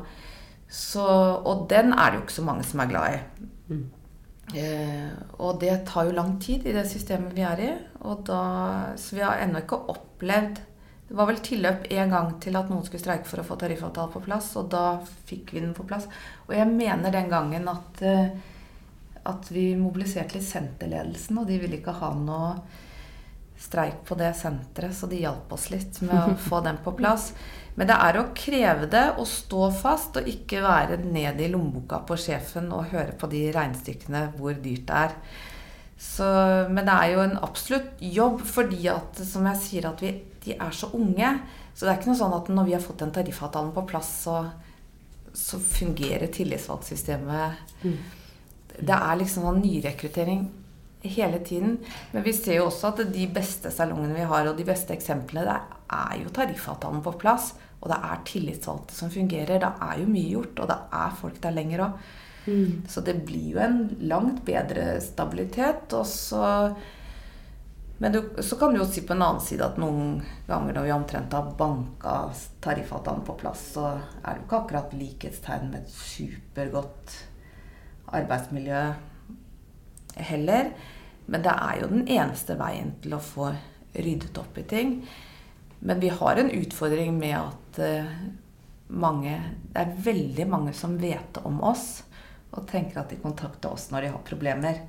Så, 0.72 1.04
og 1.04 1.66
den 1.72 1.92
er 1.92 2.12
det 2.12 2.20
jo 2.20 2.24
ikke 2.26 2.39
så 2.39 2.46
mange 2.48 2.64
som 2.68 2.80
er 2.80 2.92
glad 2.92 3.18
i. 3.18 3.48
Mm. 3.74 3.89
Eh, 4.52 5.12
og 5.39 5.62
det 5.62 5.74
tar 5.88 6.08
jo 6.08 6.16
lang 6.16 6.36
tid 6.44 6.66
i 6.68 6.74
det 6.76 6.84
systemet 6.89 7.36
vi 7.36 7.44
er 7.48 7.64
i. 7.64 7.72
Da, 8.28 8.42
så 9.00 9.16
vi 9.16 9.24
har 9.24 9.39
ennå 9.44 9.62
ikke 9.62 9.84
opplevd 9.94 10.60
Det 11.12 11.18
var 11.20 11.28
vel 11.28 11.42
tilløp 11.44 11.89
én 11.92 12.12
gang 12.12 12.30
til 12.39 12.56
at 12.56 12.70
noen 12.72 12.86
skulle 12.88 13.04
streike 13.04 13.28
for 13.28 13.42
å 13.42 13.44
få 13.44 13.58
tariffavtale 13.60 14.14
på 14.14 14.22
plass, 14.24 14.54
og 14.56 14.70
da 14.72 15.02
fikk 15.28 15.52
vi 15.52 15.60
den 15.60 15.74
på 15.76 15.84
plass. 15.84 16.06
Og 16.48 16.54
jeg 16.56 16.70
mener 16.72 17.12
den 17.12 17.28
gangen 17.28 17.68
at, 17.68 18.00
eh, 18.08 18.30
at 19.28 19.50
vi 19.52 19.74
mobiliserte 19.76 20.38
litt 20.38 20.48
senterledelsen, 20.48 21.42
og 21.42 21.52
de 21.52 21.60
ville 21.60 21.82
ikke 21.82 21.98
ha 22.00 22.14
noe 22.16 22.54
streik 23.62 24.01
på 24.07 24.18
det 24.18 24.34
senteret, 24.38 24.95
så 24.95 25.07
de 25.09 25.22
hjalp 25.22 25.51
oss 25.53 25.70
litt 25.74 26.01
med 26.05 26.18
å 26.18 26.38
få 26.49 26.62
den 26.66 26.80
på 26.84 26.93
plass. 26.97 27.32
Men 27.78 27.88
det 27.88 27.97
er 28.03 28.20
å 28.20 28.30
kreve 28.36 28.89
det 28.91 29.05
og 29.16 29.30
stå 29.30 29.70
fast 29.76 30.18
og 30.20 30.28
ikke 30.28 30.64
være 30.66 30.99
ned 31.05 31.39
i 31.39 31.47
lommeboka 31.51 32.01
på 32.07 32.18
sjefen 32.20 32.68
og 32.76 32.89
høre 32.91 33.16
på 33.18 33.30
de 33.32 33.45
regnestykkene 33.55 34.26
hvor 34.36 34.57
dyrt 34.57 34.86
det 34.89 34.99
er. 35.05 35.16
Så, 36.01 36.26
men 36.74 36.88
det 36.88 36.93
er 36.97 37.12
jo 37.14 37.24
en 37.24 37.38
absolutt 37.45 37.99
jobb 38.01 38.41
fordi 38.49 38.88
at, 38.89 39.22
som 39.28 39.45
jeg 39.51 39.62
sier, 39.62 39.88
at 39.91 40.01
vi, 40.01 40.16
de 40.43 40.55
er 40.57 40.74
så 40.76 40.89
unge. 40.97 41.36
Så 41.76 41.86
det 41.86 41.91
er 41.91 41.99
ikke 41.99 42.12
noe 42.12 42.22
sånn 42.24 42.39
at 42.39 42.49
når 42.51 42.68
vi 42.68 42.76
har 42.76 42.84
fått 42.84 43.03
den 43.03 43.14
tariffavtalen 43.16 43.70
på 43.76 43.86
plass, 43.88 44.09
så, 44.26 44.39
så 45.38 45.62
fungerer 45.62 46.34
tillitsvalgtsystemet. 46.34 47.62
Mm. 47.86 47.99
Det 48.82 48.97
er 48.97 49.22
liksom 49.22 49.45
sånn 49.45 49.62
nyrekruttering 49.62 50.49
hele 51.02 51.39
tiden. 51.45 51.78
Men 52.12 52.24
vi 52.24 52.34
ser 52.36 52.60
jo 52.60 52.68
også 52.70 52.91
at 52.91 53.04
de 53.14 53.28
beste 53.34 53.72
salongene 53.74 54.16
vi 54.18 54.30
har, 54.30 54.47
og 54.47 54.58
de 54.58 54.68
beste 54.68 54.93
eksemplene, 54.95 55.45
det 55.47 55.60
er 55.97 56.24
jo 56.24 56.34
tariffavtalen 56.36 57.04
på 57.06 57.16
plass. 57.22 57.54
Og 57.82 57.89
det 57.89 57.97
er 57.97 58.26
tillitsvalgte 58.30 58.93
som 58.95 59.10
fungerer. 59.14 59.62
Det 59.62 59.72
er 59.72 60.02
jo 60.02 60.10
mye 60.10 60.34
gjort, 60.36 60.60
og 60.62 60.70
det 60.70 60.80
er 61.02 61.22
folk 61.22 61.39
der 61.41 61.56
lenger 61.56 61.86
òg. 61.88 62.10
Mm. 62.45 62.82
Så 62.89 63.04
det 63.06 63.20
blir 63.26 63.56
jo 63.56 63.62
en 63.62 63.84
langt 64.10 64.41
bedre 64.45 64.95
stabilitet. 65.02 65.93
Og 65.93 66.06
så 66.06 66.74
Men 68.02 68.16
du, 68.16 68.22
så 68.41 68.58
kan 68.58 68.72
du 68.74 68.80
jo 68.80 68.86
si 68.89 69.04
på 69.06 69.14
en 69.14 69.22
annen 69.22 69.43
side 69.45 69.62
at 69.62 69.76
noen 69.78 70.24
ganger 70.47 70.74
når 70.74 70.86
vi 70.88 70.93
omtrent 70.95 71.36
har 71.38 71.52
banka 71.54 72.14
tariffavtalen 72.66 73.22
på 73.28 73.36
plass, 73.38 73.62
så 73.76 73.91
er 73.91 74.26
det 74.26 74.39
jo 74.39 74.45
ikke 74.47 74.58
akkurat 74.58 74.95
likhetstegn 74.97 75.68
med 75.70 75.84
et 75.84 75.93
supergodt 75.93 77.14
arbeidsmiljø 78.10 78.80
heller. 80.32 80.72
Men 81.32 81.43
det 81.45 81.51
er 81.55 81.82
jo 81.82 81.89
den 81.91 82.07
eneste 82.11 82.57
veien 82.59 82.95
til 83.03 83.15
å 83.15 83.23
få 83.23 83.51
ryddet 83.95 84.38
opp 84.39 84.57
i 84.59 84.65
ting. 84.67 84.95
Men 85.79 86.01
vi 86.03 86.11
har 86.11 86.38
en 86.38 86.51
utfordring 86.51 87.15
med 87.17 87.38
at 87.39 87.79
uh, 87.82 88.09
mange 88.91 89.38
Det 89.71 89.79
er 89.79 89.93
veldig 90.03 90.45
mange 90.51 90.73
som 90.75 90.97
vet 90.99 91.39
om 91.47 91.61
oss 91.63 92.03
og 92.51 92.65
tenker 92.67 92.99
at 92.99 93.13
de 93.13 93.21
kontakter 93.21 93.71
oss 93.71 93.88
når 93.93 94.03
de 94.03 94.09
har 94.11 94.25
problemer. 94.27 94.82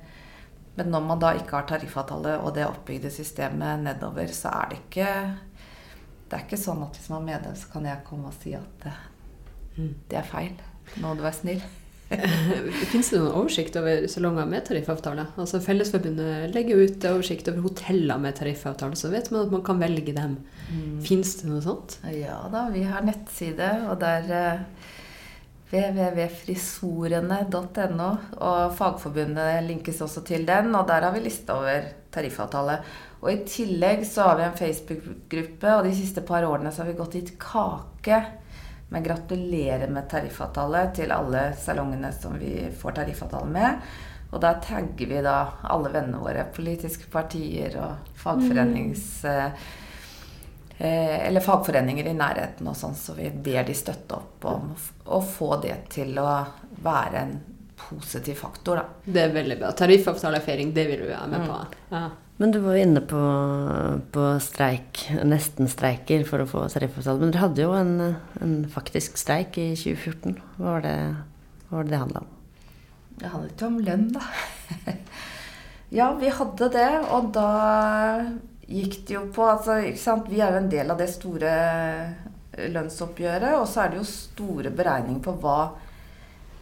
Men 0.75 0.89
når 0.91 1.05
man 1.07 1.21
da 1.21 1.29
ikke 1.37 1.55
har 1.55 1.67
tariffavtale 1.69 2.33
og 2.41 2.51
det 2.57 2.65
oppbygde 2.67 3.11
systemet 3.13 3.85
nedover, 3.85 4.27
så 4.35 4.51
er 4.51 4.73
det 4.73 4.81
ikke 4.81 5.13
Det 6.27 6.35
er 6.35 6.43
ikke 6.43 6.59
sånn 6.59 6.83
at 6.83 6.97
hvis 6.97 7.07
man 7.13 7.21
er 7.21 7.29
medlem, 7.29 7.55
så 7.55 7.71
kan 7.71 7.87
jeg 7.87 8.03
komme 8.07 8.31
og 8.31 8.35
si 8.41 8.55
at 8.57 8.83
det, 8.83 8.93
mm. 9.77 9.93
det 10.09 10.19
er 10.19 10.27
feil. 10.27 10.59
Nå 10.97 11.07
må 11.07 11.15
du 11.15 11.23
være 11.23 11.39
snill. 11.39 11.63
Fins 12.91 13.09
det 13.11 13.19
noen 13.19 13.33
oversikt 13.33 13.75
over 13.79 14.07
salonger 14.11 14.45
med 14.49 14.65
tariffavtale? 14.67 15.25
Altså 15.39 15.61
Fellesforbundet 15.63 16.53
legger 16.53 16.75
ut 16.83 17.05
oversikt 17.09 17.47
over 17.51 17.61
hoteller 17.67 18.17
med 18.21 18.33
tariffavtale, 18.37 18.95
så 18.99 19.07
vet 19.13 19.27
man 19.33 19.45
at 19.45 19.53
man 19.53 19.65
kan 19.65 19.81
velge 19.81 20.13
dem. 20.15 20.33
Mm. 20.69 20.99
Fins 21.05 21.29
det 21.39 21.45
noe 21.49 21.61
sånt? 21.63 21.89
Ja 22.13 22.39
da, 22.53 22.61
vi 22.73 22.83
har 22.87 23.01
nettside, 23.05 23.69
og 23.89 23.95
der 24.03 24.21
uh, 24.29 24.59
www.frisorene.no. 25.73 28.09
Og 28.37 28.75
Fagforbundet 28.77 29.63
linkes 29.67 30.01
også 30.05 30.21
til 30.27 30.41
den, 30.49 30.67
og 30.77 30.83
der 30.89 31.01
har 31.07 31.13
vi 31.15 31.19
liste 31.25 31.51
over 31.55 31.79
tariffavtale. 32.13 32.75
Og 33.23 33.29
i 33.31 33.43
tillegg 33.47 33.99
så 34.07 34.19
har 34.27 34.35
vi 34.37 34.43
en 34.49 34.59
Facebook-gruppe, 34.59 35.69
og 35.73 35.85
de 35.87 35.93
siste 35.97 36.21
par 36.27 36.43
årene 36.45 36.71
så 36.71 36.79
har 36.83 36.89
vi 36.91 36.99
gått 36.99 37.15
gitt 37.17 37.31
kake 37.41 38.17
men 38.93 39.03
gratulerer 39.03 39.89
med 39.89 40.05
tariffavtale 40.09 40.83
til 40.93 41.11
alle 41.11 41.47
salongene 41.57 42.11
som 42.13 42.35
vi 42.37 42.67
får 42.77 42.99
tariffavtale 42.99 43.49
med. 43.49 43.87
Og 44.33 44.41
da 44.41 44.51
tagger 44.61 45.09
vi 45.09 45.21
da 45.25 45.37
alle 45.73 45.89
vennene 45.93 46.21
våre, 46.21 46.45
politiske 46.53 47.09
partier 47.13 47.79
og 47.81 48.13
fagforenings... 48.21 49.07
Mm. 49.25 49.63
Eh, 50.77 51.27
eller 51.27 51.41
fagforeninger 51.41 52.07
i 52.09 52.13
nærheten 52.17 52.67
og 52.67 52.77
sånn, 52.77 52.95
så 52.97 53.13
vi 53.17 53.29
ber 53.29 53.65
de 53.65 53.75
støtte 53.77 54.17
opp 54.17 54.45
om 54.49 54.71
å 55.05 55.19
få 55.21 55.55
det 55.61 55.75
til 55.93 56.17
å 56.17 56.31
være 56.83 57.21
en 57.21 57.35
positiv 57.77 58.41
faktor, 58.41 58.81
da. 58.81 58.85
Det 59.05 59.21
er 59.21 59.35
veldig 59.35 59.57
bra. 59.61 59.71
Tariffavtalefeiring, 59.77 60.73
det 60.73 60.85
vil 60.89 61.05
du 61.05 61.07
være 61.11 61.29
med 61.29 61.45
mm. 61.45 61.49
på. 61.49 61.59
Ja. 61.93 62.05
Men 62.41 62.51
du 62.51 62.59
var 62.63 62.75
jo 62.75 62.85
inne 62.87 63.01
på, 63.05 63.19
på 64.13 64.23
streik, 64.41 65.03
nesten-streiker 65.21 66.23
for 66.25 66.41
å 66.41 66.47
få 66.49 66.63
tariffavtale. 66.73 67.21
Men 67.21 67.33
dere 67.33 67.43
hadde 67.45 67.65
jo 67.65 67.75
en, 67.77 67.93
en, 68.41 68.55
faktisk 68.73 69.19
streik 69.21 69.59
i 69.61 69.67
2014. 69.77 70.39
Hva 70.57 70.71
var 70.71 70.85
det 70.87 70.95
hva 71.69 71.77
var 71.77 71.85
det, 71.85 71.93
det 71.93 72.01
handla 72.01 72.23
om? 72.23 72.31
Det 73.19 73.29
handlet 73.29 73.53
ikke 73.53 73.69
om 73.69 73.77
lønn, 73.85 74.07
da. 74.15 74.25
ja, 75.99 76.09
vi 76.17 76.33
hadde 76.39 76.71
det, 76.73 76.89
og 77.13 77.29
da 77.37 77.47
gikk 78.63 78.99
det 79.07 79.17
jo 79.17 79.23
på 79.33 79.45
altså, 79.45 79.77
Vi 80.29 80.41
er 80.41 80.55
jo 80.55 80.61
en 80.63 80.69
del 80.71 80.93
av 80.93 81.01
det 81.01 81.09
store 81.13 81.53
lønnsoppgjøret, 82.73 83.55
og 83.59 83.67
så 83.69 83.83
er 83.83 83.93
det 83.93 84.01
jo 84.01 84.09
store 84.09 84.73
beregninger 84.73 85.21
på 85.25 85.37
hva 85.41 85.57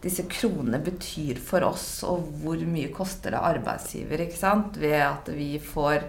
disse 0.02 0.24
kronene 0.30 0.80
betyr 0.82 1.38
for 1.42 1.64
oss, 1.66 2.02
og 2.08 2.26
hvor 2.42 2.60
mye 2.66 2.90
koster 2.94 3.36
det 3.36 3.42
arbeidsgiver 3.52 4.24
ikke 4.26 4.38
sant? 4.38 4.78
ved 4.82 4.98
at 4.98 5.30
vi 5.34 5.54
får 5.62 6.08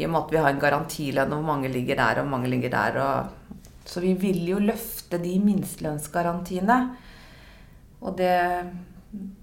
I 0.00 0.06
og 0.06 0.12
med 0.12 0.20
at 0.20 0.32
vi 0.32 0.40
har 0.40 0.52
en 0.54 0.62
garantilønn, 0.62 1.34
og 1.34 1.44
mange 1.44 1.68
ligger 1.68 1.98
der, 1.98 2.22
og 2.22 2.30
mange 2.30 2.48
ligger 2.48 2.70
der. 2.70 2.98
Og, 3.02 3.58
så 3.84 4.00
vi 4.00 4.14
vil 4.14 4.44
jo 4.52 4.60
løfte 4.62 5.18
de 5.18 5.34
minstelønnsgarantiene. 5.42 6.78
Og 8.00 8.16
det 8.16 8.36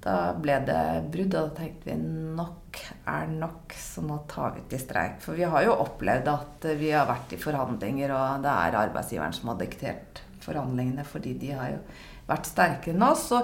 Da 0.02 0.32
ble 0.40 0.62
det 0.64 0.84
brudd, 1.12 1.34
og 1.36 1.50
da 1.50 1.56
tenkte 1.58 1.90
vi 1.90 1.96
nok 2.00 2.78
er 3.12 3.28
nok, 3.28 3.74
så 3.76 4.00
nå 4.06 4.22
tar 4.32 4.54
vi 4.56 4.62
til 4.72 4.80
streik. 4.80 5.18
For 5.20 5.36
vi 5.36 5.44
har 5.44 5.66
jo 5.66 5.76
opplevd 5.84 6.30
at 6.32 6.68
vi 6.80 6.94
har 6.96 7.10
vært 7.10 7.34
i 7.36 7.42
forhandlinger, 7.42 8.14
og 8.16 8.46
det 8.46 8.54
er 8.54 8.78
arbeidsgiveren 8.86 9.36
som 9.36 9.52
har 9.52 9.60
diktert 9.60 10.22
forhandlingene, 10.46 11.04
fordi 11.04 11.34
de 11.42 11.52
har 11.52 11.74
jo 11.74 11.82
vært 12.28 12.50
sterkere 12.50 12.96
enn 12.96 13.08
oss. 13.08 13.28
Så 13.32 13.44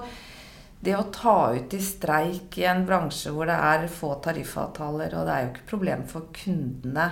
det 0.84 0.96
å 1.00 1.06
ta 1.16 1.54
ut 1.56 1.74
i 1.74 1.80
streik 1.80 2.58
i 2.60 2.66
en 2.68 2.84
bransje 2.88 3.32
hvor 3.32 3.48
det 3.48 3.56
er 3.56 3.86
få 3.92 4.16
tariffavtaler, 4.24 5.14
og 5.16 5.28
det 5.28 5.36
er 5.36 5.46
jo 5.46 5.52
ikke 5.54 5.70
problem 5.70 6.04
for 6.10 6.28
kundene 6.36 7.08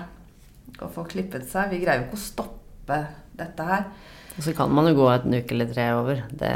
å 0.82 0.90
få 0.92 1.06
klippet 1.06 1.46
seg 1.50 1.72
Vi 1.72 1.82
greier 1.84 2.02
jo 2.02 2.08
ikke 2.10 2.20
å 2.20 2.24
stoppe 2.26 2.98
dette 3.38 3.68
her. 3.68 3.86
Og 4.36 4.44
så 4.44 4.54
kan 4.58 4.72
man 4.74 4.90
jo 4.90 4.98
gå 5.00 5.08
en 5.12 5.38
uke 5.38 5.56
eller 5.56 5.72
tre 5.72 5.88
over. 5.96 6.24
Det, 6.32 6.52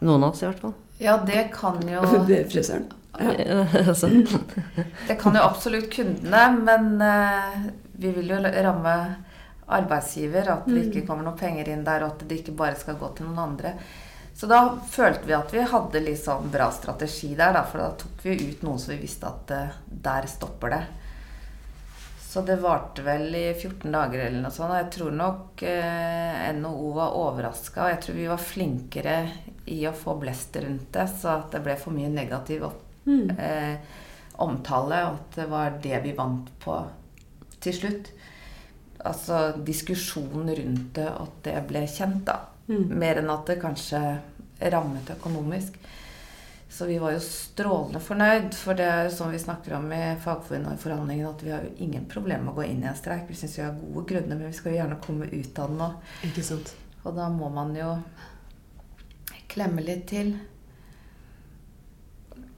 noen 0.00 0.26
av 0.26 0.34
oss 0.34 0.42
i 0.42 0.48
hvert 0.48 0.62
fall. 0.64 0.76
Ja, 1.00 1.16
det 1.24 1.50
kan 1.54 1.80
jo 1.88 2.04
Det 2.28 2.40
er 2.42 2.48
frisøren. 2.50 2.88
Ja. 3.16 3.64
det 5.08 5.16
kan 5.20 5.36
jo 5.36 5.44
absolutt 5.44 5.88
kundene, 5.92 6.42
men 6.66 6.90
uh, 7.00 7.68
vi 7.96 8.12
vil 8.16 8.34
jo 8.34 8.40
ramme 8.44 8.96
arbeidsgiver. 9.66 10.50
At 10.52 10.68
det 10.68 10.88
ikke 10.88 11.04
mm. 11.04 11.06
kommer 11.08 11.28
noen 11.28 11.40
penger 11.40 11.72
inn 11.72 11.84
der, 11.86 12.04
og 12.04 12.16
at 12.16 12.26
det 12.28 12.42
ikke 12.42 12.56
bare 12.58 12.76
skal 12.80 13.00
gå 13.00 13.12
til 13.16 13.30
noen 13.30 13.44
andre. 13.50 13.76
Så 14.36 14.48
da 14.50 14.60
følte 14.90 15.24
vi 15.24 15.32
at 15.32 15.52
vi 15.54 15.64
hadde 15.64 16.02
liksom 16.04 16.50
bra 16.52 16.68
strategi 16.74 17.30
der, 17.38 17.54
da, 17.56 17.62
for 17.64 17.80
da 17.80 17.90
tok 17.96 18.20
vi 18.26 18.36
ut 18.50 18.64
noen 18.66 18.80
som 18.82 18.92
vi 18.92 19.00
visste 19.00 19.30
at 19.30 19.52
uh, 19.56 19.78
der 19.88 20.28
stopper 20.28 20.74
det. 20.74 20.82
Så 22.20 22.42
det 22.44 22.58
varte 22.60 23.00
vel 23.00 23.30
i 23.32 23.46
14 23.54 23.88
dager 23.94 24.26
eller 24.26 24.42
noe 24.44 24.52
sånt. 24.52 24.68
Og 24.74 24.76
jeg 24.76 24.90
tror 24.92 25.14
nok 25.16 25.62
eh, 25.64 26.42
NHO 26.52 26.90
var 26.92 27.14
overraska, 27.16 27.86
og 27.86 27.92
jeg 27.94 28.00
tror 28.04 28.18
vi 28.18 28.26
var 28.28 28.42
flinkere 28.42 29.14
i 29.72 29.78
å 29.88 29.94
få 29.96 30.18
blest 30.20 30.58
rundt 30.60 30.90
det, 30.92 31.06
så 31.16 31.30
at 31.38 31.54
det 31.56 31.62
ble 31.64 31.78
for 31.80 31.96
mye 31.96 32.12
negativ 32.12 32.66
Mm. 33.06 33.30
eh, 33.38 33.78
omtale, 34.42 34.98
og 35.06 35.14
at 35.14 35.36
det 35.38 35.44
var 35.48 35.76
det 35.82 36.00
vi 36.02 36.12
vant 36.18 36.48
på 36.60 36.76
til 37.62 37.72
slutt. 37.72 38.10
Altså 39.06 39.54
diskusjonen 39.64 40.50
rundt 40.58 40.94
det, 40.98 41.06
og 41.06 41.28
at 41.28 41.42
det 41.46 41.60
ble 41.70 41.86
kjent, 41.86 42.24
da. 42.26 42.40
Mm. 42.66 42.88
Mer 42.98 43.22
enn 43.22 43.30
at 43.30 43.46
det 43.46 43.60
kanskje 43.62 44.00
rammet 44.60 45.10
økonomisk. 45.14 45.78
Så 46.68 46.86
vi 46.86 46.98
var 46.98 47.14
jo 47.14 47.20
strålende 47.22 48.00
fornøyd, 48.02 48.50
for 48.58 48.76
det 48.76 48.86
er 48.90 49.12
sånn 49.14 49.30
vi 49.32 49.40
snakker 49.40 49.76
om 49.78 49.86
i 49.94 50.00
Fagforbundet 50.20 50.72
og 50.72 50.74
i 50.74 50.82
forhandlingene, 50.82 51.30
at 51.30 51.44
vi 51.46 51.52
har 51.54 51.62
jo 51.64 51.70
ingen 51.86 52.08
problemer 52.10 52.42
med 52.44 52.52
å 52.52 52.56
gå 52.58 52.66
inn 52.66 52.82
i 52.82 52.90
en 52.90 52.98
streik. 52.98 53.30
Vi 53.30 53.38
syns 53.38 53.54
vi 53.56 53.64
har 53.64 53.78
gode 53.78 54.04
grunner, 54.10 54.34
men 54.34 54.50
vi 54.50 54.58
skal 54.58 54.74
jo 54.74 54.80
gjerne 54.80 54.98
komme 55.06 55.30
ut 55.30 55.62
av 55.62 55.78
den 55.78 56.44
sant. 56.44 56.74
Og 57.04 57.14
da 57.16 57.30
må 57.32 57.48
man 57.54 57.72
jo 57.78 57.94
klemme 59.48 59.84
litt 59.86 60.08
til. 60.10 60.34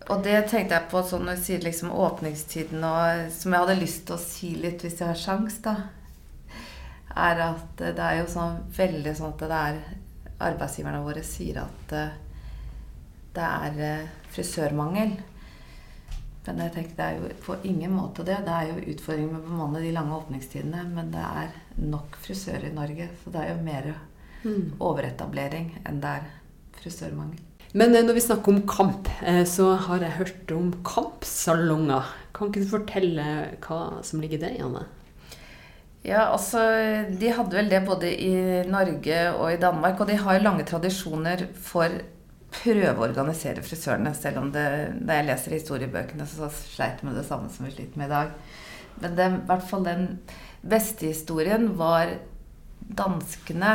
Og 0.08 0.24
det 0.24 0.38
tenkte 0.48 0.78
jeg 0.78 0.88
på 0.88 1.02
sånn 1.04 1.26
når 1.28 1.36
jeg 1.36 1.44
sier 1.44 1.64
liksom 1.68 1.92
åpningstiden, 1.92 2.84
og 2.88 3.28
som 3.34 3.52
jeg 3.52 3.64
hadde 3.66 3.80
lyst 3.82 4.06
til 4.08 4.16
å 4.16 4.22
si 4.22 4.54
litt 4.56 4.82
hvis 4.82 5.02
jeg 5.02 5.12
har 5.12 5.20
sjans, 5.20 5.60
da, 5.62 5.76
er 7.16 7.40
at 7.48 7.76
det 7.80 7.98
er 8.04 8.18
jo 8.20 8.26
sånn 8.30 8.58
veldig 8.76 9.14
sånn 9.16 9.32
at 9.34 9.44
det 9.48 9.62
er 9.62 9.80
Arbeidsgiverne 10.38 11.00
våre 11.02 11.22
sier 11.26 11.56
at 11.64 11.92
eh, 11.98 12.12
det 13.34 13.42
er 13.46 13.80
eh, 13.82 14.10
frisørmangel. 14.30 15.16
Men 16.46 16.60
jeg 16.62 16.72
tenker 16.76 16.94
det 16.96 17.06
er 17.06 17.16
jo 17.18 17.30
på 17.44 17.56
ingen 17.68 17.90
måte 17.92 18.24
det. 18.24 18.36
Det 18.46 18.52
er 18.54 18.70
jo 18.70 18.92
utfordringer 18.94 19.32
med 19.34 19.40
å 19.42 19.48
bemanne 19.48 19.82
de 19.82 19.90
lange 19.92 20.14
åpningstidene, 20.16 20.84
men 20.94 21.10
det 21.12 21.24
er 21.26 21.50
nok 21.82 22.16
frisører 22.22 22.68
i 22.70 22.76
Norge, 22.76 23.08
så 23.22 23.32
det 23.34 23.42
er 23.44 23.50
jo 23.54 23.64
mer 23.66 23.90
Mm. 24.44 24.76
overetablering 24.78 25.72
enn 25.84 25.96
det 25.98 26.10
er 26.20 26.26
frisørmangel. 26.78 27.40
Men 27.74 27.94
eh, 27.96 28.04
når 28.06 28.14
vi 28.14 28.20
snakker 28.22 28.52
om 28.54 28.60
kamp, 28.70 29.08
så 29.50 29.72
har 29.88 29.98
jeg 30.04 30.14
hørt 30.20 30.52
om 30.54 30.68
kampsalonger. 30.86 32.06
Kan 32.32 32.52
ikke 32.52 32.62
du 32.62 32.70
fortelle 32.70 33.24
hva 33.66 33.80
som 34.06 34.22
ligger 34.22 34.38
i 34.38 34.44
det, 34.44 34.52
Janne? 34.60 34.84
Ja, 36.06 36.28
altså 36.30 36.60
De 37.18 37.32
hadde 37.34 37.56
vel 37.56 37.70
det 37.70 37.80
både 37.86 38.10
i 38.12 38.34
Norge 38.68 39.18
og 39.34 39.52
i 39.52 39.60
Danmark. 39.60 40.00
Og 40.00 40.10
de 40.10 40.18
har 40.20 40.44
lange 40.44 40.66
tradisjoner 40.68 41.48
for 41.58 41.92
prøve 42.54 42.94
å 42.94 43.04
organisere 43.08 43.64
frisørene. 43.64 44.14
Selv 44.16 44.42
om 44.42 44.52
det, 44.54 44.64
da 45.04 45.18
jeg 45.18 45.28
leser 45.28 45.56
historiebøkene, 45.58 46.26
så 46.28 46.50
sleit 46.54 47.02
med 47.04 47.18
det 47.18 47.26
samme 47.28 47.50
som 47.52 47.66
vi 47.66 47.74
sliter 47.74 48.00
med 48.00 48.08
i 48.08 48.14
dag. 48.14 48.34
Men 49.02 49.16
det, 49.18 49.28
i 49.28 49.46
hvert 49.50 49.68
fall 49.68 49.86
den 49.86 50.06
beste 50.68 51.10
historien 51.10 51.70
var 51.78 52.16
danskene 52.78 53.74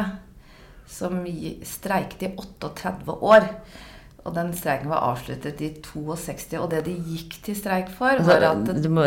som 0.89 1.21
streiket 1.67 2.28
i 2.28 2.32
38 2.36 3.17
år. 3.24 3.47
Og 4.24 4.32
den 4.36 4.53
streiken 4.55 4.88
var 4.91 5.03
avsluttet 5.09 5.61
i 5.61 5.69
62. 5.84 6.55
Og 6.61 6.69
det 6.71 6.84
de 6.86 6.95
gikk 6.95 7.39
til 7.43 7.57
streik 7.59 7.91
for, 7.91 8.21
var 8.24 8.39
at 8.39 8.61
Altså, 8.63 8.76
du 8.80 8.89
må, 8.93 9.05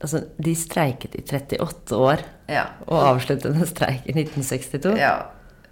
altså, 0.00 0.22
de 0.40 0.54
streiket 0.56 1.16
i 1.18 1.24
38 1.24 1.98
år 2.00 2.24
ja, 2.48 2.66
og 2.88 3.02
avsluttet 3.14 3.52
en 3.52 3.68
streik 3.68 4.06
i 4.08 4.16
1962. 4.16 4.94
Ja, 5.00 5.16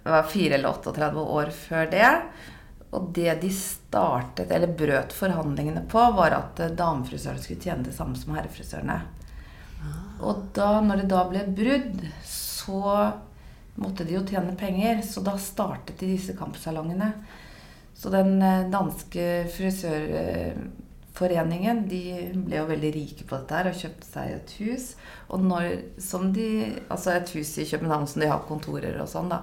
det 0.03 0.13
var 0.13 0.29
4 0.29 0.59
eller 0.59 0.77
38 0.77 1.25
år 1.39 1.53
før 1.57 1.89
det. 1.89 2.11
Og 2.93 3.09
det 3.15 3.33
de 3.41 3.49
startet, 3.49 4.51
eller 4.53 4.69
brøt 4.77 5.13
forhandlingene 5.17 5.81
på, 5.89 6.01
var 6.13 6.37
at 6.37 6.61
eh, 6.61 6.75
damefrisørene 6.77 7.41
skulle 7.41 7.63
tjene 7.65 7.87
det 7.87 7.95
samme 7.97 8.19
som 8.19 8.35
herrefrisørene. 8.37 8.99
Og 10.23 10.49
da, 10.55 10.77
når 10.85 11.01
det 11.01 11.07
da 11.11 11.23
ble 11.27 11.41
brudd, 11.57 12.03
så 12.29 12.83
måtte 13.81 14.05
de 14.05 14.15
jo 14.15 14.21
tjene 14.27 14.53
penger. 14.59 15.01
Så 15.01 15.23
da 15.25 15.33
startet 15.41 15.97
de 15.99 16.13
disse 16.13 16.35
kampsalongene. 16.37 17.09
Så 18.03 18.11
den 18.11 18.41
eh, 18.43 18.65
danske 18.67 19.47
frisørforeningen 19.53 21.85
de 21.87 22.01
ble 22.35 22.57
jo 22.59 22.65
veldig 22.67 22.91
rike 22.97 23.23
på 23.23 23.37
dette 23.37 23.55
her 23.55 23.69
og 23.69 23.77
kjøpte 23.79 24.07
seg 24.09 24.31
et 24.33 24.51
hus. 24.59 24.99
Og 25.31 25.39
når, 25.47 25.63
de, 26.35 26.47
altså 26.91 27.09
et 27.13 27.31
hus 27.37 27.51
i 27.63 27.69
København 27.69 28.07
som 28.11 28.19
de 28.19 28.27
har 28.27 28.43
kontorer 28.49 28.99
og 28.99 29.07
sånn, 29.07 29.31
da. 29.31 29.39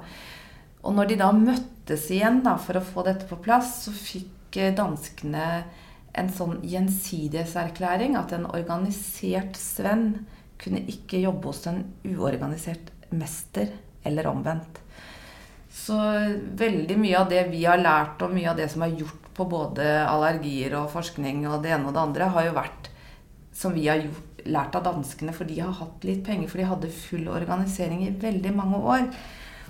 Og 0.85 0.93
når 0.97 1.05
de 1.09 1.17
da 1.21 1.29
møttes 1.37 2.11
igjen 2.13 2.45
da, 2.45 2.57
for 2.61 2.77
å 2.77 2.85
få 2.85 3.03
dette 3.09 3.25
på 3.29 3.37
plass, 3.41 3.85
så 3.87 3.93
fikk 3.97 4.57
eh, 4.61 4.77
danskene 4.77 5.65
en 6.21 6.29
sånn 6.35 6.61
gjensidighetserklæring 6.67 8.17
at 8.19 8.33
en 8.37 8.47
organisert 8.51 9.57
svenn 9.57 10.27
kunne 10.61 10.83
ikke 10.93 11.23
jobbe 11.23 11.47
hos 11.49 11.67
en 11.71 11.85
uorganisert 12.05 12.91
mester, 13.09 13.69
eller 14.05 14.27
omvendt. 14.29 14.81
Så 15.71 15.97
veldig 16.59 16.97
mye 16.99 17.19
av 17.19 17.29
det 17.31 17.45
vi 17.53 17.65
har 17.65 17.79
lært, 17.79 18.23
og 18.25 18.35
mye 18.35 18.51
av 18.51 18.59
det 18.59 18.69
som 18.73 18.83
er 18.83 18.97
gjort 18.99 19.29
på 19.37 19.47
både 19.49 19.87
allergier 20.03 20.75
og 20.81 20.91
forskning 20.93 21.45
og 21.49 21.63
det 21.65 21.75
ene 21.77 21.89
og 21.89 21.95
det 21.95 22.03
andre, 22.03 22.31
har 22.35 22.49
jo 22.49 22.57
vært 22.57 22.91
som 23.61 23.75
vi 23.77 23.87
har 23.89 24.03
gjort, 24.03 24.27
lært 24.51 24.77
av 24.79 24.87
danskene, 24.87 25.35
for 25.37 25.45
de 25.45 25.59
har 25.61 25.75
hatt 25.77 26.05
litt 26.09 26.25
penger, 26.25 26.49
for 26.49 26.61
de 26.61 26.67
hadde 26.71 26.91
full 26.97 27.29
organisering 27.29 28.07
i 28.07 28.15
veldig 28.23 28.53
mange 28.57 28.81
år. 28.81 29.07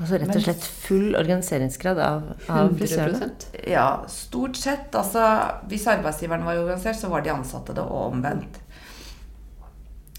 Altså 0.00 0.16
rett 0.22 0.32
og 0.32 0.44
slett 0.44 0.64
full 0.64 1.16
organiseringsgrad 1.18 1.98
av, 2.00 2.28
av 2.48 2.70
frisørene. 2.78 3.28
Ja, 3.68 3.88
stort 4.08 4.56
sett. 4.56 4.94
Altså, 4.96 5.24
hvis 5.68 5.84
arbeidsgiveren 5.90 6.46
var 6.46 6.62
organisert, 6.62 6.96
så 7.02 7.10
var 7.12 7.26
de 7.26 7.34
ansatte 7.34 7.74
det, 7.76 7.84
og 7.84 8.14
omvendt. 8.14 8.60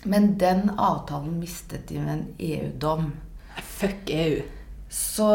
Men 0.04 0.36
den 0.42 0.70
avtalen 0.78 1.40
mistet 1.40 1.88
de 1.90 2.02
med 2.02 2.14
en 2.14 2.26
EU-dom. 2.52 3.14
Fuck 3.80 4.12
EU. 4.14 4.42
Så 4.92 5.28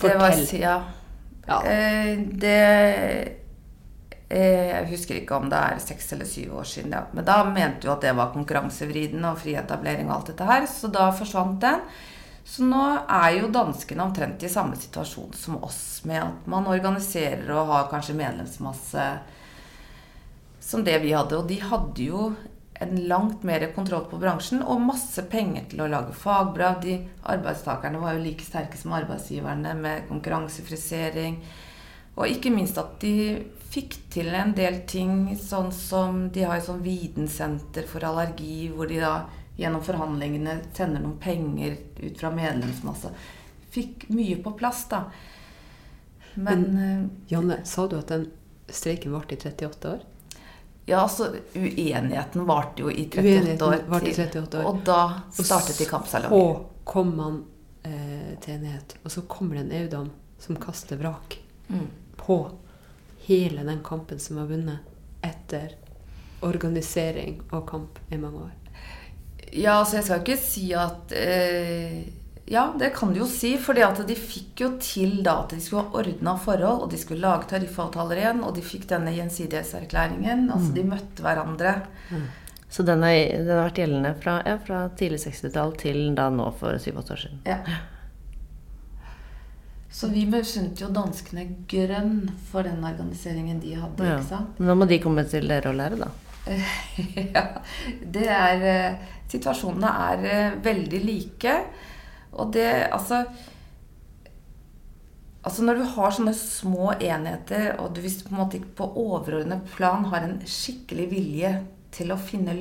det 0.00 0.14
var 0.14 0.30
Fortell. 0.30 0.60
Ja. 0.60 0.82
Ja. 1.46 1.64
Eh, 1.66 2.18
det 2.18 3.34
eh, 4.28 4.68
Jeg 4.70 4.86
husker 4.92 5.18
ikke 5.18 5.40
om 5.40 5.48
det 5.50 5.58
er 5.58 5.82
seks 5.82 6.12
eller 6.14 6.28
syv 6.30 6.60
år 6.60 6.68
siden. 6.70 6.94
Ja. 6.94 7.02
Men 7.10 7.26
da 7.26 7.42
mente 7.48 7.88
jo 7.88 7.94
at 7.96 8.06
det 8.06 8.14
var 8.14 8.30
konkurransevridende 8.34 9.32
og 9.32 9.42
fri 9.42 9.56
etablering 9.58 10.06
og 10.06 10.20
alt 10.20 10.30
dette 10.30 10.46
her, 10.46 10.68
så 10.70 10.92
da 10.94 11.08
forsvant 11.10 11.58
den. 11.64 11.82
Så 12.46 12.64
nå 12.66 12.84
er 13.02 13.34
jo 13.40 13.50
danskene 13.52 14.06
omtrent 14.06 14.46
i 14.46 14.50
samme 14.50 14.78
situasjon 14.78 15.34
som 15.38 15.58
oss, 15.66 15.82
med 16.06 16.22
at 16.22 16.46
man 16.50 16.70
organiserer 16.70 17.50
og 17.54 17.68
har 17.74 17.90
kanskje 17.90 18.16
medlemsmasse 18.18 19.10
som 20.70 20.86
det 20.86 20.96
vi 21.02 21.12
hadde. 21.14 21.38
Og 21.38 21.50
de 21.50 21.58
hadde 21.62 22.06
jo 22.06 22.30
en 22.80 22.96
langt 23.08 23.42
mer 23.42 23.66
kontroll 23.74 24.06
på 24.08 24.18
bransjen 24.20 24.62
og 24.64 24.80
masse 24.80 25.22
penger 25.28 25.66
til 25.68 25.82
å 25.84 25.88
lage 25.92 26.14
fagblad. 26.16 26.80
De 26.80 26.94
arbeidstakerne 27.28 28.00
var 28.00 28.16
jo 28.16 28.22
like 28.24 28.44
sterke 28.46 28.78
som 28.80 28.94
arbeidsgiverne 28.96 29.74
med 29.76 30.06
konkurransefrisering. 30.08 31.36
Og 32.16 32.32
ikke 32.32 32.52
minst 32.54 32.80
at 32.80 32.96
de 33.02 33.12
fikk 33.70 33.98
til 34.12 34.32
en 34.34 34.54
del 34.56 34.80
ting, 34.88 35.28
sånn 35.36 35.68
som 35.76 36.24
de 36.32 36.46
har 36.48 36.56
et 36.56 36.66
sånn 36.66 36.80
vitensenter 36.82 37.84
for 37.88 38.04
allergi, 38.08 38.70
hvor 38.72 38.88
de 38.90 38.98
da 39.02 39.12
gjennom 39.60 39.84
forhandlingene 39.84 40.56
sender 40.72 41.04
noen 41.04 41.20
penger 41.20 41.76
ut 42.00 42.16
fra 42.16 42.32
medlemsmasse. 42.32 43.12
Fikk 43.70 44.08
mye 44.08 44.40
på 44.42 44.54
plass, 44.58 44.86
da. 44.90 45.04
Men 46.34 46.64
Men 46.72 47.10
Janne, 47.28 47.60
sa 47.64 47.86
du 47.86 47.98
at 47.98 48.08
den 48.08 48.30
streiken 48.70 49.12
varte 49.12 49.36
i 49.36 49.38
38 49.38 49.92
år? 49.92 50.09
Ja, 50.86 51.02
altså 51.02 51.28
uenigheten 51.54 52.46
varte 52.48 52.82
jo 52.82 52.90
i 52.90 53.04
38 53.06 53.64
år. 53.66 53.76
varte 53.88 54.10
i 54.10 54.14
til, 54.14 54.24
38 54.26 54.58
år. 54.58 54.64
Og 54.70 54.80
da 54.84 55.00
startet 55.42 55.78
de 55.78 55.84
kampsalong. 55.86 56.32
Så 56.32 56.64
kom 56.84 57.12
man 57.16 57.44
eh, 57.84 58.32
til 58.40 58.54
enighet, 58.54 58.96
og 59.04 59.10
så 59.14 59.22
kommer 59.28 59.54
det 59.54 59.66
en 59.66 59.72
EU-dom 59.82 60.10
som 60.38 60.56
kaster 60.56 60.96
vrak 60.96 61.38
Mm. 61.70 61.86
på 62.16 62.50
hele 63.26 63.62
den 63.62 63.78
kampen 63.84 64.18
som 64.18 64.36
var 64.40 64.48
vunnet 64.50 64.78
etter 65.22 65.76
organisering 66.42 67.36
og 67.52 67.68
kamp 67.68 67.98
i 68.10 68.16
mange 68.18 68.40
år. 68.48 68.50
Ja, 69.52 69.76
altså 69.80 69.96
jeg 70.00 70.04
skal 70.08 70.20
ikke 70.24 70.36
si 70.42 70.64
at 70.78 71.12
eh, 71.14 72.00
Ja, 72.50 72.72
det 72.78 72.88
kan 72.96 73.12
du 73.14 73.20
jo 73.20 73.26
si. 73.30 73.52
For 73.62 73.78
de 73.78 74.16
fikk 74.18 74.64
jo 74.64 74.72
til 74.82 75.20
da 75.22 75.36
at 75.44 75.52
de 75.54 75.60
skulle 75.62 75.84
ha 75.86 76.00
ordna 76.00 76.34
forhold, 76.34 76.82
og 76.82 76.90
de 76.90 76.98
skulle 76.98 77.22
lage 77.22 77.46
tariffavtaler 77.52 78.18
igjen, 78.18 78.40
og 78.42 78.56
de 78.56 78.64
fikk 78.66 78.88
denne 78.90 79.12
gjensidighetserklæringen. 79.14 80.48
Altså 80.50 80.72
de 80.74 80.82
møtte 80.90 81.22
hverandre. 81.22 81.76
Så 82.70 82.82
den 82.86 83.04
har, 83.06 83.14
den 83.14 83.52
har 83.54 83.68
vært 83.68 83.78
gjeldende 83.78 84.10
fra, 84.18 84.40
ja, 84.46 84.56
fra 84.66 84.80
tidlig 84.98 85.20
60-tall 85.22 85.76
til 85.78 86.02
da 86.18 86.26
nå 86.34 86.48
for 86.58 86.74
7-8 86.74 87.14
år 87.14 87.22
siden. 87.22 87.40
Ja. 87.46 87.60
Så 89.90 90.10
vi 90.10 90.24
misunte 90.30 90.84
jo 90.84 90.90
danskene 90.94 91.44
grønn 91.70 92.32
for 92.50 92.66
den 92.66 92.82
organiseringen 92.86 93.62
de 93.62 93.76
hadde. 93.78 94.06
Ja. 94.06 94.18
ikke 94.18 94.28
sant? 94.28 94.58
Men 94.58 94.72
Nå 94.72 94.76
må 94.82 94.90
de 94.90 94.98
komme 95.02 95.26
til 95.30 95.46
dere 95.50 95.70
og 95.70 95.78
lære, 95.78 95.98
da. 96.02 96.10
ja, 97.36 97.44
det 98.00 98.26
er 98.32 98.62
eh, 98.66 99.08
Situasjonene 99.30 99.90
er 100.10 100.24
eh, 100.26 100.60
veldig 100.64 101.00
like. 101.04 101.56
Og 102.32 102.52
det 102.54 102.68
altså 102.90 103.24
Altså 105.40 105.64
Når 105.64 105.78
du 105.78 105.84
har 105.94 106.10
sånne 106.12 106.34
små 106.36 106.90
enheter, 107.00 107.70
og 107.80 107.94
du 107.96 108.02
hvis 108.04 108.18
du 108.20 108.26
på 108.26 108.34
en 108.34 108.40
måte 108.42 108.58
ikke 108.58 108.74
på 108.82 108.88
overordnet 109.00 109.70
plan 109.72 110.04
har 110.12 110.26
en 110.26 110.34
skikkelig 110.44 111.06
vilje 111.14 111.52
til 111.96 112.12
å 112.12 112.18
finne 112.20 112.52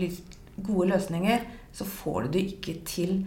gode 0.55 0.88
løsninger, 0.93 1.43
så 1.76 1.84
får 1.84 2.22
du 2.22 2.38
det 2.38 2.45
ikke 2.53 2.78
til, 2.88 3.26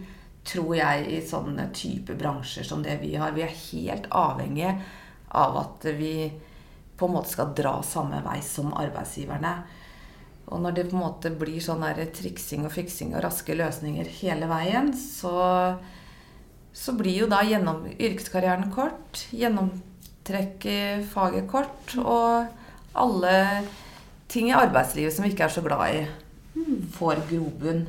tror 0.49 0.73
jeg, 0.79 1.05
i 1.05 1.21
sånne 1.21 1.67
type 1.77 2.17
bransjer 2.17 2.65
som 2.65 2.81
det 2.81 2.97
vi 3.03 3.13
har. 3.13 3.37
Vi 3.37 3.45
er 3.45 3.61
helt 3.69 4.09
avhengige 4.09 4.73
av 5.37 5.61
at 5.61 5.85
vi 6.01 6.15
på 6.97 7.05
en 7.05 7.15
måte 7.15 7.33
skal 7.33 7.53
dra 7.53 7.77
samme 7.85 8.21
vei 8.25 8.39
som 8.45 8.73
arbeidsgiverne. 8.73 9.53
Og 10.53 10.61
når 10.61 10.75
det 10.75 10.89
på 10.89 10.97
en 10.97 11.05
måte 11.05 11.31
blir 11.33 11.61
sånn 11.63 11.85
triksing 12.13 12.65
og 12.67 12.73
fiksing 12.73 13.13
og 13.13 13.23
raske 13.25 13.55
løsninger 13.55 14.09
hele 14.19 14.49
veien, 14.49 14.91
så, 14.97 15.77
så 16.73 16.95
blir 16.97 17.23
jo 17.23 17.29
da 17.29 17.43
gjennom 17.45 17.85
yrkeskarrieren 17.93 18.71
kort, 18.73 19.27
gjennomtrekk 19.31 20.65
i 20.69 20.81
faget 21.13 21.47
kort, 21.51 21.95
og 22.01 22.49
alle 22.97 23.35
ting 24.31 24.49
i 24.49 24.57
arbeidslivet 24.57 25.13
som 25.13 25.25
vi 25.25 25.33
ikke 25.33 25.47
er 25.47 25.53
så 25.53 25.63
glad 25.65 25.99
i, 25.99 26.03
får 26.97 27.25
grobunn. 27.29 27.85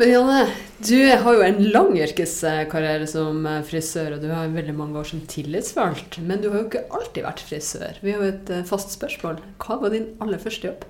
Men 0.00 0.08
Janne, 0.08 0.44
du 0.80 0.96
har 1.04 1.34
jo 1.36 1.42
en 1.44 1.58
lang 1.74 1.90
yrkeskarriere 2.00 3.04
som 3.10 3.44
frisør, 3.68 4.14
og 4.16 4.22
du 4.24 4.30
har 4.32 4.48
veldig 4.54 4.74
mange 4.78 4.96
år 4.96 5.10
som 5.10 5.20
tillitsvalgt. 5.28 6.16
Men 6.24 6.40
du 6.40 6.48
har 6.48 6.62
jo 6.62 6.68
ikke 6.70 6.86
alltid 6.96 7.26
vært 7.26 7.44
frisør. 7.44 8.00
Vi 8.00 8.14
har 8.14 8.24
jo 8.24 8.30
et 8.32 8.52
eh, 8.56 8.64
fast 8.64 8.94
spørsmål. 8.96 9.42
Hva 9.60 9.76
var 9.82 9.92
din 9.92 10.08
aller 10.24 10.40
første 10.40 10.70
jobb? 10.70 10.88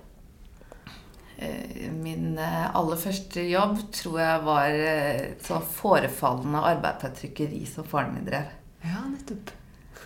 Eh, 1.43 1.89
Min 1.93 2.39
eh, 2.39 2.69
aller 2.77 2.99
første 3.01 3.43
jobb 3.49 3.79
tror 3.95 4.19
jeg 4.23 4.45
var 4.47 4.77
eh, 4.79 5.25
så 5.43 5.59
forefallende 5.75 6.63
arbeid 6.73 7.01
på 7.03 7.09
et 7.11 7.19
trykkeri 7.23 7.63
som 7.69 7.87
faren 7.89 8.15
min 8.17 8.27
drev. 8.29 8.51
Ja, 8.87 9.03
nettopp. 9.11 9.53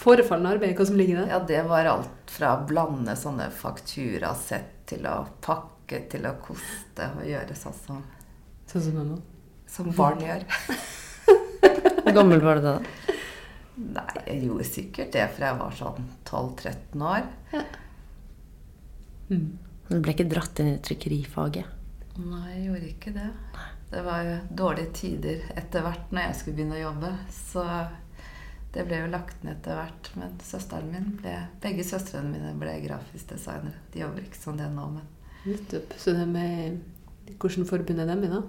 Forefallende 0.00 0.54
arbeid, 0.56 0.76
hva 0.78 0.86
som 0.88 0.96
ligger 0.96 1.20
det? 1.20 1.28
Ja, 1.32 1.38
det 1.44 1.60
var 1.68 1.88
alt 1.90 2.30
fra 2.32 2.54
å 2.56 2.64
blande 2.68 3.12
sånne 3.20 3.50
fakturasett 3.52 4.70
til 4.90 5.04
å 5.10 5.16
pakke 5.44 6.04
til 6.10 6.24
å 6.30 6.34
koste 6.42 7.08
og 7.18 7.26
gjøre 7.28 7.56
sånn 7.58 7.76
som, 7.84 8.02
Sånn 8.70 8.84
som 8.86 8.94
mamma. 9.00 9.18
som 9.68 9.90
barn 9.98 10.22
gjør. 10.22 10.44
Hvor 12.04 12.14
gammel 12.16 12.40
var 12.42 12.60
du 12.60 12.64
da? 12.68 12.76
Nei, 13.80 14.06
jeg 14.28 14.44
gjorde 14.46 14.66
sikkert 14.68 15.12
det 15.16 15.26
fra 15.34 15.50
jeg 15.50 15.58
var 15.60 15.74
sånn 15.78 16.06
12-13 16.28 17.04
år. 17.10 17.26
Mm. 19.30 19.50
Du 19.90 19.98
ble 19.98 20.14
ikke 20.14 20.28
dratt 20.30 20.60
inn 20.62 20.76
i 20.76 20.80
trykkerifaget? 20.86 21.76
Nei, 22.20 22.44
jeg 22.52 22.66
gjorde 22.68 22.90
ikke 22.92 23.12
det. 23.16 23.28
Det 23.90 24.02
var 24.06 24.22
jo 24.22 24.34
dårlige 24.60 24.92
tider 24.94 25.48
etter 25.58 25.82
hvert 25.82 26.12
når 26.14 26.28
jeg 26.28 26.36
skulle 26.38 26.58
begynne 26.60 26.76
å 26.78 26.84
jobbe. 26.84 27.10
Så 27.34 27.64
det 28.70 28.84
ble 28.86 29.00
jo 29.00 29.08
lagt 29.10 29.42
ned 29.42 29.56
etter 29.56 29.80
hvert. 29.80 30.10
Men 30.14 30.36
søsteren 30.46 30.92
min 30.92 31.08
ble, 31.18 31.32
begge 31.64 31.86
søstrene 31.86 32.30
mine 32.30 32.52
ble 32.60 32.76
grafisk 32.84 33.32
designere. 33.32 33.82
De 33.90 34.04
jobber 34.04 34.28
ikke 34.28 34.38
som 34.38 34.60
det 34.60 34.68
nå, 34.70 34.86
men 34.94 35.08
Nettopp. 35.40 35.94
Så 35.96 36.12
det 36.12 36.26
med 36.28 36.80
Hvordan 37.40 37.66
forbund 37.66 38.02
er 38.02 38.08
dem 38.10 38.24
i, 38.26 38.28
da? 38.28 38.40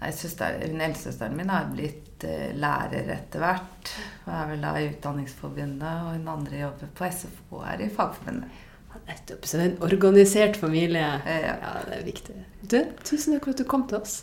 Nei, 0.00 0.10
søster, 0.16 0.56
eldstesøsteren 0.64 1.34
min 1.36 1.50
har 1.52 1.66
blitt 1.68 2.24
eh, 2.24 2.54
lærer 2.56 3.10
etter 3.12 3.42
hvert. 3.42 3.90
Og 4.24 4.30
er 4.32 4.50
vel 4.52 4.62
da 4.64 4.70
i 4.78 4.86
Utdanningsforbundet. 4.88 6.04
Og 6.06 6.14
hun 6.16 6.30
andre 6.34 6.62
jobber 6.62 6.92
på 6.96 7.10
SFO 7.10 7.60
og 7.60 7.66
er 7.68 7.84
i 7.84 7.90
Fagforbundet. 7.92 8.66
Nettopp. 9.10 9.46
Så 9.46 9.58
det 9.58 9.64
er 9.64 9.72
en 9.72 9.82
organisert 9.86 10.56
familie. 10.60 11.02
Ja. 11.26 11.56
Ja, 11.60 11.74
det 11.86 11.98
er 11.98 12.06
viktig. 12.06 12.36
Du, 12.62 12.80
tusen 13.06 13.34
takk 13.34 13.48
for 13.48 13.54
at 13.54 13.62
du 13.62 13.68
kom 13.68 13.86
til 13.90 14.00
oss. 14.00 14.22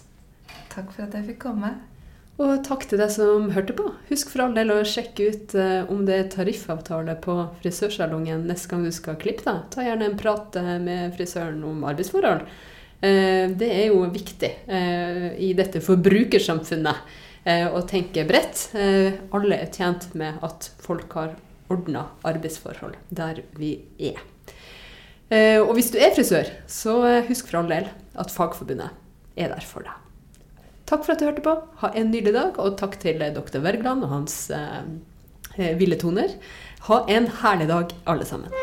Takk 0.71 0.91
for 0.93 1.07
at 1.07 1.15
jeg 1.17 1.31
fikk 1.33 1.41
komme. 1.47 1.75
Og 2.37 2.59
takk 2.67 2.83
til 2.85 2.99
deg 3.01 3.09
som 3.09 3.49
hørte 3.55 3.73
på. 3.77 3.87
Husk 4.11 4.29
for 4.29 4.43
all 4.45 4.53
del 4.53 4.69
å 4.69 4.83
sjekke 4.85 5.29
ut 5.31 5.55
eh, 5.57 5.89
om 5.89 6.03
det 6.05 6.17
er 6.19 6.27
tariffavtale 6.35 7.15
på 7.23 7.33
frisørsalongen 7.63 8.45
neste 8.49 8.69
gang 8.69 8.85
du 8.85 8.93
skal 8.93 9.17
klippe 9.21 9.45
deg. 9.47 9.63
Ta 9.73 9.85
gjerne 9.85 10.11
en 10.11 10.19
prat 10.19 10.59
eh, 10.61 10.75
med 10.83 11.17
frisøren 11.17 11.63
om 11.65 11.81
arbeidsforhold. 11.89 12.45
Eh, 13.01 13.49
det 13.57 13.71
er 13.73 13.89
jo 13.89 14.05
viktig 14.13 14.51
i 14.67 15.51
dette 15.57 15.81
forbrukersamfunnet 15.85 17.23
å 17.47 17.79
tenke 17.87 18.25
bredt. 18.27 18.65
Alle 18.75 19.59
er 19.61 19.69
tjent 19.71 20.09
med 20.19 20.41
at 20.43 20.67
folk 20.83 21.13
har 21.15 21.37
ordna 21.71 22.09
arbeidsforhold 22.27 22.97
der 23.07 23.45
vi 23.55 23.77
er. 24.11 24.19
Eh, 25.27 25.59
og 25.59 25.73
hvis 25.75 25.91
du 25.91 25.97
er 25.99 26.13
frisør, 26.15 26.49
så 26.71 26.97
eh, 27.07 27.25
husk 27.27 27.49
for 27.49 27.59
all 27.59 27.71
del 27.71 27.89
at 28.17 28.31
Fagforbundet 28.31 28.93
er 29.35 29.51
der 29.51 29.65
for 29.67 29.83
deg. 29.83 30.03
Takk 30.87 31.03
for 31.03 31.13
at 31.13 31.19
du 31.19 31.27
hørte 31.27 31.43
på. 31.43 31.55
Ha 31.81 31.91
en 31.99 32.13
nydelig 32.13 32.33
dag, 32.37 32.59
og 32.63 32.77
takk 32.79 32.95
til 33.01 33.19
eh, 33.21 33.33
dr. 33.35 33.59
Wergeland 33.63 34.07
og 34.07 34.13
hans 34.13 34.39
eh, 34.55 35.75
ville 35.79 35.99
toner. 35.99 36.37
Ha 36.87 37.03
en 37.11 37.27
herlig 37.41 37.67
dag, 37.67 37.91
alle 38.07 38.27
sammen. 38.29 38.53